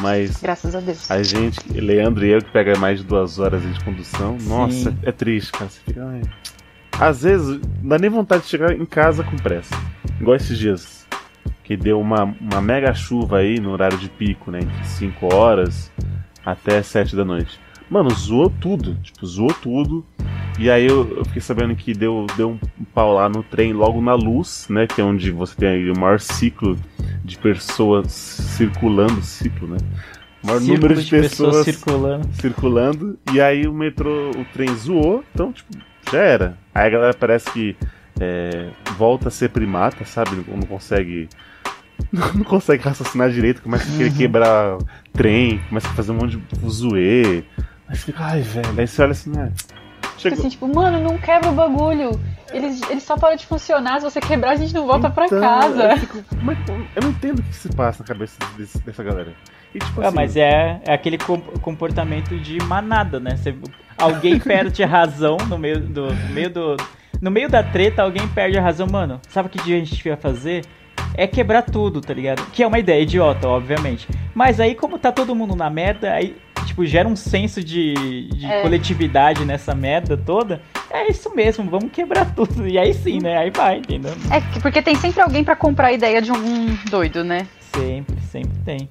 Mas 0.00 0.40
Graças 0.42 0.74
a 0.74 0.80
Deus. 0.80 1.08
a 1.08 1.22
gente, 1.22 1.60
Leandro 1.72 2.26
e 2.26 2.30
eu, 2.30 2.42
que 2.42 2.50
pega 2.50 2.76
mais 2.78 2.98
de 2.98 3.04
duas 3.04 3.38
horas 3.38 3.62
de 3.62 3.84
condução, 3.84 4.36
nossa, 4.40 4.90
Sim. 4.90 4.98
é 5.02 5.12
triste, 5.12 5.52
cara. 5.52 5.70
Você 5.70 5.80
fica, 5.86 6.04
ai. 6.04 6.22
Às 6.98 7.22
vezes, 7.22 7.60
não 7.80 7.90
dá 7.90 7.98
nem 7.98 8.10
vontade 8.10 8.44
de 8.44 8.48
chegar 8.48 8.72
em 8.72 8.86
casa 8.86 9.22
com 9.22 9.36
pressa. 9.36 9.74
Igual 10.18 10.36
esses 10.36 10.58
dias. 10.58 11.04
Que 11.62 11.76
deu 11.76 11.98
uma, 11.98 12.24
uma 12.24 12.60
mega 12.60 12.92
chuva 12.92 13.38
aí 13.38 13.58
no 13.58 13.70
horário 13.70 13.96
de 13.96 14.08
pico, 14.08 14.50
né? 14.50 14.60
Entre 14.60 14.84
5 14.84 15.34
horas 15.34 15.90
até 16.44 16.82
7 16.82 17.16
da 17.16 17.24
noite. 17.24 17.58
Mano, 17.90 18.10
zoou 18.10 18.50
tudo. 18.50 18.94
Tipo, 19.02 19.26
zoou 19.26 19.52
tudo. 19.54 20.04
E 20.58 20.70
aí 20.70 20.86
eu, 20.86 21.16
eu 21.16 21.24
fiquei 21.24 21.42
sabendo 21.42 21.74
que 21.74 21.92
deu, 21.92 22.26
deu 22.36 22.50
um 22.50 22.84
pau 22.94 23.14
lá 23.14 23.28
no 23.28 23.42
trem 23.42 23.72
logo 23.72 24.00
na 24.00 24.14
luz, 24.14 24.66
né? 24.70 24.86
Que 24.86 25.00
é 25.00 25.04
onde 25.04 25.30
você 25.30 25.54
tem 25.56 25.68
aí 25.68 25.90
o 25.90 25.98
maior 25.98 26.20
ciclo 26.20 26.78
de 27.24 27.36
pessoas 27.38 28.12
circulando, 28.12 29.20
ciclo, 29.22 29.66
né? 29.66 29.78
O 30.42 30.46
maior 30.46 30.60
Círculo 30.60 30.88
número 30.88 31.02
de, 31.02 31.10
pessoas, 31.10 31.64
circulando. 31.64 32.28
circulando. 32.34 33.18
E 33.32 33.40
aí 33.40 33.66
o 33.66 33.72
metrô, 33.72 34.30
o 34.30 34.44
trem 34.52 34.74
zoou, 34.76 35.24
então, 35.34 35.52
tipo, 35.52 35.74
já 36.12 36.18
era. 36.18 36.58
Aí 36.74 36.86
a 36.86 36.90
galera 36.90 37.14
parece 37.14 37.50
que 37.50 37.76
é, 38.20 38.70
volta 38.96 39.28
a 39.28 39.30
ser 39.30 39.48
primata, 39.48 40.04
sabe? 40.04 40.36
Não, 40.36 40.58
não 40.58 40.66
consegue. 40.66 41.28
Não 42.34 42.44
consegue 42.44 42.82
raciocinar 42.82 43.30
direito, 43.30 43.62
começa 43.62 43.92
a 43.92 43.96
querer 43.96 44.12
quebrar 44.12 44.78
trem, 45.12 45.58
começa 45.68 45.88
a 45.88 45.92
fazer 45.92 46.12
um 46.12 46.16
monte 46.16 46.36
de 46.36 46.70
zoe. 46.70 47.44
Aí 47.94 47.98
você 47.98 48.06
fica, 48.06 48.24
ai, 48.24 48.40
velho. 48.40 48.74
Aí 48.76 48.86
você 48.88 49.02
olha 49.02 49.12
assim, 49.12 49.30
né? 49.30 49.52
Chegou. 50.18 50.38
assim, 50.38 50.48
tipo, 50.48 50.66
mano, 50.66 51.00
não 51.00 51.16
quebra 51.16 51.48
o 51.50 51.52
bagulho. 51.54 52.20
Ele, 52.52 52.66
ele 52.90 53.00
só 53.00 53.16
para 53.16 53.36
de 53.36 53.46
funcionar. 53.46 54.00
Se 54.00 54.04
você 54.10 54.20
quebrar, 54.20 54.50
a 54.50 54.56
gente 54.56 54.74
não 54.74 54.84
volta 54.86 55.08
pra 55.10 55.26
Então, 55.26 55.40
casa. 55.40 55.82
Eu, 55.92 55.96
fico, 55.98 56.24
mas, 56.42 56.58
eu 56.96 57.02
não 57.02 57.10
entendo 57.10 57.38
o 57.38 57.42
que 57.42 57.54
se 57.54 57.68
passa 57.68 58.02
na 58.02 58.06
cabeça 58.08 58.36
desse- 58.56 58.78
dessa 58.80 59.02
galera. 59.04 59.32
E, 59.74 59.78
tipo, 59.78 60.00
Ah, 60.02 60.06
assim, 60.08 60.16
mas 60.16 60.36
é, 60.36 60.80
é 60.84 60.92
aquele 60.92 61.18
com- 61.18 61.40
comportamento 61.40 62.36
de 62.38 62.58
manada, 62.64 63.18
né? 63.20 63.36
Você- 63.36 63.54
alguém 63.96 64.38
perde 64.40 64.82
a 64.82 64.86
razão 64.86 65.36
no 65.48 65.56
meio 65.58 65.80
do, 65.80 66.12
no 66.12 66.28
meio 66.34 66.50
do. 66.50 66.76
No 67.20 67.30
meio 67.30 67.48
da 67.48 67.62
treta, 67.62 68.02
alguém 68.02 68.26
perde 68.28 68.58
a 68.58 68.62
razão, 68.62 68.86
mano. 68.90 69.20
Sabe 69.28 69.46
o 69.46 69.50
que 69.50 69.60
a 69.60 69.64
gente 69.78 70.08
vai 70.08 70.16
fazer? 70.16 70.64
É 71.16 71.26
quebrar 71.28 71.62
tudo, 71.62 72.00
tá 72.00 72.12
ligado? 72.12 72.44
Que 72.50 72.62
é 72.62 72.66
uma 72.66 72.78
ideia 72.78 73.00
idiota, 73.02 73.48
obviamente. 73.48 74.08
Mas 74.34 74.58
aí, 74.58 74.74
como 74.74 74.98
tá 74.98 75.12
todo 75.12 75.34
mundo 75.34 75.54
na 75.54 75.70
merda, 75.70 76.12
aí, 76.12 76.36
tipo, 76.64 76.84
gera 76.86 77.08
um 77.08 77.16
senso 77.16 77.62
de, 77.62 78.28
de 78.28 78.46
É. 78.46 78.62
coletividade 78.62 79.44
nessa 79.44 79.74
merda 79.74 80.16
toda. 80.16 80.60
É 80.90 81.10
isso 81.10 81.34
mesmo, 81.34 81.68
vamos 81.70 81.90
quebrar 81.92 82.34
tudo. 82.34 82.66
E 82.68 82.78
aí 82.78 82.92
sim, 82.94 83.18
né? 83.22 83.36
Aí 83.38 83.50
vai, 83.50 83.78
entendeu? 83.78 84.12
É, 84.30 84.40
que- 84.40 84.60
porque 84.60 84.80
tem 84.82 84.94
sempre 84.94 85.20
alguém 85.20 85.42
pra 85.44 85.56
comprar 85.56 85.88
a 85.88 85.92
ideia 85.92 86.20
de 86.22 86.30
um 86.32 86.74
doido, 86.90 87.24
né? 87.24 87.46
Sempre, 87.74 88.16
sempre 88.30 88.58
tem. 88.64 88.88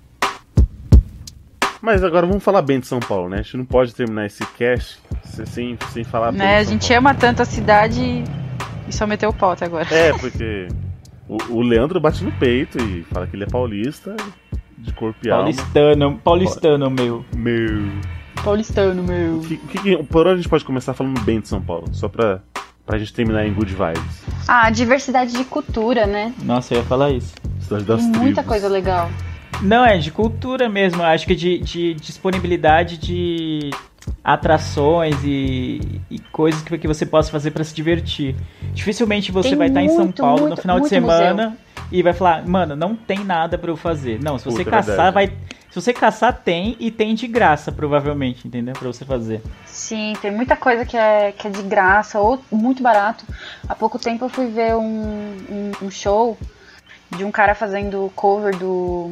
Mas 1.82 2.01
agora 2.03 2.26
vamos 2.26 2.43
falar 2.43 2.61
bem 2.61 2.80
de 2.80 2.88
São 2.88 2.99
Paulo, 2.99 3.28
né? 3.30 3.39
A 3.39 3.41
gente 3.41 3.57
não 3.57 3.65
pode 3.65 3.93
terminar 3.93 4.26
esse 4.26 4.45
cast 4.57 4.99
sem, 5.45 5.78
sem 5.91 6.03
falar 6.03 6.32
bem 6.32 6.39
né? 6.39 6.57
A 6.57 6.59
de 6.59 6.65
São 6.65 6.74
gente 6.74 6.88
Paulo. 6.88 6.99
ama 6.99 7.13
tanto 7.15 7.41
a 7.41 7.45
cidade 7.45 7.99
e- 8.01 8.24
e 8.88 8.93
só 8.93 9.05
meteu 9.05 9.30
o 9.30 9.34
pau 9.34 9.51
até 9.51 9.65
agora. 9.65 9.88
É, 9.93 10.13
porque 10.13 10.67
o, 11.28 11.38
o 11.55 11.61
Leandro 11.61 11.99
bate 11.99 12.24
no 12.24 12.32
peito 12.34 12.78
e 12.82 13.03
fala 13.03 13.28
que 13.28 13.36
ele 13.36 13.43
é 13.43 13.47
paulista, 13.47 14.15
de 14.78 14.93
corpo 14.93 15.19
e 15.24 15.30
alma. 15.30 15.43
Paulistano, 15.43 16.19
paulistano, 16.24 16.89
meu. 16.89 17.26
Meu. 17.36 17.91
Paulistano, 18.43 19.03
meu. 19.03 19.39
Que, 19.39 19.57
que, 19.57 20.03
por 20.03 20.28
onde 20.28 20.34
a 20.34 20.38
gente 20.38 20.49
pode 20.49 20.65
começar 20.65 20.93
falando 20.93 21.19
bem 21.21 21.39
de 21.39 21.47
São 21.47 21.61
Paulo? 21.61 21.86
Só 21.91 22.09
pra, 22.09 22.41
pra 22.86 22.97
gente 22.97 23.13
terminar 23.13 23.45
em 23.45 23.53
good 23.53 23.74
vibes. 23.74 24.24
Ah, 24.47 24.69
diversidade 24.69 25.34
de 25.34 25.43
cultura, 25.45 26.05
né? 26.05 26.34
Nossa, 26.43 26.74
eu 26.74 26.80
ia 26.80 26.84
falar 26.84 27.11
isso. 27.11 27.34
Cidade 27.59 27.86
das 27.86 28.01
Tem 28.01 28.21
muita 28.21 28.43
coisa 28.43 28.67
legal. 28.67 29.09
Não, 29.61 29.86
é 29.86 29.97
de 29.97 30.11
cultura 30.11 30.67
mesmo. 30.67 31.01
Acho 31.03 31.26
que 31.26 31.36
de, 31.36 31.59
de 31.59 31.93
disponibilidade 31.93 32.97
de 32.97 33.69
atrações 34.21 35.15
e, 35.24 36.01
e 36.09 36.19
coisas 36.32 36.61
que, 36.61 36.78
que 36.78 36.88
você 36.88 37.05
possa 37.05 37.32
fazer 37.32 37.51
pra 37.51 37.63
se 37.63 37.74
divertir. 37.74 38.36
Dificilmente 38.74 39.32
você 39.32 39.49
Tem 39.49 39.57
vai 39.57 39.67
estar 39.67 39.82
em 39.82 39.89
São 39.89 40.05
muito, 40.05 40.21
Paulo 40.21 40.41
no 40.41 40.47
muito, 40.47 40.61
final 40.61 40.76
de 40.76 40.82
muito 40.82 40.89
semana 40.89 41.57
e 41.94 42.02
vai 42.02 42.12
falar, 42.12 42.44
mano, 42.48 42.76
não 42.76 42.96
tem 42.96 43.24
nada 43.24 43.56
pra 43.56 43.70
eu 43.70 43.78
fazer. 43.78 44.20
Não, 44.20 44.39
se 44.39 44.46
você 44.46 44.64
Puta, 44.64 44.70
é 44.70 44.72
caçar, 44.72 44.96
verdade. 44.96 45.14
vai. 45.14 45.28
Se 45.70 45.80
você 45.80 45.94
caçar, 45.94 46.41
tem 46.44 46.76
e 46.80 46.89
tem 46.89 47.14
de 47.14 47.28
graça, 47.28 47.72
provavelmente, 47.72 48.48
entendeu? 48.48 48.74
Pra 48.74 48.88
você 48.88 49.06
fazer. 49.06 49.41
Sim, 49.68 50.14
tem 50.20 50.32
muita 50.32 50.56
coisa 50.56 50.86
que 50.86 50.98
é, 50.98 51.32
que 51.32 51.48
é 51.48 51.52
de 51.52 51.62
graça 51.62 52.20
ou 52.20 52.44
muito 52.52 52.82
barato. 52.82 53.24
Há 53.70 53.76
pouco 53.76 54.00
tempo 54.00 54.26
eu 54.26 54.30
fui 54.30 54.48
ver 54.48 54.76
um, 54.76 55.36
um, 55.50 55.72
um 55.84 55.91
show 55.91 56.36
de 57.16 57.24
um 57.24 57.32
cara 57.32 57.54
fazendo 57.54 58.12
cover 58.16 58.58
do, 58.58 59.12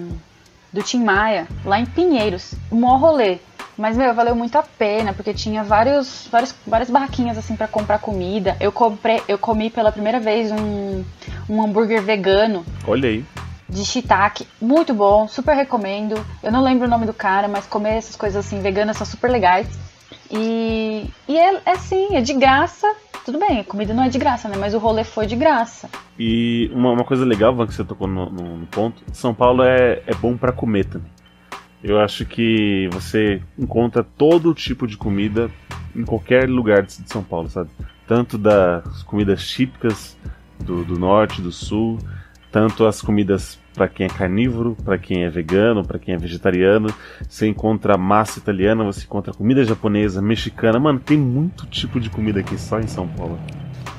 do 0.74 0.82
Tim 0.82 1.04
Maia, 1.04 1.48
lá 1.64 1.80
em 1.80 1.86
Pinheiros. 1.86 2.56
Um 2.72 2.80
maior 2.80 2.98
rolê. 2.98 3.38
Mas, 3.82 3.98
meu, 3.98 4.14
valeu 4.14 4.36
muito 4.36 4.56
a 4.58 4.62
pena, 4.62 5.12
porque 5.12 5.34
tinha 5.34 5.64
vários, 5.64 6.28
vários, 6.32 6.54
várias 6.68 6.88
barraquinhas, 6.92 7.36
assim, 7.36 7.56
pra 7.56 7.68
comprar 7.68 7.98
comida. 7.98 8.56
Eu, 8.60 8.72
comprei, 8.72 9.24
eu 9.28 9.40
comi 9.40 9.72
pela 9.72 9.92
primeira 9.92 10.20
vez 10.20 10.52
um, 10.52 11.04
um 11.50 11.64
hambúrguer 11.64 12.00
vegano 12.04 12.64
Olha 12.88 13.10
aí. 13.10 13.26
de 13.68 13.84
shiitake, 13.84 14.48
muito 14.62 14.94
bom, 14.94 15.28
super 15.28 15.56
recomendo. 15.56 16.14
Eu 16.44 16.52
não 16.52 16.62
lembro 16.62 16.86
o 16.86 16.90
nome 16.90 17.08
do 17.08 17.14
cara, 17.14 17.48
mas 17.48 17.66
comer 17.66 17.96
essas 17.96 18.16
coisas 18.16 18.46
assim 18.46 18.62
veganas 18.62 18.98
são 18.98 19.08
super 19.08 19.32
legais. 19.32 19.68
E, 20.30 21.10
e 21.28 21.36
é, 21.38 21.56
é 21.66 21.72
assim, 21.72 22.16
é 22.16 22.22
de 22.22 22.34
graça. 22.34 22.88
Tudo 23.26 23.40
bem, 23.40 23.62
a 23.62 23.64
comida 23.64 23.96
não 23.96 24.04
é 24.04 24.10
de 24.10 24.20
graça, 24.20 24.48
né? 24.48 24.58
Mas 24.60 24.76
o 24.76 24.78
rolê 24.78 25.04
foi 25.04 25.26
de 25.26 25.36
graça. 25.36 25.90
E 26.20 26.70
uma, 26.72 26.92
uma 26.92 27.04
coisa 27.04 27.26
legal, 27.26 27.56
Van, 27.56 27.66
que 27.66 27.74
você 27.74 27.84
tocou 27.84 28.08
no, 28.08 28.30
no- 28.30 28.58
no 28.58 28.66
ponto, 28.68 29.02
São 29.12 29.34
Paulo 29.34 29.64
é, 29.64 30.04
é 30.06 30.14
bom 30.14 30.38
pra 30.38 30.52
comer 30.52 30.86
também. 30.86 31.10
Eu 31.84 32.00
acho 32.00 32.26
que 32.26 32.88
você 32.92 33.42
encontra 33.58 34.04
todo 34.04 34.54
tipo 34.54 34.86
de 34.86 34.96
comida 34.96 35.50
em 35.96 36.04
qualquer 36.04 36.48
lugar 36.48 36.84
de 36.84 36.94
São 37.06 37.24
Paulo, 37.24 37.50
sabe? 37.50 37.70
Tanto 38.08 38.38
das 38.38 39.04
comidas 39.04 39.48
típicas 39.48 40.18
do, 40.60 40.86
do 40.86 41.00
norte, 41.00 41.42
do 41.42 41.52
sul, 41.52 41.98
tanto 42.52 42.86
as 42.86 43.02
comidas 43.02 43.60
pra 43.74 43.88
quem 43.88 44.06
é 44.06 44.10
carnívoro, 44.10 44.76
pra 44.84 44.98
quem 44.98 45.24
é 45.24 45.30
vegano, 45.30 45.84
pra 45.84 45.98
quem 45.98 46.14
é 46.14 46.18
vegetariano. 46.18 46.94
Você 47.28 47.48
encontra 47.48 47.98
massa 47.98 48.38
italiana, 48.38 48.84
você 48.84 49.06
encontra 49.06 49.34
comida 49.34 49.64
japonesa, 49.64 50.22
mexicana. 50.22 50.80
Mano, 50.80 51.00
tem 51.00 51.18
muito 51.18 51.66
tipo 51.66 52.00
de 52.00 52.10
comida 52.10 52.42
aqui 52.42 52.58
só 52.60 52.80
em 52.80 52.88
São 52.88 53.08
Paulo. 53.08 53.40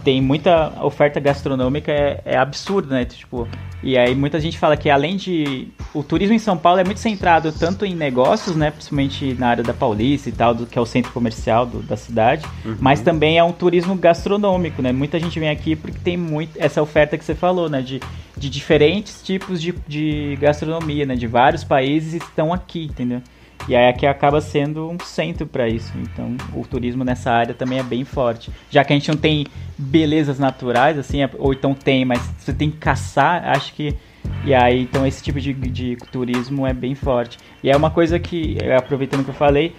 Tem 0.05 0.21
muita 0.21 0.73
oferta 0.83 1.19
gastronômica 1.21 1.93
é, 1.93 2.21
é 2.25 2.37
absurda, 2.37 2.95
né? 2.97 3.05
Tipo, 3.05 3.47
e 3.83 3.97
aí 3.99 4.15
muita 4.15 4.39
gente 4.41 4.59
fala 4.59 4.77
que 4.77 4.89
além 4.91 5.17
de 5.17 5.69
o 5.93 6.03
turismo 6.03 6.35
em 6.35 6.39
São 6.39 6.57
Paulo 6.57 6.81
é 6.81 6.85
muito 6.85 7.01
centrado 7.01 7.51
tanto 7.53 7.85
em 7.85 7.95
negócios, 7.95 8.55
né, 8.57 8.71
principalmente 8.71 9.35
na 9.39 9.49
área 9.49 9.63
da 9.65 9.75
Paulista 9.75 10.29
e 10.29 10.33
tal, 10.33 10.55
do 10.55 10.67
que 10.67 10.79
é 10.79 10.81
o 10.81 10.87
centro 10.87 11.11
comercial 11.13 11.67
do- 11.67 11.83
da 11.83 11.97
cidade, 11.97 12.45
mas 12.81 13.01
também 13.01 13.39
é 13.39 13.45
um 13.45 13.53
turismo 13.53 13.95
gastronômico, 13.97 14.81
né? 14.83 14.93
Muita 14.93 15.19
gente 15.19 15.39
vem 15.41 15.49
aqui 15.51 15.75
porque 15.77 15.99
tem 15.99 16.17
muito 16.17 16.53
essa 16.59 16.81
oferta 16.83 17.19
que 17.19 17.25
você 17.25 17.35
falou, 17.35 17.69
né, 17.69 17.83
de, 17.83 18.01
de 18.37 18.49
diferentes 18.51 19.21
tipos 19.23 19.61
de, 19.61 19.75
de 19.89 20.37
gastronomia, 20.41 21.05
né, 21.07 21.15
de 21.17 21.27
vários 21.27 21.65
países 21.65 22.15
estão 22.15 22.53
aqui, 22.53 22.85
entendeu? 22.85 23.21
E 23.69 23.77
aí 23.77 23.89
aqui 23.89 24.07
acaba 24.07 24.41
sendo 24.41 24.89
um 24.91 24.99
centro 24.99 25.47
para 25.47 25.69
isso. 25.69 25.93
Então, 25.97 26.37
o 26.55 26.67
turismo 26.67 27.05
nessa 27.05 27.31
área 27.31 27.55
também 27.55 27.79
é 27.79 27.83
bem 27.83 28.05
forte. 28.05 28.51
Já 28.71 28.85
que 28.85 28.93
a 28.93 28.97
gente 28.97 29.09
não 29.09 29.17
tem 29.17 29.47
belezas 29.79 30.39
naturais, 30.39 30.99
assim, 30.99 31.23
é- 31.23 31.31
ou 31.39 31.53
então 31.53 31.75
tem, 31.75 32.05
mas 32.05 32.21
você 32.39 32.53
tem 32.53 32.71
que 32.71 32.79
caçar, 32.79 33.49
acho 33.49 33.73
que. 33.75 33.95
E 34.45 34.55
aí, 34.55 34.83
então, 34.83 35.07
esse 35.07 35.23
tipo 35.23 35.41
de, 35.41 35.53
de 35.53 35.97
turismo 36.11 36.67
é 36.67 36.73
bem 36.73 36.95
forte. 36.95 37.39
E 37.63 37.71
é 37.71 37.77
uma 37.77 37.91
coisa 37.91 38.19
que, 38.19 38.57
aproveitando 38.77 39.25
que 39.25 39.31
eu 39.31 39.35
falei, 39.35 39.75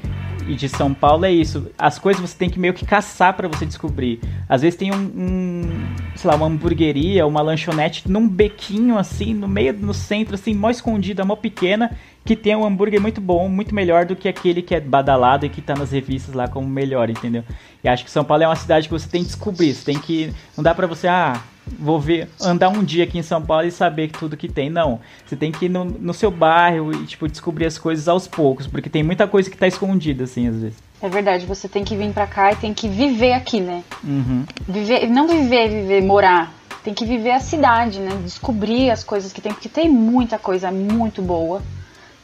e 0.47 0.55
de 0.55 0.67
São 0.67 0.93
Paulo 0.93 1.25
é 1.25 1.31
isso. 1.31 1.71
As 1.77 1.97
coisas 1.97 2.21
você 2.21 2.37
tem 2.37 2.49
que 2.49 2.59
meio 2.59 2.73
que 2.73 2.85
caçar 2.85 3.33
para 3.33 3.47
você 3.47 3.65
descobrir. 3.65 4.19
Às 4.47 4.61
vezes 4.61 4.77
tem 4.77 4.93
um, 4.93 4.97
um, 4.97 5.85
sei 6.15 6.29
lá, 6.29 6.35
uma 6.35 6.47
hamburgueria, 6.47 7.25
uma 7.25 7.41
lanchonete 7.41 8.09
num 8.09 8.27
bequinho 8.27 8.97
assim, 8.97 9.33
no 9.33 9.47
meio, 9.47 9.73
no 9.73 9.93
centro, 9.93 10.35
assim, 10.35 10.53
mó 10.53 10.69
escondida, 10.69 11.23
mó 11.23 11.35
pequena, 11.35 11.91
que 12.25 12.35
tem 12.35 12.55
um 12.55 12.65
hambúrguer 12.65 13.01
muito 13.01 13.19
bom, 13.19 13.49
muito 13.49 13.75
melhor 13.75 14.05
do 14.05 14.15
que 14.15 14.27
aquele 14.27 14.61
que 14.61 14.73
é 14.73 14.79
badalado 14.79 15.45
e 15.45 15.49
que 15.49 15.61
tá 15.61 15.75
nas 15.75 15.91
revistas 15.91 16.33
lá 16.33 16.47
como 16.47 16.67
melhor, 16.67 17.09
entendeu? 17.09 17.43
E 17.83 17.89
acho 17.89 18.05
que 18.05 18.11
São 18.11 18.23
Paulo 18.23 18.43
é 18.43 18.47
uma 18.47 18.55
cidade 18.55 18.87
que 18.87 18.93
você 18.93 19.09
tem 19.09 19.21
que 19.21 19.27
descobrir, 19.27 19.73
você 19.73 19.83
tem 19.83 19.99
que. 19.99 20.33
Não 20.55 20.63
dá 20.63 20.73
pra 20.73 20.87
você, 20.87 21.07
ah, 21.07 21.41
vou 21.79 21.99
ver, 21.99 22.29
andar 22.41 22.69
um 22.69 22.83
dia 22.83 23.03
aqui 23.03 23.17
em 23.17 23.23
São 23.23 23.41
Paulo 23.41 23.67
e 23.67 23.71
saber 23.71 24.09
tudo 24.09 24.37
que 24.37 24.47
tem. 24.47 24.69
Não. 24.69 25.01
Você 25.25 25.35
tem 25.35 25.51
que 25.51 25.65
ir 25.65 25.69
no, 25.69 25.83
no 25.83 26.13
seu 26.13 26.31
bairro 26.31 26.93
e, 26.93 27.05
tipo, 27.05 27.27
descobrir 27.27 27.65
as 27.65 27.77
coisas 27.77 28.07
aos 28.07 28.25
poucos, 28.25 28.67
porque 28.67 28.89
tem 28.89 29.03
muita 29.03 29.27
coisa 29.27 29.49
que 29.49 29.57
tá 29.57 29.67
escondida, 29.67 30.23
assim, 30.23 30.47
às 30.47 30.55
vezes. 30.55 30.77
É 31.01 31.09
verdade, 31.09 31.45
você 31.45 31.67
tem 31.67 31.83
que 31.83 31.97
vir 31.97 32.13
pra 32.13 32.25
cá 32.25 32.53
e 32.53 32.55
tem 32.55 32.73
que 32.73 32.87
viver 32.87 33.33
aqui, 33.33 33.59
né? 33.59 33.83
Uhum. 34.01 34.45
Viver, 34.65 35.09
não 35.09 35.27
viver, 35.27 35.67
viver, 35.67 36.01
morar. 36.01 36.53
Tem 36.81 36.93
que 36.93 37.05
viver 37.05 37.31
a 37.31 37.39
cidade, 37.41 37.99
né? 37.99 38.11
Descobrir 38.23 38.89
as 38.89 39.03
coisas 39.03 39.33
que 39.33 39.41
tem, 39.41 39.51
porque 39.51 39.67
tem 39.67 39.89
muita 39.89 40.39
coisa 40.39 40.71
muito 40.71 41.21
boa. 41.21 41.61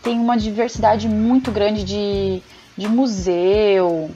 Tem 0.10 0.18
uma 0.18 0.36
diversidade 0.36 1.08
muito 1.08 1.52
grande 1.52 1.84
de, 1.84 2.42
de 2.76 2.88
museu, 2.88 4.10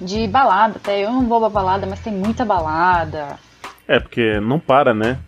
de 0.00 0.26
balada 0.26 0.74
até. 0.74 1.04
Eu 1.04 1.12
não 1.12 1.28
vou 1.28 1.38
pra 1.38 1.48
balada, 1.48 1.86
mas 1.86 2.00
tem 2.00 2.12
muita 2.12 2.44
balada. 2.44 3.38
É, 3.86 4.00
porque 4.00 4.40
não 4.40 4.58
para, 4.58 4.92
né? 4.92 5.18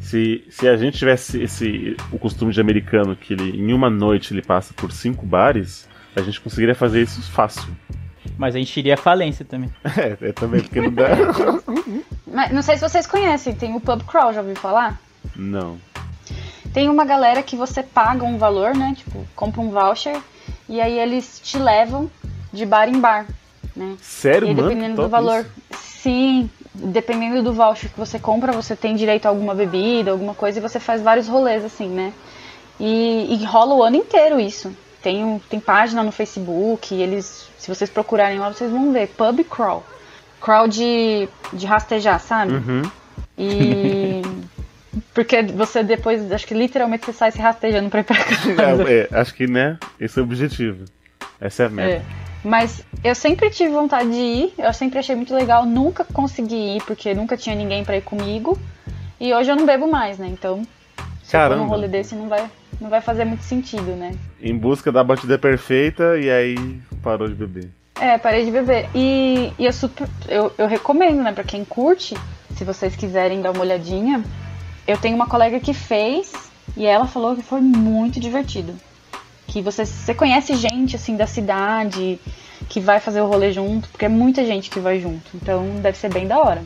Se, 0.00 0.44
se 0.50 0.66
a 0.66 0.76
gente 0.76 0.98
tivesse 0.98 1.40
esse, 1.40 1.96
o 2.10 2.18
costume 2.18 2.52
de 2.52 2.60
americano 2.60 3.14
que 3.14 3.34
ele, 3.34 3.56
em 3.56 3.72
uma 3.72 3.88
noite 3.88 4.34
ele 4.34 4.42
passa 4.42 4.74
por 4.74 4.90
cinco 4.90 5.24
bares, 5.24 5.88
a 6.16 6.22
gente 6.22 6.40
conseguiria 6.40 6.74
fazer 6.74 7.02
isso 7.02 7.22
fácil. 7.30 7.68
Mas 8.36 8.56
a 8.56 8.58
gente 8.58 8.76
iria 8.76 8.94
à 8.94 8.96
falência 8.96 9.44
também. 9.44 9.70
É, 9.96 10.30
é 10.30 10.32
também 10.32 10.60
porque 10.60 10.80
não 10.80 10.90
dá. 10.92 11.10
Mas 12.26 12.50
não 12.50 12.62
sei 12.62 12.74
se 12.74 12.80
vocês 12.80 13.06
conhecem, 13.06 13.54
tem 13.54 13.76
o 13.76 13.80
pub 13.80 14.02
crawl, 14.02 14.32
já 14.32 14.40
ouviu 14.40 14.56
falar? 14.56 15.00
não. 15.36 15.78
Tem 16.76 16.90
uma 16.90 17.06
galera 17.06 17.42
que 17.42 17.56
você 17.56 17.82
paga 17.82 18.22
um 18.22 18.36
valor, 18.36 18.74
né? 18.76 18.92
Tipo, 18.94 19.26
compra 19.34 19.62
um 19.62 19.70
voucher 19.70 20.20
e 20.68 20.78
aí 20.78 20.98
eles 20.98 21.40
te 21.42 21.58
levam 21.58 22.10
de 22.52 22.66
bar 22.66 22.86
em 22.86 23.00
bar, 23.00 23.24
né? 23.74 23.96
Sério, 24.02 24.46
E 24.46 24.50
aí, 24.50 24.54
mano? 24.54 24.68
dependendo 24.68 24.96
Que 24.96 25.00
do 25.02 25.08
valor. 25.08 25.46
isso. 25.70 25.80
Sim, 26.02 26.50
dependendo 26.74 27.42
do 27.42 27.54
voucher 27.54 27.90
que 27.90 27.98
você 27.98 28.18
compra, 28.18 28.52
você 28.52 28.76
tem 28.76 28.94
direito 28.94 29.24
a 29.24 29.30
alguma 29.30 29.54
bebida, 29.54 30.10
alguma 30.10 30.34
coisa, 30.34 30.58
e 30.58 30.60
você 30.60 30.78
faz 30.78 31.00
vários 31.00 31.26
rolês, 31.26 31.64
assim, 31.64 31.88
né? 31.88 32.12
E, 32.78 33.26
e 33.40 33.44
rola 33.46 33.74
o 33.74 33.82
ano 33.82 33.96
inteiro 33.96 34.38
isso. 34.38 34.70
Tem, 35.02 35.24
um- 35.24 35.38
tem 35.38 35.58
página 35.58 36.02
no 36.02 36.12
Facebook, 36.12 36.94
eles, 36.94 37.48
se 37.58 37.68
vocês 37.74 37.88
procurarem 37.88 38.38
lá, 38.38 38.52
vocês 38.52 38.70
vão 38.70 38.92
ver. 38.92 39.06
Pub 39.16 39.42
crawl. 39.44 39.82
Crawl 40.42 40.68
de, 40.68 41.26
de 41.54 41.64
rastejar, 41.64 42.20
sabe? 42.20 42.52
Uhum. 42.52 42.82
E. 43.38 44.20
Porque 45.14 45.42
você 45.42 45.82
depois, 45.82 46.30
acho 46.32 46.46
que 46.46 46.54
literalmente 46.54 47.06
você 47.06 47.12
sai 47.12 47.30
se 47.32 47.38
rastejando 47.38 47.90
pra 47.90 48.00
ir 48.00 48.04
pra 48.04 48.16
casa. 48.16 48.82
É, 48.88 49.08
é, 49.12 49.18
acho 49.18 49.34
que, 49.34 49.46
né? 49.46 49.78
Esse 50.00 50.18
é 50.18 50.22
o 50.22 50.24
objetivo. 50.24 50.84
Essa 51.40 51.64
é 51.64 51.66
a 51.66 51.68
meta. 51.68 51.90
É. 51.90 52.02
Mas 52.44 52.84
eu 53.02 53.14
sempre 53.14 53.50
tive 53.50 53.72
vontade 53.72 54.08
de 54.08 54.16
ir, 54.16 54.54
eu 54.56 54.72
sempre 54.72 55.00
achei 55.00 55.16
muito 55.16 55.34
legal, 55.34 55.66
nunca 55.66 56.04
consegui 56.04 56.76
ir, 56.76 56.82
porque 56.84 57.12
nunca 57.12 57.36
tinha 57.36 57.56
ninguém 57.56 57.84
pra 57.84 57.96
ir 57.96 58.02
comigo. 58.02 58.56
E 59.18 59.34
hoje 59.34 59.50
eu 59.50 59.56
não 59.56 59.66
bebo 59.66 59.90
mais, 59.90 60.18
né? 60.18 60.28
Então, 60.28 60.62
se 61.24 61.36
eu 61.36 61.40
for 61.40 61.48
Caramba. 61.48 61.62
num 61.62 61.68
rolê 61.68 61.88
desse, 61.88 62.14
não 62.14 62.28
vai, 62.28 62.48
não 62.80 62.88
vai 62.88 63.00
fazer 63.00 63.24
muito 63.24 63.42
sentido, 63.42 63.96
né? 63.96 64.12
Em 64.40 64.56
busca 64.56 64.92
da 64.92 65.02
batida 65.02 65.36
perfeita 65.36 66.16
e 66.18 66.30
aí 66.30 66.80
parou 67.02 67.26
de 67.26 67.34
beber. 67.34 67.68
É, 68.00 68.16
parei 68.18 68.44
de 68.44 68.50
beber. 68.50 68.88
E, 68.94 69.52
e 69.58 69.64
eu, 69.64 69.72
super, 69.72 70.06
eu, 70.28 70.52
eu 70.56 70.68
recomendo, 70.68 71.22
né, 71.22 71.32
pra 71.32 71.42
quem 71.42 71.64
curte, 71.64 72.14
se 72.56 72.62
vocês 72.62 72.94
quiserem 72.94 73.40
dar 73.40 73.50
uma 73.50 73.62
olhadinha. 73.62 74.22
Eu 74.86 74.96
tenho 74.98 75.16
uma 75.16 75.26
colega 75.26 75.58
que 75.60 75.74
fez 75.74 76.32
e 76.76 76.86
ela 76.86 77.06
falou 77.06 77.34
que 77.36 77.42
foi 77.42 77.60
muito 77.60 78.20
divertido. 78.20 78.74
Que 79.46 79.60
você, 79.62 79.84
você 79.86 80.14
conhece 80.14 80.54
gente, 80.56 80.96
assim, 80.96 81.16
da 81.16 81.26
cidade 81.26 82.18
que 82.68 82.80
vai 82.80 82.98
fazer 83.00 83.20
o 83.20 83.26
rolê 83.26 83.52
junto, 83.52 83.88
porque 83.88 84.04
é 84.04 84.08
muita 84.08 84.44
gente 84.44 84.70
que 84.70 84.80
vai 84.80 85.00
junto. 85.00 85.24
Então 85.34 85.64
deve 85.80 85.96
ser 85.96 86.12
bem 86.12 86.26
da 86.26 86.38
hora. 86.38 86.62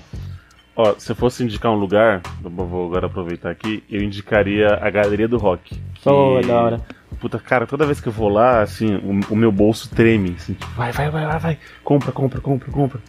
Ó, 0.76 0.94
se 0.98 1.12
eu 1.12 1.16
fosse 1.16 1.42
indicar 1.42 1.70
um 1.72 1.76
lugar, 1.76 2.22
vou 2.42 2.86
agora 2.86 3.06
aproveitar 3.06 3.50
aqui, 3.50 3.82
eu 3.90 4.02
indicaria 4.02 4.78
a 4.80 4.88
Galeria 4.90 5.28
do 5.28 5.36
Rock. 5.36 5.74
que- 5.94 6.04
Pô, 6.04 6.38
é 6.38 6.42
da 6.42 6.60
hora. 6.60 6.80
Puta, 7.20 7.38
cara, 7.38 7.66
toda 7.66 7.84
vez 7.84 8.00
que 8.00 8.08
eu 8.08 8.12
vou 8.12 8.30
lá, 8.30 8.62
assim, 8.62 8.94
o, 8.96 9.34
o 9.34 9.36
meu 9.36 9.52
bolso 9.52 9.90
treme. 9.90 10.34
Assim, 10.38 10.54
tipo, 10.54 10.72
vai, 10.72 10.90
vai, 10.92 11.10
vai, 11.10 11.26
vai, 11.26 11.38
vai. 11.38 11.58
Compra, 11.84 12.12
compra, 12.12 12.40
compra, 12.40 12.70
compra. 12.70 13.00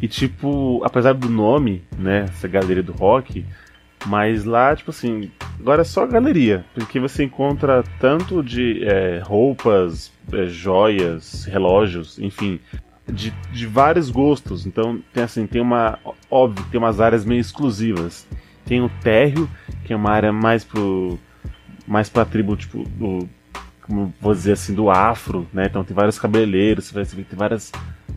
E, 0.00 0.08
tipo, 0.08 0.82
apesar 0.84 1.12
do 1.14 1.28
nome, 1.28 1.84
né, 1.96 2.24
essa 2.28 2.48
Galeria 2.48 2.82
do 2.82 2.92
Rock, 2.92 3.44
mas 4.06 4.44
lá, 4.44 4.74
tipo 4.74 4.90
assim, 4.90 5.30
agora 5.58 5.82
é 5.82 5.84
só 5.84 6.06
galeria. 6.06 6.64
Porque 6.74 6.98
você 6.98 7.24
encontra 7.24 7.84
tanto 7.98 8.42
de 8.42 8.84
é, 8.84 9.20
roupas, 9.24 10.12
é, 10.32 10.46
joias, 10.46 11.44
relógios, 11.44 12.18
enfim, 12.18 12.58
de, 13.06 13.30
de 13.52 13.66
vários 13.66 14.10
gostos. 14.10 14.66
Então, 14.66 15.00
tem 15.12 15.22
assim, 15.22 15.46
tem 15.46 15.60
uma. 15.60 15.98
Óbvio, 16.30 16.64
tem 16.70 16.78
umas 16.78 17.00
áreas 17.00 17.24
meio 17.24 17.40
exclusivas. 17.40 18.26
Tem 18.64 18.80
o 18.80 18.90
térreo, 19.02 19.48
que 19.84 19.92
é 19.92 19.96
uma 19.96 20.10
área 20.10 20.32
mais 20.32 20.64
pro. 20.64 21.18
mais 21.86 22.08
pra 22.08 22.24
tribo, 22.24 22.56
tipo, 22.56 22.84
do. 22.84 23.28
Como 23.82 24.14
vou 24.20 24.32
dizer 24.32 24.52
assim, 24.52 24.74
do 24.74 24.90
afro, 24.90 25.46
né? 25.52 25.66
Então 25.66 25.82
tem 25.82 25.94
vários 25.94 26.18
cabeleireiros, 26.18 26.86
você 26.86 26.94
vai 26.94 27.04
ver 27.04 27.24
que 27.24 27.30
tem 27.30 27.38
várias 27.38 27.72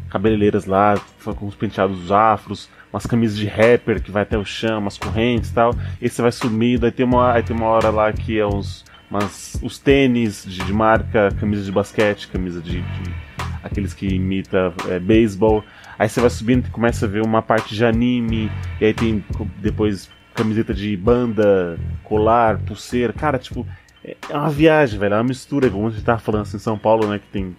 cabeleireiras 0.09 0.65
lá, 0.65 0.95
com 1.23 1.47
os 1.47 1.55
penteados 1.55 2.11
afros, 2.11 2.69
umas 2.95 3.05
camisas 3.05 3.37
de 3.37 3.45
rapper 3.45 4.01
que 4.01 4.09
vai 4.09 4.23
até 4.23 4.37
o 4.37 4.45
chão, 4.45 4.79
umas 4.79 4.97
correntes 4.97 5.49
e 5.49 5.53
tal. 5.53 5.75
E 6.01 6.09
você 6.09 6.21
vai 6.21 6.31
sumindo, 6.31 6.85
aí 6.85 6.91
tem 6.91 7.05
uma, 7.05 7.33
aí 7.33 7.43
tem 7.43 7.55
uma 7.55 7.67
hora 7.67 7.89
lá 7.89 8.11
que 8.11 8.39
é 8.39 8.45
uns. 8.45 8.85
Umas, 9.11 9.59
os 9.61 9.77
tênis 9.77 10.43
de, 10.47 10.63
de 10.63 10.73
marca, 10.73 11.29
camisa 11.39 11.63
de 11.63 11.71
basquete, 11.71 12.27
camisa 12.27 12.59
de, 12.59 12.81
de 12.81 13.15
aqueles 13.63 13.93
que 13.93 14.07
imita 14.07 14.73
é, 14.89 14.97
beisebol. 14.99 15.63
Aí 15.97 16.09
você 16.09 16.19
vai 16.19 16.29
subindo 16.29 16.65
e 16.65 16.71
começa 16.71 17.05
a 17.05 17.09
ver 17.09 17.21
uma 17.21 17.41
parte 17.41 17.75
de 17.75 17.85
anime, 17.85 18.51
e 18.81 18.85
aí 18.85 18.93
tem 18.95 19.23
depois 19.59 20.09
camiseta 20.33 20.73
de 20.73 20.97
banda, 20.97 21.77
colar, 22.03 22.57
pulseira. 22.59 23.13
Cara, 23.13 23.37
tipo, 23.37 23.65
é 24.03 24.17
é 24.29 24.37
uma 24.37 24.49
viagem, 24.49 24.99
velho. 24.99 25.13
É 25.13 25.17
uma 25.17 25.23
mistura, 25.23 25.69
como 25.69 25.87
a 25.87 25.91
gente 25.91 26.03
tava 26.03 26.19
falando 26.19 26.41
assim, 26.41 26.57
em 26.57 26.59
São 26.59 26.77
Paulo, 26.77 27.07
né? 27.07 27.19
Que 27.19 27.27
tem 27.27 27.55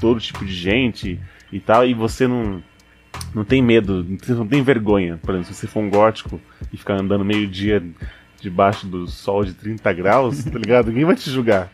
todo 0.00 0.20
tipo 0.20 0.44
de 0.44 0.52
gente 0.52 1.20
e 1.52 1.60
tal, 1.60 1.86
e 1.86 1.94
você 1.94 2.26
não. 2.26 2.62
Não 3.34 3.44
tem 3.44 3.62
medo, 3.62 4.06
não 4.28 4.46
tem 4.46 4.62
vergonha. 4.62 5.18
Por 5.22 5.34
exemplo, 5.34 5.52
se 5.52 5.60
você 5.60 5.66
for 5.66 5.80
um 5.80 5.90
gótico 5.90 6.40
e 6.72 6.76
ficar 6.76 6.94
andando 6.94 7.24
meio-dia 7.24 7.82
debaixo 8.40 8.86
do 8.86 9.06
sol 9.06 9.44
de 9.44 9.52
30 9.52 9.92
graus, 9.92 10.44
tá 10.44 10.58
ligado? 10.58 10.88
Ninguém 10.88 11.04
vai 11.04 11.16
te 11.16 11.30
julgar. 11.30 11.70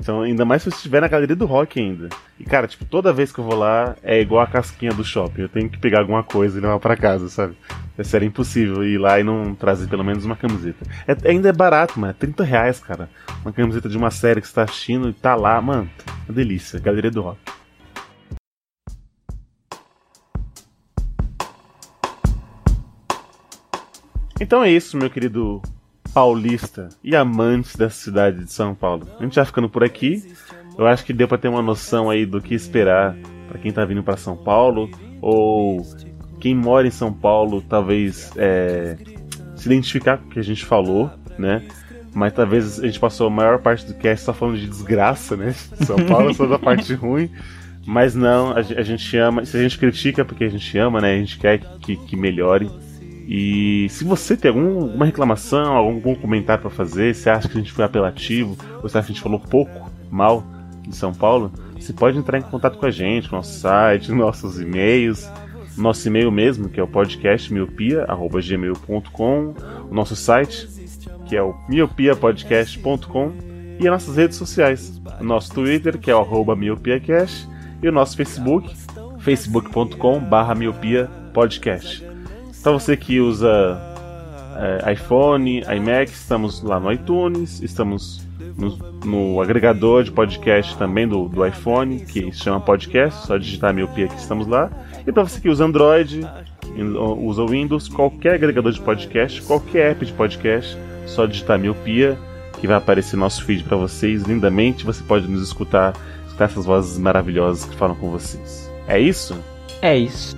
Então, 0.00 0.22
ainda 0.22 0.44
mais 0.44 0.62
se 0.62 0.70
você 0.70 0.76
estiver 0.76 1.00
na 1.00 1.08
galeria 1.08 1.34
do 1.34 1.44
rock 1.44 1.80
ainda. 1.80 2.08
E, 2.38 2.44
cara, 2.44 2.68
tipo, 2.68 2.84
toda 2.84 3.12
vez 3.12 3.32
que 3.32 3.40
eu 3.40 3.44
vou 3.44 3.56
lá, 3.56 3.96
é 4.02 4.20
igual 4.20 4.40
a 4.40 4.46
casquinha 4.46 4.92
do 4.92 5.04
shopping. 5.04 5.42
Eu 5.42 5.48
tenho 5.48 5.68
que 5.68 5.78
pegar 5.78 6.00
alguma 6.00 6.22
coisa 6.22 6.56
e 6.56 6.60
levar 6.60 6.78
pra 6.78 6.96
casa, 6.96 7.28
sabe? 7.28 7.56
É 7.96 8.04
sério, 8.04 8.26
impossível 8.26 8.84
ir 8.84 8.96
lá 8.96 9.18
e 9.18 9.24
não 9.24 9.56
trazer 9.56 9.88
pelo 9.88 10.04
menos 10.04 10.24
uma 10.24 10.36
camiseta. 10.36 10.86
É, 11.06 11.28
ainda 11.28 11.48
é 11.48 11.52
barato, 11.52 11.98
mano. 11.98 12.12
É 12.12 12.14
30 12.14 12.44
reais, 12.44 12.78
cara. 12.78 13.10
Uma 13.42 13.52
camiseta 13.52 13.88
de 13.88 13.96
uma 13.96 14.10
série 14.10 14.40
que 14.40 14.46
você 14.46 14.54
tá 14.54 14.62
assistindo 14.62 15.08
e 15.08 15.12
tá 15.12 15.34
lá, 15.34 15.60
mano. 15.60 15.90
Uma 16.28 16.34
delícia. 16.34 16.78
Galeria 16.78 17.10
do 17.10 17.22
rock. 17.22 17.40
Então 24.40 24.62
é 24.62 24.70
isso, 24.70 24.96
meu 24.96 25.10
querido 25.10 25.60
paulista 26.14 26.88
e 27.02 27.14
amantes 27.14 27.76
da 27.76 27.90
cidade 27.90 28.44
de 28.44 28.52
São 28.52 28.74
Paulo. 28.74 29.06
A 29.18 29.22
gente 29.22 29.34
já 29.36 29.44
ficando 29.44 29.68
por 29.68 29.84
aqui. 29.84 30.22
Eu 30.76 30.86
acho 30.86 31.04
que 31.04 31.12
deu 31.12 31.26
pra 31.26 31.36
ter 31.38 31.48
uma 31.48 31.60
noção 31.62 32.08
aí 32.08 32.24
do 32.24 32.40
que 32.40 32.54
esperar 32.54 33.16
pra 33.48 33.58
quem 33.58 33.72
tá 33.72 33.84
vindo 33.84 34.02
pra 34.02 34.16
São 34.16 34.36
Paulo 34.36 34.88
ou 35.20 35.84
quem 36.40 36.54
mora 36.54 36.86
em 36.86 36.90
São 36.90 37.12
Paulo, 37.12 37.60
talvez 37.68 38.30
é, 38.36 38.96
se 39.56 39.66
identificar 39.66 40.18
com 40.18 40.26
o 40.28 40.30
que 40.30 40.38
a 40.38 40.44
gente 40.44 40.64
falou, 40.64 41.10
né? 41.36 41.64
Mas 42.14 42.32
talvez 42.32 42.78
a 42.80 42.86
gente 42.86 43.00
passou 43.00 43.26
a 43.26 43.30
maior 43.30 43.58
parte 43.58 43.84
do 43.86 43.94
cast 43.94 44.24
só 44.24 44.32
falando 44.32 44.56
de 44.58 44.68
desgraça, 44.68 45.36
né? 45.36 45.52
São 45.84 45.96
Paulo 46.06 46.32
só 46.32 46.46
da 46.46 46.58
parte 46.58 46.94
ruim. 46.94 47.28
Mas 47.84 48.14
não, 48.14 48.52
a, 48.56 48.62
ge- 48.62 48.74
a 48.78 48.82
gente 48.82 49.16
ama. 49.16 49.44
Se 49.44 49.56
a 49.56 49.60
gente 49.62 49.78
critica 49.78 50.20
é 50.22 50.24
porque 50.24 50.44
a 50.44 50.48
gente 50.48 50.78
ama, 50.78 51.00
né? 51.00 51.14
A 51.14 51.18
gente 51.18 51.38
quer 51.38 51.58
que, 51.80 51.96
que 51.96 52.16
melhore. 52.16 52.70
E 53.30 53.88
se 53.90 54.04
você 54.04 54.38
tem 54.38 54.48
algum- 54.48 54.84
alguma 54.84 55.04
reclamação, 55.04 55.76
algum, 55.76 56.14
comentário 56.14 56.62
pra 56.62 56.70
fazer, 56.70 57.14
se 57.14 57.28
acha 57.28 57.46
que 57.46 57.58
a 57.58 57.60
gente 57.60 57.72
foi 57.72 57.84
apelativo, 57.84 58.56
ou 58.82 58.88
se 58.88 58.96
acha 58.96 59.06
que 59.06 59.12
a 59.12 59.14
gente 59.14 59.22
falou 59.22 59.38
pouco 59.38 59.90
mal 60.10 60.42
de 60.82 60.96
São 60.96 61.12
Paulo, 61.12 61.52
você 61.78 61.92
pode 61.92 62.16
entrar 62.16 62.38
em 62.38 62.42
contato 62.42 62.78
com 62.78 62.86
a 62.86 62.90
gente, 62.90 63.30
no 63.30 63.36
nosso 63.36 63.60
site, 63.60 64.10
nossos 64.16 64.58
e-mails, 64.58 65.30
nosso 65.76 66.08
e-mail 66.08 66.32
mesmo, 66.32 66.70
que 66.70 66.80
é 66.80 66.82
o 66.82 66.88
podcastmiopia.gmail.com, 66.88 69.54
o 69.90 69.94
nosso 69.94 70.16
site, 70.16 70.66
que 71.26 71.36
é 71.36 71.42
o 71.42 71.54
miopiapodcast.com, 71.68 73.32
e 73.78 73.86
as 73.86 73.92
nossas 73.92 74.16
redes 74.16 74.38
sociais. 74.38 74.98
O 75.20 75.24
nosso 75.24 75.52
Twitter, 75.52 75.98
que 75.98 76.10
é 76.10 76.14
o 76.14 76.18
arroba 76.20 76.56
miopiacast, 76.56 77.46
e 77.82 77.88
o 77.88 77.92
nosso 77.92 78.16
Facebook, 78.16 78.74
facebook.com/barra 79.18 80.54
miopia 80.54 81.10
podcast. 81.32 82.04
Então 82.60 82.78
você 82.78 82.96
que 82.96 83.20
usa 83.20 83.80
é, 84.56 84.92
iPhone, 84.92 85.60
iMac, 85.60 86.10
estamos 86.10 86.62
lá 86.62 86.80
no 86.80 86.92
iTunes, 86.92 87.62
estamos 87.62 88.26
no, 88.56 88.76
no 89.04 89.40
agregador 89.40 90.02
de 90.02 90.10
podcast 90.10 90.76
também 90.76 91.06
do, 91.06 91.28
do 91.28 91.46
iPhone, 91.46 92.00
que 92.00 92.32
se 92.32 92.40
chama 92.40 92.60
podcast, 92.60 93.26
só 93.26 93.38
digitar 93.38 93.72
miopia 93.72 94.08
que 94.08 94.16
estamos 94.16 94.46
lá. 94.46 94.70
E 95.06 95.12
para 95.12 95.22
você 95.22 95.40
que 95.40 95.48
usa 95.48 95.64
Android, 95.64 96.26
usa 97.22 97.46
Windows, 97.46 97.88
qualquer 97.88 98.34
agregador 98.34 98.72
de 98.72 98.80
podcast, 98.80 99.40
qualquer 99.42 99.92
app 99.92 100.04
de 100.04 100.12
podcast, 100.12 100.76
só 101.06 101.24
digitar 101.26 101.58
miopia 101.58 102.18
que 102.60 102.66
vai 102.66 102.76
aparecer 102.76 103.16
nosso 103.16 103.44
feed 103.44 103.62
para 103.64 103.76
vocês 103.76 104.24
lindamente. 104.24 104.84
Você 104.84 105.02
pode 105.04 105.28
nos 105.28 105.42
escutar, 105.42 105.94
escutar 106.26 106.46
essas 106.46 106.66
vozes 106.66 106.98
maravilhosas 106.98 107.64
que 107.64 107.76
falam 107.76 107.94
com 107.94 108.10
vocês. 108.10 108.68
É 108.88 108.98
isso? 108.98 109.38
É 109.80 109.96
isso. 109.96 110.36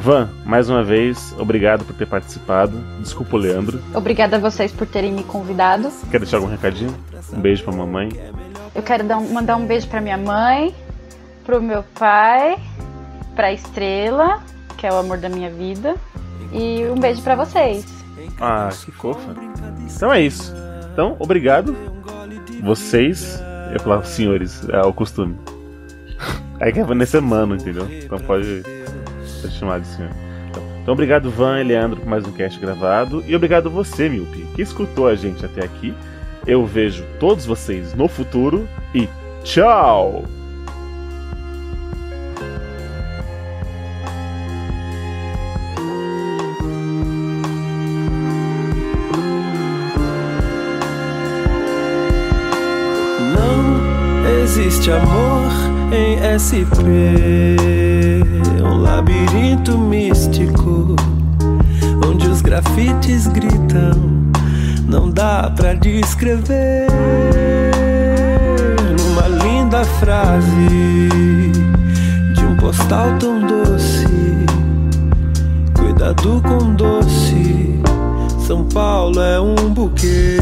Van, 0.00 0.30
mais 0.46 0.70
uma 0.70 0.82
vez, 0.82 1.34
obrigado 1.38 1.84
por 1.84 1.94
ter 1.94 2.06
participado. 2.06 2.72
Desculpa 3.00 3.36
o 3.36 3.38
Leandro. 3.38 3.80
Obrigada 3.94 4.36
a 4.36 4.40
vocês 4.40 4.72
por 4.72 4.86
terem 4.86 5.12
me 5.12 5.22
convidado. 5.22 5.90
Quer 6.10 6.18
deixar 6.20 6.38
algum 6.38 6.48
recadinho? 6.48 6.94
Um 7.32 7.40
beijo 7.40 7.62
pra 7.64 7.72
mamãe. 7.74 8.08
Eu 8.74 8.82
quero 8.82 9.04
dar 9.04 9.18
um- 9.18 9.30
mandar 9.32 9.56
um 9.56 9.66
beijo 9.66 9.86
pra 9.88 10.00
minha 10.00 10.16
mãe, 10.16 10.74
pro 11.44 11.60
meu 11.62 11.82
pai, 11.98 12.56
pra 13.36 13.52
Estrela, 13.52 14.40
que 14.78 14.86
é 14.86 14.92
o 14.92 14.96
amor 14.96 15.18
da 15.18 15.28
minha 15.28 15.50
vida, 15.50 15.94
e 16.52 16.84
um 16.90 16.98
beijo 16.98 17.20
pra 17.22 17.34
vocês. 17.34 17.84
Ah, 18.40 18.70
que 18.84 18.90
fofa. 18.92 19.34
Então 19.94 20.10
é 20.10 20.22
isso. 20.22 20.54
Então, 20.92 21.14
obrigado. 21.18 21.76
Vocês, 22.62 23.38
eu 23.72 23.80
falar 23.80 24.02
senhores, 24.04 24.66
é 24.70 24.80
o 24.82 24.92
costume. 24.94 25.36
Aí 26.58 26.72
que 26.72 26.80
a 26.80 26.84
Vanessa 26.84 27.18
é 27.18 27.20
mano, 27.20 27.54
entendeu? 27.54 27.86
Então 27.90 28.18
pode 28.18 28.62
senhor. 29.48 30.10
Então, 30.48 30.62
então, 30.82 30.94
obrigado, 30.94 31.30
Van 31.30 31.60
e 31.60 31.64
Leandro, 31.64 32.00
por 32.00 32.08
mais 32.08 32.26
um 32.26 32.32
cast 32.32 32.58
gravado. 32.58 33.22
E 33.26 33.36
obrigado 33.36 33.70
você, 33.70 34.08
Milpi, 34.08 34.46
que 34.54 34.62
escutou 34.62 35.06
a 35.06 35.14
gente 35.14 35.44
até 35.44 35.64
aqui. 35.64 35.94
Eu 36.46 36.64
vejo 36.64 37.04
todos 37.18 37.44
vocês 37.44 37.94
no 37.94 38.08
futuro 38.08 38.66
e 38.94 39.08
tchau! 39.44 40.24
Não 53.34 54.42
existe 54.42 54.90
amor 54.90 55.52
em 55.92 56.18
SP, 56.40 56.64
grafites 62.70 63.26
gritam, 63.26 64.30
não 64.86 65.10
dá 65.10 65.52
pra 65.54 65.74
descrever 65.74 66.86
numa 68.98 69.26
linda 69.42 69.84
frase 69.84 71.10
de 72.34 72.44
um 72.44 72.56
postal 72.56 73.18
tão 73.18 73.40
doce, 73.40 74.06
cuidado 75.74 76.40
com 76.42 76.74
doce. 76.74 77.80
São 78.46 78.64
Paulo 78.64 79.20
é 79.20 79.40
um 79.40 79.54
buquê, 79.72 80.38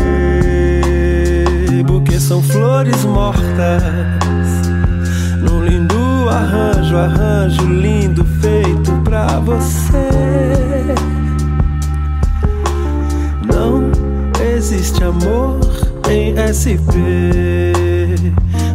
buquê 1.87 2.21
são 2.21 2.43
flores 2.43 3.05
mortas. 3.05 3.83
Num 5.43 5.65
lindo 5.65 6.29
arranjo, 6.29 6.97
arranjo 6.97 7.67
lindo 7.67 8.25
feito 8.41 8.93
pra 9.05 9.39
você. 9.41 10.78
Existe 14.89 15.05
amor 15.05 15.61
em 16.09 16.35
SP. 16.41 16.97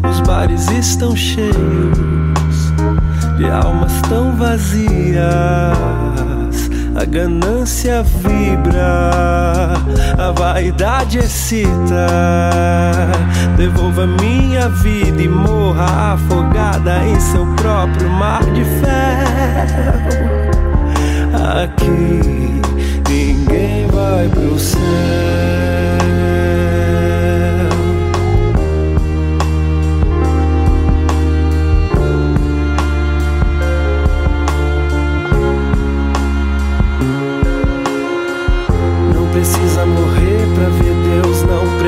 Os 0.09 0.19
bares 0.21 0.69
estão 0.69 1.15
cheios 1.15 1.53
de 3.37 3.49
almas 3.49 3.91
tão 4.07 4.35
vazias. 4.35 5.23
A 6.95 7.05
ganância 7.05 8.03
vibra, 8.03 9.09
a 10.17 10.31
vaidade 10.31 11.17
excita. 11.17 12.07
Devolva 13.57 14.05
minha 14.05 14.69
vida 14.69 15.21
e 15.21 15.27
morra 15.27 16.13
afogada 16.13 17.03
em 17.07 17.19
seu 17.19 17.45
próprio 17.55 18.09
mar 18.09 18.43
de 18.51 18.63
ferro. 18.63 20.13
Aqui 21.63 22.61
ninguém 23.09 23.87
vai 23.87 24.29
pro 24.29 24.59
céu. 24.59 25.62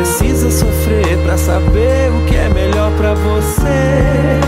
precisa 0.05 0.51
sofrer 0.51 1.17
para 1.23 1.35
saber 1.35 2.11
o 2.11 2.25
que 2.27 2.35
é 2.35 2.47
melhor 2.49 2.91
para 2.91 3.15
você. 3.15 4.39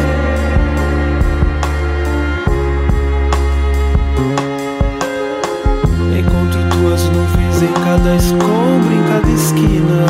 nuvens 7.10 7.62
em 7.62 7.74
cada 7.84 8.16
escombro, 8.16 8.94
em 8.94 9.04
cada 9.12 9.30
esquina. 9.32 10.06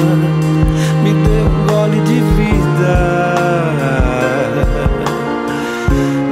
Me 1.04 1.14
deu 1.14 1.46
um 1.46 1.68
gole 1.68 2.00
de 2.02 2.20
vida. 2.36 2.96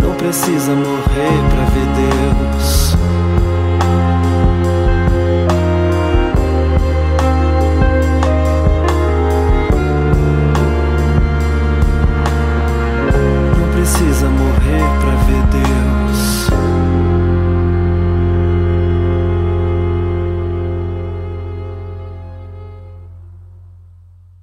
Não 0.03 0.13
precisa 0.15 0.73
morrer 0.73 1.39
pra 1.51 1.65
ver. 1.73 1.84